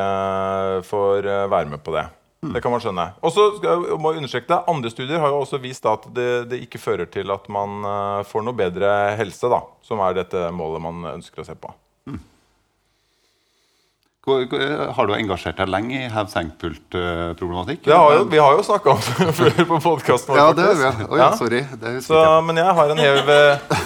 får 0.83 1.27
eh, 1.31 1.45
være 1.51 1.69
med 1.71 1.83
på 1.83 1.93
det. 1.95 2.05
Det 2.53 2.61
kan 2.61 2.73
man 2.73 2.81
skjønne. 2.83 3.05
Og 3.25 3.31
så 3.33 3.45
må 3.97 4.11
jeg 4.11 4.21
understreke 4.21 4.49
det, 4.51 4.57
Andre 4.69 4.91
studier 4.91 5.21
har 5.23 5.31
jo 5.31 5.39
også 5.41 5.57
vist 5.63 5.85
da 5.85 5.95
at 5.97 6.03
det, 6.13 6.27
det 6.51 6.59
ikke 6.65 6.81
fører 6.81 7.07
til 7.09 7.31
at 7.33 7.47
man 7.49 7.87
eh, 7.87 8.25
får 8.27 8.45
noe 8.45 8.57
bedre 8.57 8.91
helse, 9.17 9.49
da, 9.49 9.63
som 9.85 10.03
er 10.05 10.19
dette 10.19 10.43
målet 10.53 10.83
man 10.83 11.07
ønsker 11.15 11.41
å 11.41 11.47
se 11.47 11.55
på. 11.57 11.71
Har 14.25 15.05
du 15.05 15.13
engasjert 15.13 15.59
deg 15.59 15.69
lenge 15.69 15.99
i 15.99 16.07
hev-senk-pult-problematikk? 16.09 17.85
Ja, 17.91 17.99
vi 18.25 18.39
har 18.41 18.55
jo 18.57 18.63
snakka 18.65 18.95
om 18.95 19.03
det 19.05 19.27
før 19.37 19.59
på 19.69 19.77
podkasten 19.83 20.33
vår. 20.33 20.39
Ja, 20.39 20.47
det 20.57 20.65
har 20.65 20.79
vi. 20.79 20.85
faktisk. 20.87 21.11
Ja, 21.11 21.19
Ja. 21.19 21.27
sorry. 21.37 21.61
Så, 22.01 22.23
men 22.47 22.57
jeg 22.57 22.73
har 22.79 22.89
en 22.95 23.01
hev, 23.03 23.29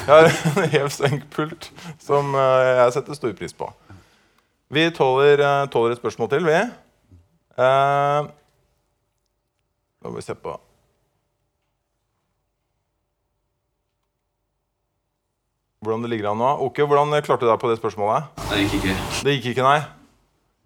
hev-senk-pult 0.78 1.68
som 2.00 2.32
eh, 2.40 2.70
jeg 2.86 2.96
setter 2.96 3.20
stor 3.20 3.36
pris 3.36 3.52
på. 3.60 3.68
Vi 4.72 4.88
tåler, 4.96 5.44
eh, 5.44 5.66
tåler 5.74 5.92
et 5.98 6.00
spørsmål 6.00 6.32
til, 6.32 6.48
vi. 6.48 6.56
Eh, 7.60 8.32
Nå 10.00 10.08
må 10.14 10.16
vi 10.22 10.24
se 10.24 10.32
på 10.40 10.56
Hvordan 15.84 16.04
det 16.04 16.10
ligger 16.12 16.32
an 16.32 16.40
nå. 16.40 16.48
Oke, 16.64 16.84
hvordan 16.88 17.12
klarte 17.24 17.44
du 17.46 17.52
deg 17.52 17.60
på 17.60 17.70
det 17.72 17.78
spørsmålet? 17.80 18.32
Det 18.50 18.64
gikk 18.66 18.74
ikke. 18.82 18.96
Det 19.24 19.36
gikk 19.38 19.46
ikke, 19.54 19.64
nei? 19.68 19.80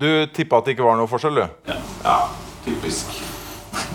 Du 0.02 0.08
tippa 0.34 0.58
at 0.58 0.66
det 0.66 0.74
ikke 0.74 0.88
var 0.88 0.98
noe 0.98 1.10
forskjell, 1.10 1.38
du? 1.38 1.70
Ja, 1.70 1.78
ja 2.06 2.16
typisk. 2.66 3.12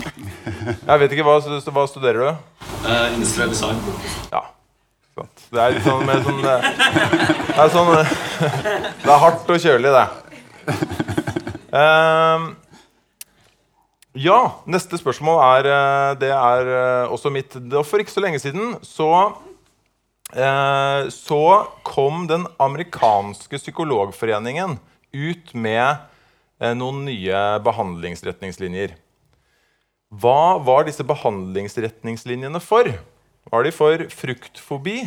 Jeg 0.88 1.00
vet 1.02 1.14
ikke, 1.14 1.24
Hva, 1.26 1.40
hva 1.74 1.88
studerer 1.90 2.22
du? 2.22 2.54
Uh, 2.84 3.08
industriell 3.16 3.50
design. 3.50 3.80
Ja. 4.30 4.44
Sant. 5.18 5.42
Det 5.50 5.58
er 5.58 5.74
litt 5.74 5.86
sånn 5.86 6.06
mer 6.06 6.20
sånn 6.22 6.44
eh, 6.46 6.66
Det 7.48 7.58
er 7.64 7.70
sånn 7.74 7.88
eh, 7.96 8.10
Det 9.02 9.10
er 9.10 9.22
hardt 9.24 9.50
og 9.50 9.64
kjølig, 9.64 9.90
det. 9.96 10.06
Um, 11.74 12.44
ja, 14.18 14.38
neste 14.70 15.00
spørsmål 15.00 15.42
er 15.42 15.68
Det 16.22 16.30
er 16.30 16.70
også 17.10 17.32
mitt. 17.34 17.58
For 17.82 17.98
ikke 17.98 18.14
så 18.14 18.22
lenge 18.22 18.38
siden 18.42 18.76
så 18.86 19.10
eh, 20.38 21.10
Så 21.14 21.42
kom 21.88 22.28
den 22.30 22.46
amerikanske 22.62 23.58
psykologforeningen 23.58 24.78
ut 25.12 25.52
med 25.54 25.96
eh, 26.60 26.74
noen 26.74 27.04
nye 27.08 27.42
behandlingsretningslinjer. 27.64 28.94
Hva 30.08 30.58
var 30.64 30.86
disse 30.88 31.04
behandlingsretningslinjene 31.04 32.60
for? 32.64 32.88
Var 33.52 33.64
de 33.66 33.72
for 33.72 34.04
fruktfobi? 34.12 35.02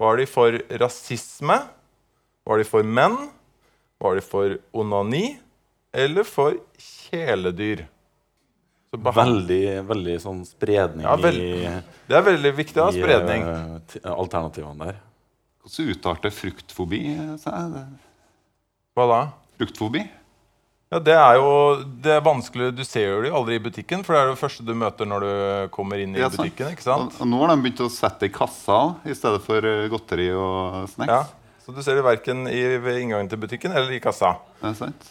Var 0.00 0.20
de 0.20 0.26
for 0.28 0.58
rasisme? 0.82 1.56
Var 2.46 2.60
de 2.60 2.66
for 2.68 2.84
menn? 2.84 3.16
Var 4.00 4.18
de 4.18 4.24
for 4.24 4.58
onani? 4.76 5.38
Eller 5.96 6.26
for 6.28 6.58
kjæledyr? 6.76 7.86
Veldig, 8.96 9.82
veldig 9.88 10.14
sånn 10.22 10.38
spredning 10.48 11.04
Ja, 11.04 11.16
vel- 11.20 11.40
i, 11.42 11.64
Det 12.08 12.16
er 12.16 12.22
veldig 12.24 12.52
viktig 12.56 12.80
å 12.80 12.86
ha 12.86 12.92
spredning. 12.94 13.42
eh, 13.44 14.12
alternativene 14.12 14.78
der. 14.86 15.00
Hvordan 15.64 15.90
uttalte 15.92 16.30
fruktfobi 16.32 17.00
seg? 17.42 17.74
Hva 18.96 19.04
da? 19.10 19.20
Fruktfobi? 19.60 20.02
Ja, 20.92 21.00
Det 21.02 21.14
er 21.18 21.34
jo 21.40 21.48
det 22.04 22.12
er 22.14 22.20
vanskelig 22.22 22.68
Du 22.76 22.84
ser 22.86 23.08
jo 23.10 23.22
de 23.24 23.32
aldri 23.34 23.56
i 23.58 23.62
butikken, 23.64 24.04
for 24.06 24.14
det 24.14 24.20
er 24.22 24.28
det 24.30 24.38
første 24.40 24.62
du 24.64 24.70
møter 24.78 25.08
når 25.10 25.24
du 25.26 25.32
kommer 25.74 25.98
inn 26.00 26.14
i 26.16 26.20
Ja, 26.22 26.28
butikken. 26.30 26.70
ikke 26.76 26.84
sant? 26.86 27.16
Og, 27.16 27.24
og 27.24 27.30
nå 27.32 27.40
har 27.42 27.52
de 27.56 27.64
begynt 27.64 27.82
å 27.84 27.88
sette 27.92 28.22
det 28.24 28.30
i 28.30 28.36
kassa 28.36 28.78
i 29.04 29.16
stedet 29.18 29.42
for 29.44 29.66
eh, 29.66 29.88
godteri 29.92 30.28
og 30.32 30.86
snacks. 30.94 31.10
Ja, 31.10 31.58
Så 31.66 31.74
du 31.74 31.82
ser 31.82 31.98
det 31.98 32.04
verken 32.06 32.46
i, 32.48 32.60
ved 32.78 33.00
inngangen 33.02 33.28
til 33.32 33.40
butikken 33.42 33.74
eller 33.74 33.90
i 33.92 33.98
kassa. 34.00 34.36
Det 34.62 34.70
er 34.70 34.78
sant. 34.78 35.08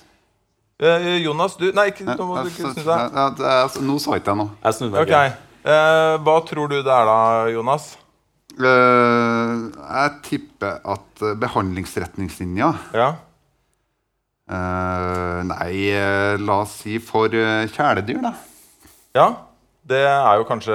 Eh, 0.80 1.10
Jonas, 1.24 1.54
du 1.60 1.68
Nei, 1.76 1.90
ikke, 1.92 2.08
nå 2.08 2.26
må 2.28 2.40
du 2.44 2.50
ikke 2.50 2.66
altså, 2.70 2.80
snu 2.80 2.88
deg. 2.88 3.20
ja, 3.20 3.28
det 3.38 3.46
er- 3.52 3.62
altså, 3.68 3.84
nå 3.92 4.00
sa 4.04 4.16
ikke 4.18 4.32
jeg 4.34 4.40
noe. 4.42 4.56
Jeg 4.64 4.80
snudde 4.80 4.96
meg 4.96 5.06
okay. 5.06 5.36
Eh, 5.66 6.16
hva 6.24 6.40
tror 6.48 6.68
du 6.72 6.76
det 6.84 6.92
er 6.96 7.06
da, 7.12 7.20
Jonas? 7.52 7.86
Eh, 8.56 9.54
jeg 9.76 10.12
tipper 10.24 10.80
at 10.88 11.24
uh, 11.26 11.34
behandlingsretningslinja 11.36 12.72
Ja. 12.96 13.08
Eh, 14.50 15.42
Nei, 15.50 15.74
uh, 15.96 16.36
la 16.46 16.62
oss 16.64 16.78
si 16.84 16.98
for 17.04 17.28
uh, 17.34 17.66
kjæledyr, 17.72 18.22
da. 18.26 18.34
ja. 19.18 19.28
Det 19.86 20.00
er 20.02 20.40
jo 20.40 20.46
kanskje 20.50 20.74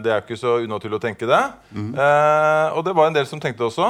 Det 0.00 0.08
er 0.08 0.14
jo 0.16 0.22
ikke 0.24 0.36
så 0.40 0.52
unaturlig 0.64 0.96
å 0.96 1.00
tenke 1.02 1.26
det. 1.28 1.40
Eh, 1.76 2.68
og 2.72 2.80
det 2.86 2.94
var 2.96 3.10
en 3.10 3.16
del 3.18 3.26
som 3.28 3.36
tenkte 3.42 3.60
det 3.60 3.66
også. 3.66 3.88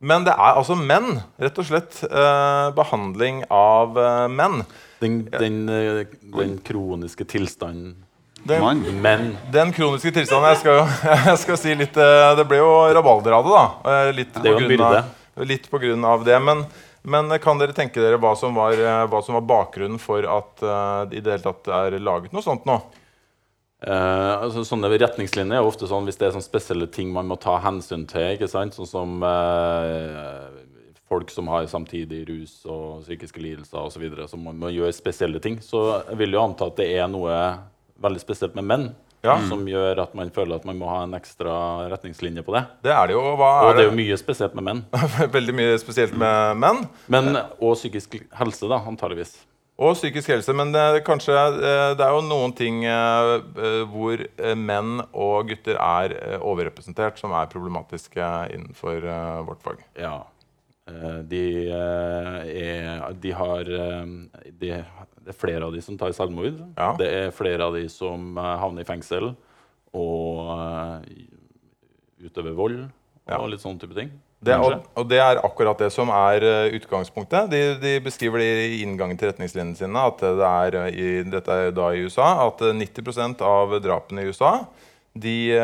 Men 0.00 0.24
det 0.24 0.32
er 0.32 0.56
altså 0.56 0.72
menn. 0.80 1.18
Rett 1.36 1.60
og 1.60 1.66
slett 1.68 1.98
eh, 2.08 2.70
behandling 2.72 3.42
av 3.52 4.00
menn. 4.32 4.62
Den, 5.02 5.18
den, 5.28 5.58
den 5.68 6.54
kroniske 6.64 7.26
tilstanden 7.28 7.98
den. 8.48 8.80
Men 9.04 9.34
den 9.52 9.74
kroniske 9.76 10.14
tilstanden 10.16 10.48
Jeg 10.54 10.62
skal, 10.62 10.80
jeg 11.28 11.36
skal 11.44 11.60
si 11.60 11.76
litt 11.76 12.00
Det 12.00 12.48
ble 12.48 12.62
jo 12.62 12.72
rabalder 12.96 13.36
av 13.42 13.44
det, 13.44 13.52
da. 13.60 14.08
Litt 14.22 14.32
Det 14.40 14.48
er 14.48 14.54
jo 14.54 14.56
på 14.56 14.64
en 14.64 14.64
grunn 14.64 14.72
byrde. 14.78 15.04
av- 15.04 15.48
Litt 15.52 15.68
på 15.68 15.82
grunn 15.84 16.08
av 16.14 16.24
det. 16.24 16.40
Men, 16.48 16.64
men 17.04 17.32
kan 17.44 17.60
dere 17.60 17.76
tenke 17.76 18.00
dere 18.00 18.18
hva 18.20 18.32
som 18.38 18.56
var, 18.56 18.72
eh, 18.72 19.06
hva 19.12 19.20
som 19.24 19.36
var 19.36 19.48
bakgrunnen 19.48 20.00
for 20.00 20.24
at 20.24 20.62
eh, 20.64 21.00
det 21.10 21.18
i 21.18 21.24
det 21.24 21.36
hele 21.36 21.46
tatt 21.46 21.68
er 21.68 21.98
laget 22.00 22.32
noe 22.32 22.44
sånt 22.44 22.64
nå? 22.68 22.78
Eh, 23.84 24.32
altså, 24.40 24.62
sånne 24.64 24.88
retningslinjer 24.94 25.60
er 25.60 25.66
ofte 25.66 25.88
sånn 25.90 26.06
hvis 26.08 26.16
det 26.16 26.28
er 26.28 26.36
sånne 26.36 26.46
spesielle 26.46 26.88
ting 26.88 27.10
man 27.12 27.28
må 27.28 27.36
ta 27.40 27.58
hensyn 27.60 28.06
til. 28.08 28.32
ikke 28.32 28.48
sant? 28.48 28.76
Sånn 28.76 28.88
som 28.88 29.26
eh, 29.28 30.62
folk 31.10 31.32
som 31.32 31.50
har 31.52 31.68
samtidig 31.68 32.22
rus 32.30 32.62
og 32.64 33.04
psykiske 33.04 33.42
lidelser 33.44 33.82
osv. 33.82 34.06
Som 34.30 34.48
må 34.48 34.72
gjøre 34.72 34.96
spesielle 34.96 35.42
ting. 35.44 35.60
Så 35.60 35.84
jeg 36.08 36.20
vil 36.22 36.36
jo 36.36 36.44
anta 36.46 36.70
at 36.70 36.80
det 36.80 36.88
er 36.96 37.10
noe 37.12 37.36
veldig 38.04 38.22
spesielt 38.22 38.56
med 38.56 38.68
menn 38.70 38.88
Ja. 39.24 39.38
som 39.48 39.64
gjør 39.68 40.02
at 40.04 40.12
man 40.16 40.28
føler 40.34 40.60
at 40.60 40.66
man 40.68 40.76
må 40.80 40.90
ha 40.90 41.00
en 41.06 41.16
ekstra 41.16 41.54
retningslinje 41.92 42.44
på 42.44 42.54
det. 42.56 42.66
Det 42.84 42.92
er 42.92 43.08
det 43.08 43.16
jo. 43.16 43.24
Hva 43.40 43.50
Og 43.64 43.70
er 43.72 43.78
det 43.78 43.86
er 43.86 43.90
jo 43.90 43.96
mye 43.96 44.20
spesielt 44.20 44.54
med 44.58 44.68
menn. 44.68 44.84
Veldig 45.38 45.56
mye 45.56 45.80
spesielt 45.80 46.14
med 46.20 46.60
menn. 46.60 46.84
Men, 47.08 47.34
og 47.58 47.74
psykisk 47.78 48.18
helse, 48.36 48.68
da, 48.68 48.82
antageligvis. 48.84 49.34
Og 49.74 49.96
psykisk 49.96 50.30
helse. 50.30 50.54
Men 50.54 50.70
det, 50.74 50.80
er 50.80 51.02
kanskje, 51.06 51.34
eh, 51.34 51.94
det 51.98 52.04
er 52.04 52.12
jo 52.14 52.20
noen 52.22 52.52
ting 52.54 52.84
eh, 52.86 53.30
eh, 53.58 53.80
hvor 53.90 54.22
menn 54.54 55.00
og 55.10 55.50
gutter 55.50 55.80
er 55.80 56.14
overrepresentert, 56.38 57.18
som 57.18 57.34
er 57.34 57.50
problematiske 57.50 58.28
innenfor 58.54 59.08
vårt 59.48 59.66
fag. 59.66 59.82
Ja. 59.98 60.20
Eh, 60.86 61.20
De, 61.24 61.42
eh, 61.72 62.40
er, 62.60 63.14
de 63.16 63.30
har 63.32 63.60
eh, 63.72 64.04
de, 64.60 64.68
Det 65.24 65.32
er 65.32 65.38
flere 65.38 65.64
av 65.64 65.72
de 65.72 65.80
som 65.80 65.96
tar 65.96 66.12
selvmord. 66.12 66.58
Ja. 66.76 66.90
Det 67.00 67.08
er 67.08 67.30
flere 67.32 67.64
av 67.64 67.72
de 67.78 67.86
som 67.88 68.36
havner 68.36 68.84
i 68.84 68.88
fengsel 68.88 69.30
og 69.94 71.06
utøver 72.24 72.54
vold 72.58 72.78
og 72.84 73.30
Ja. 73.30 73.38
litt 73.48 73.62
sånne 73.62 73.80
type 73.80 73.94
ting. 73.96 74.10
Det, 74.44 74.52
og, 74.60 74.82
og 75.00 75.06
det 75.08 75.16
er 75.24 75.38
akkurat 75.40 75.78
det 75.80 75.88
som 75.94 76.10
er 76.12 76.44
utgangspunktet. 76.76 77.46
De, 77.48 77.60
de 77.80 77.92
beskriver 78.04 78.42
det 78.42 78.48
i 78.74 78.82
inngangen 78.84 79.16
til 79.16 79.30
retningslinjene 79.30 79.78
sine 79.78 80.02
at 80.10 80.20
det 80.20 80.44
er 80.50 80.76
i, 80.92 81.06
dette 81.32 81.48
er 81.48 81.70
da 81.72 81.86
i 81.96 82.02
USA, 82.04 82.26
at 82.50 82.60
eh, 82.60 82.74
90% 82.76 83.40
av 83.40 83.72
drapene 83.80 84.20
i 84.20 84.28
USA 84.28 84.66
de, 85.14 85.54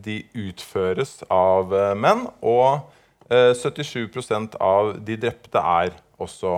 de 0.00 0.16
utføres 0.46 1.18
av 1.28 1.74
menn. 1.98 2.24
Og 2.40 2.86
eh, 3.30 3.52
77% 3.56 4.58
av 4.60 4.96
de 5.06 5.16
drepte 5.20 5.62
er 5.62 5.94
også 6.20 6.54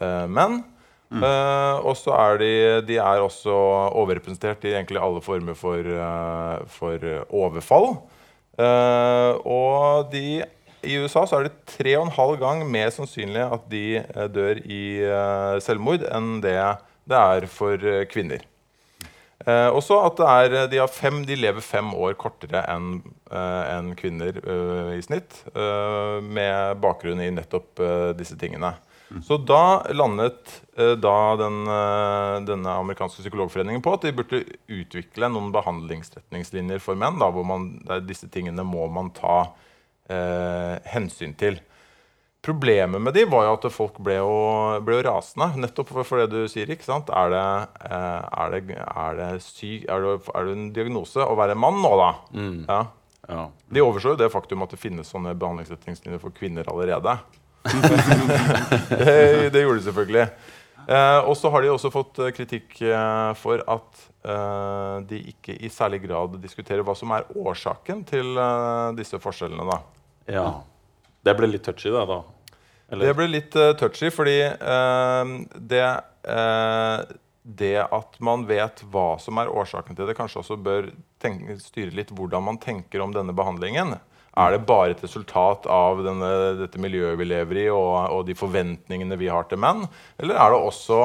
uh, 0.00 0.24
menn. 0.30 0.62
Eh, 1.14 1.76
og 1.86 1.94
så 1.94 2.10
er 2.16 2.40
de, 2.40 2.54
de 2.88 2.96
er 2.98 3.22
også 3.22 3.52
overrepresentert 3.94 4.64
i 4.66 4.72
egentlig 4.72 4.98
alle 4.98 5.20
former 5.22 5.54
for, 5.54 5.86
for 6.74 7.04
overfall. 7.28 7.86
Og 8.58 10.08
de, 10.10 10.42
i 10.82 10.96
USA 10.98 11.22
så 11.22 11.38
er 11.38 11.46
det 11.46 11.60
tre 11.70 11.92
og 12.00 12.08
en 12.08 12.16
halv 12.16 12.40
gang 12.40 12.64
mer 12.66 12.90
sannsynlig 12.90 13.44
at 13.46 13.70
de 13.70 13.84
dør 14.34 14.58
i 14.64 14.82
selvmord 15.62 16.02
enn 16.10 16.40
det 16.42 16.58
det 17.04 17.20
er 17.20 17.46
for 17.52 17.86
kvinner. 18.10 18.42
Eh, 19.42 19.68
også 19.74 19.98
at 20.06 20.20
det 20.20 20.28
er, 20.30 20.68
de, 20.70 20.78
har 20.78 20.90
fem, 20.92 21.24
de 21.26 21.36
lever 21.36 21.64
fem 21.64 21.90
år 21.98 22.14
kortere 22.20 22.62
enn 22.70 23.00
eh, 23.34 23.62
enn 23.74 23.90
kvinner 23.98 24.38
eh, 24.38 24.92
i 24.96 25.02
snitt, 25.04 25.40
eh, 25.52 26.18
med 26.22 26.78
bakgrunn 26.80 27.20
i 27.20 27.32
nettopp 27.34 27.82
eh, 27.82 28.10
disse 28.16 28.38
tingene. 28.40 28.76
Så 29.22 29.36
da 29.46 29.84
landet 29.94 30.54
eh, 30.78 30.94
da 30.98 31.16
den, 31.38 31.60
eh, 31.70 32.38
denne 32.48 32.78
amerikanske 32.80 33.22
psykologforeningen 33.22 33.82
på 33.84 33.92
at 33.94 34.06
de 34.06 34.14
burde 34.16 34.40
utvikle 34.70 35.28
noen 35.30 35.52
behandlingsretningslinjer 35.54 36.82
for 36.82 36.98
menn, 36.98 37.20
da, 37.20 37.28
hvor 37.34 37.46
man, 37.46 37.68
der 37.86 38.02
disse 38.06 38.30
tingene 38.32 38.64
må 38.66 38.88
man 38.90 39.12
ta 39.14 39.36
eh, 40.08 40.80
hensyn 40.94 41.36
til. 41.38 41.60
Problemet 42.44 43.00
med 43.00 43.14
de 43.16 43.22
var 43.30 43.46
jo 43.46 43.54
at 43.56 43.66
folk 43.72 43.96
ble 44.04 44.18
jo, 44.18 44.32
ble 44.84 44.98
jo 44.98 45.04
rasende. 45.06 45.48
Nettopp 45.64 45.92
for, 45.94 46.04
for 46.04 46.20
det 46.20 46.28
du 46.34 46.50
sier. 46.50 46.68
ikke 46.68 46.84
sant? 46.84 47.08
Er 47.08 47.32
det, 47.32 47.44
eh, 47.88 48.26
er 48.42 48.52
det, 48.52 48.80
er 48.82 49.16
det, 49.20 49.30
syk, 49.44 49.86
er 49.88 50.04
det, 50.04 50.18
er 50.34 50.50
det 50.50 50.56
en 50.58 50.66
diagnose 50.76 51.24
å 51.24 51.38
være 51.38 51.56
mann 51.56 51.80
nå, 51.80 51.94
da? 52.00 52.10
Ja. 52.68 52.82
Ja. 53.24 53.46
De 53.72 53.80
overså 53.80 54.12
jo 54.12 54.20
det 54.20 54.28
faktum 54.28 54.60
at 54.66 54.74
det 54.74 54.80
finnes 54.82 55.08
sånne 55.08 55.32
behandlingsretningslinjer 55.40 56.20
for 56.20 56.34
kvinner 56.36 56.68
allerede. 56.68 57.16
det, 57.64 59.48
det 59.54 59.62
gjorde 59.64 59.80
de 59.80 59.86
selvfølgelig. 59.88 60.26
Eh, 60.84 61.20
og 61.24 61.32
så 61.40 61.48
har 61.48 61.64
de 61.64 61.70
også 61.72 61.88
fått 61.92 62.20
eh, 62.20 62.32
kritikk 62.36 62.76
eh, 62.84 63.30
for 63.40 63.62
at 63.72 64.02
eh, 64.28 64.96
de 65.08 65.20
ikke 65.32 65.56
i 65.56 65.70
særlig 65.72 66.02
grad 66.04 66.36
diskuterer 66.42 66.84
hva 66.84 66.92
som 66.98 67.14
er 67.16 67.24
årsaken 67.32 68.04
til 68.08 68.36
disse 68.98 69.20
forskjellene. 69.22 69.64
da. 69.70 69.80
Ja. 70.28 70.46
Det 71.24 71.34
ble 71.38 71.48
litt 71.48 71.64
touchy, 71.64 71.90
da. 71.92 72.04
da. 72.08 72.22
Eller- 72.92 73.06
Det 73.06 73.16
ble 73.16 73.28
litt 73.30 73.56
uh, 73.56 73.72
touchy, 73.80 74.10
fordi 74.12 74.38
uh, 74.44 75.24
det, 75.56 75.84
uh, 76.28 77.04
det 77.42 77.76
at 77.84 78.18
man 78.20 78.44
vet 78.48 78.84
hva 78.92 79.14
som 79.22 79.40
er 79.40 79.52
årsaken 79.52 79.96
til 79.96 80.08
det, 80.08 80.16
kanskje 80.18 80.42
også 80.42 80.60
bør 80.60 80.90
tenke, 81.22 81.56
styre 81.62 81.96
litt 81.96 82.12
hvordan 82.12 82.44
man 82.44 82.60
tenker 82.60 83.00
om 83.04 83.14
denne 83.14 83.34
behandlingen. 83.36 83.96
Er 84.34 84.50
det 84.50 84.64
bare 84.66 84.90
et 84.90 85.02
resultat 85.04 85.68
av 85.70 86.00
denne, 86.02 86.30
dette 86.58 86.80
miljøet 86.82 87.16
vi 87.20 87.28
lever 87.28 87.60
i, 87.62 87.68
og, 87.70 87.92
og 88.10 88.24
de 88.26 88.34
forventningene 88.34 89.16
vi 89.20 89.30
har 89.30 89.46
til 89.46 89.60
menn? 89.62 89.84
Eller 90.18 90.34
er 90.34 90.50
det 90.50 90.58
også 90.58 90.98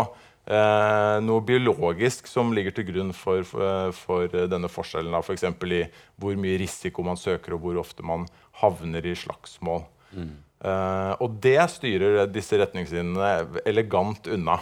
noe 1.22 1.44
biologisk 1.46 2.26
som 2.26 2.50
ligger 2.58 2.74
til 2.74 2.88
grunn 2.88 3.12
for, 3.14 3.46
for, 3.46 3.94
for 3.94 4.34
denne 4.50 4.72
forskjellen? 4.74 5.14
F.eks. 5.22 5.46
For 5.46 5.76
i 5.78 5.84
hvor 6.18 6.42
mye 6.42 6.58
risiko 6.58 7.06
man 7.06 7.22
søker, 7.22 7.54
og 7.54 7.62
hvor 7.68 7.78
ofte 7.84 8.02
man 8.02 8.26
havner 8.64 9.06
i 9.06 9.14
slagsmål. 9.14 9.86
Eh, 10.16 11.14
og 11.24 11.38
det 11.44 11.60
styrer 11.72 12.26
disse 12.32 12.58
retningslinjene 12.60 13.62
elegant 13.70 14.28
unna. 14.34 14.60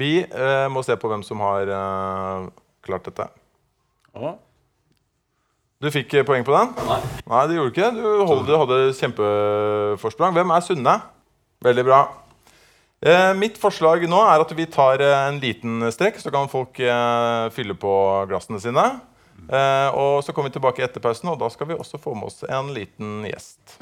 Vi 0.00 0.20
uh, 0.22 0.68
må 0.72 0.84
se 0.86 0.94
på 0.96 1.08
hvem 1.10 1.22
som 1.26 1.42
har 1.44 1.68
uh, 1.68 2.46
klart 2.86 3.08
dette. 3.08 3.26
Å, 4.14 4.32
Du 5.82 5.88
fikk 5.92 6.14
poeng 6.28 6.46
på 6.46 6.54
den? 6.54 6.72
Nei. 6.86 7.00
Nei, 7.32 7.42
det 7.50 7.58
gjorde 7.58 7.68
du 7.68 7.74
ikke. 7.74 7.90
Du 7.96 8.06
holdt, 8.28 8.46
du 8.48 8.54
hadde 8.62 8.78
kjempeforsprang. 8.96 10.34
Hvem 10.36 10.54
er 10.54 10.64
Sunne? 10.64 10.96
Veldig 11.64 11.84
bra. 11.88 12.00
Eh, 13.00 13.30
mitt 13.36 13.56
forslag 13.60 14.04
nå 14.08 14.18
er 14.28 14.42
at 14.44 14.50
vi 14.56 14.66
tar 14.68 15.00
en 15.04 15.38
liten 15.40 15.86
strekk, 15.92 16.18
så 16.20 16.32
kan 16.32 16.50
folk 16.52 16.76
fylle 17.56 17.76
på 17.80 17.94
glassene 18.28 18.60
sine. 18.60 18.84
Eh, 19.48 19.88
og 19.94 20.24
så 20.24 20.32
kommer 20.32 20.50
vi 20.50 20.58
tilbake 20.58 20.84
etter 20.84 21.02
pausen, 21.02 21.32
og 21.32 21.40
da 21.40 21.50
skal 21.50 21.70
vi 21.70 21.78
også 21.78 22.02
få 22.02 22.14
med 22.14 22.30
oss 22.30 22.44
en 22.48 22.74
liten 22.76 23.24
gjest. 23.30 23.78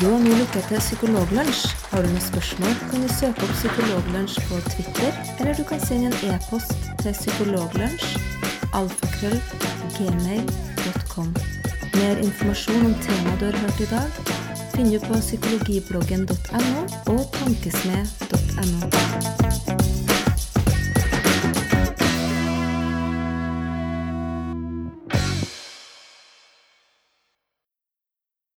Du 0.00 0.12
har 0.12 0.20
nå 0.20 0.34
lyttet 0.38 0.64
til 0.68 0.78
Psykologlunsj. 0.78 1.66
Har 1.90 2.04
du 2.04 2.10
noen 2.12 2.22
spørsmål, 2.22 2.74
kan 2.90 3.02
du 3.02 3.08
søke 3.10 3.46
opp 3.46 3.54
Psykologlunsj 3.56 4.36
på 4.48 4.60
Twitter, 4.68 5.12
eller 5.40 5.56
du 5.56 5.64
kan 5.66 5.80
sende 5.82 6.12
en 6.12 6.36
e-post 6.36 6.76
til 7.02 7.16
psykologlunsj 7.16 8.16
alfakrøll 8.76 9.40
gmail.com. 9.96 11.32
Mer 11.96 12.16
informasjon 12.16 12.86
om 12.90 12.94
temaet 13.06 13.40
du 13.40 13.48
har 13.48 13.58
hørt 13.64 13.80
i 13.80 13.88
dag, 13.90 14.08
finner 14.74 14.98
du 14.98 15.08
på 15.08 15.20
psykologibloggen.no 15.24 16.86
og 17.16 17.26
tankesmed.no. 17.40 19.45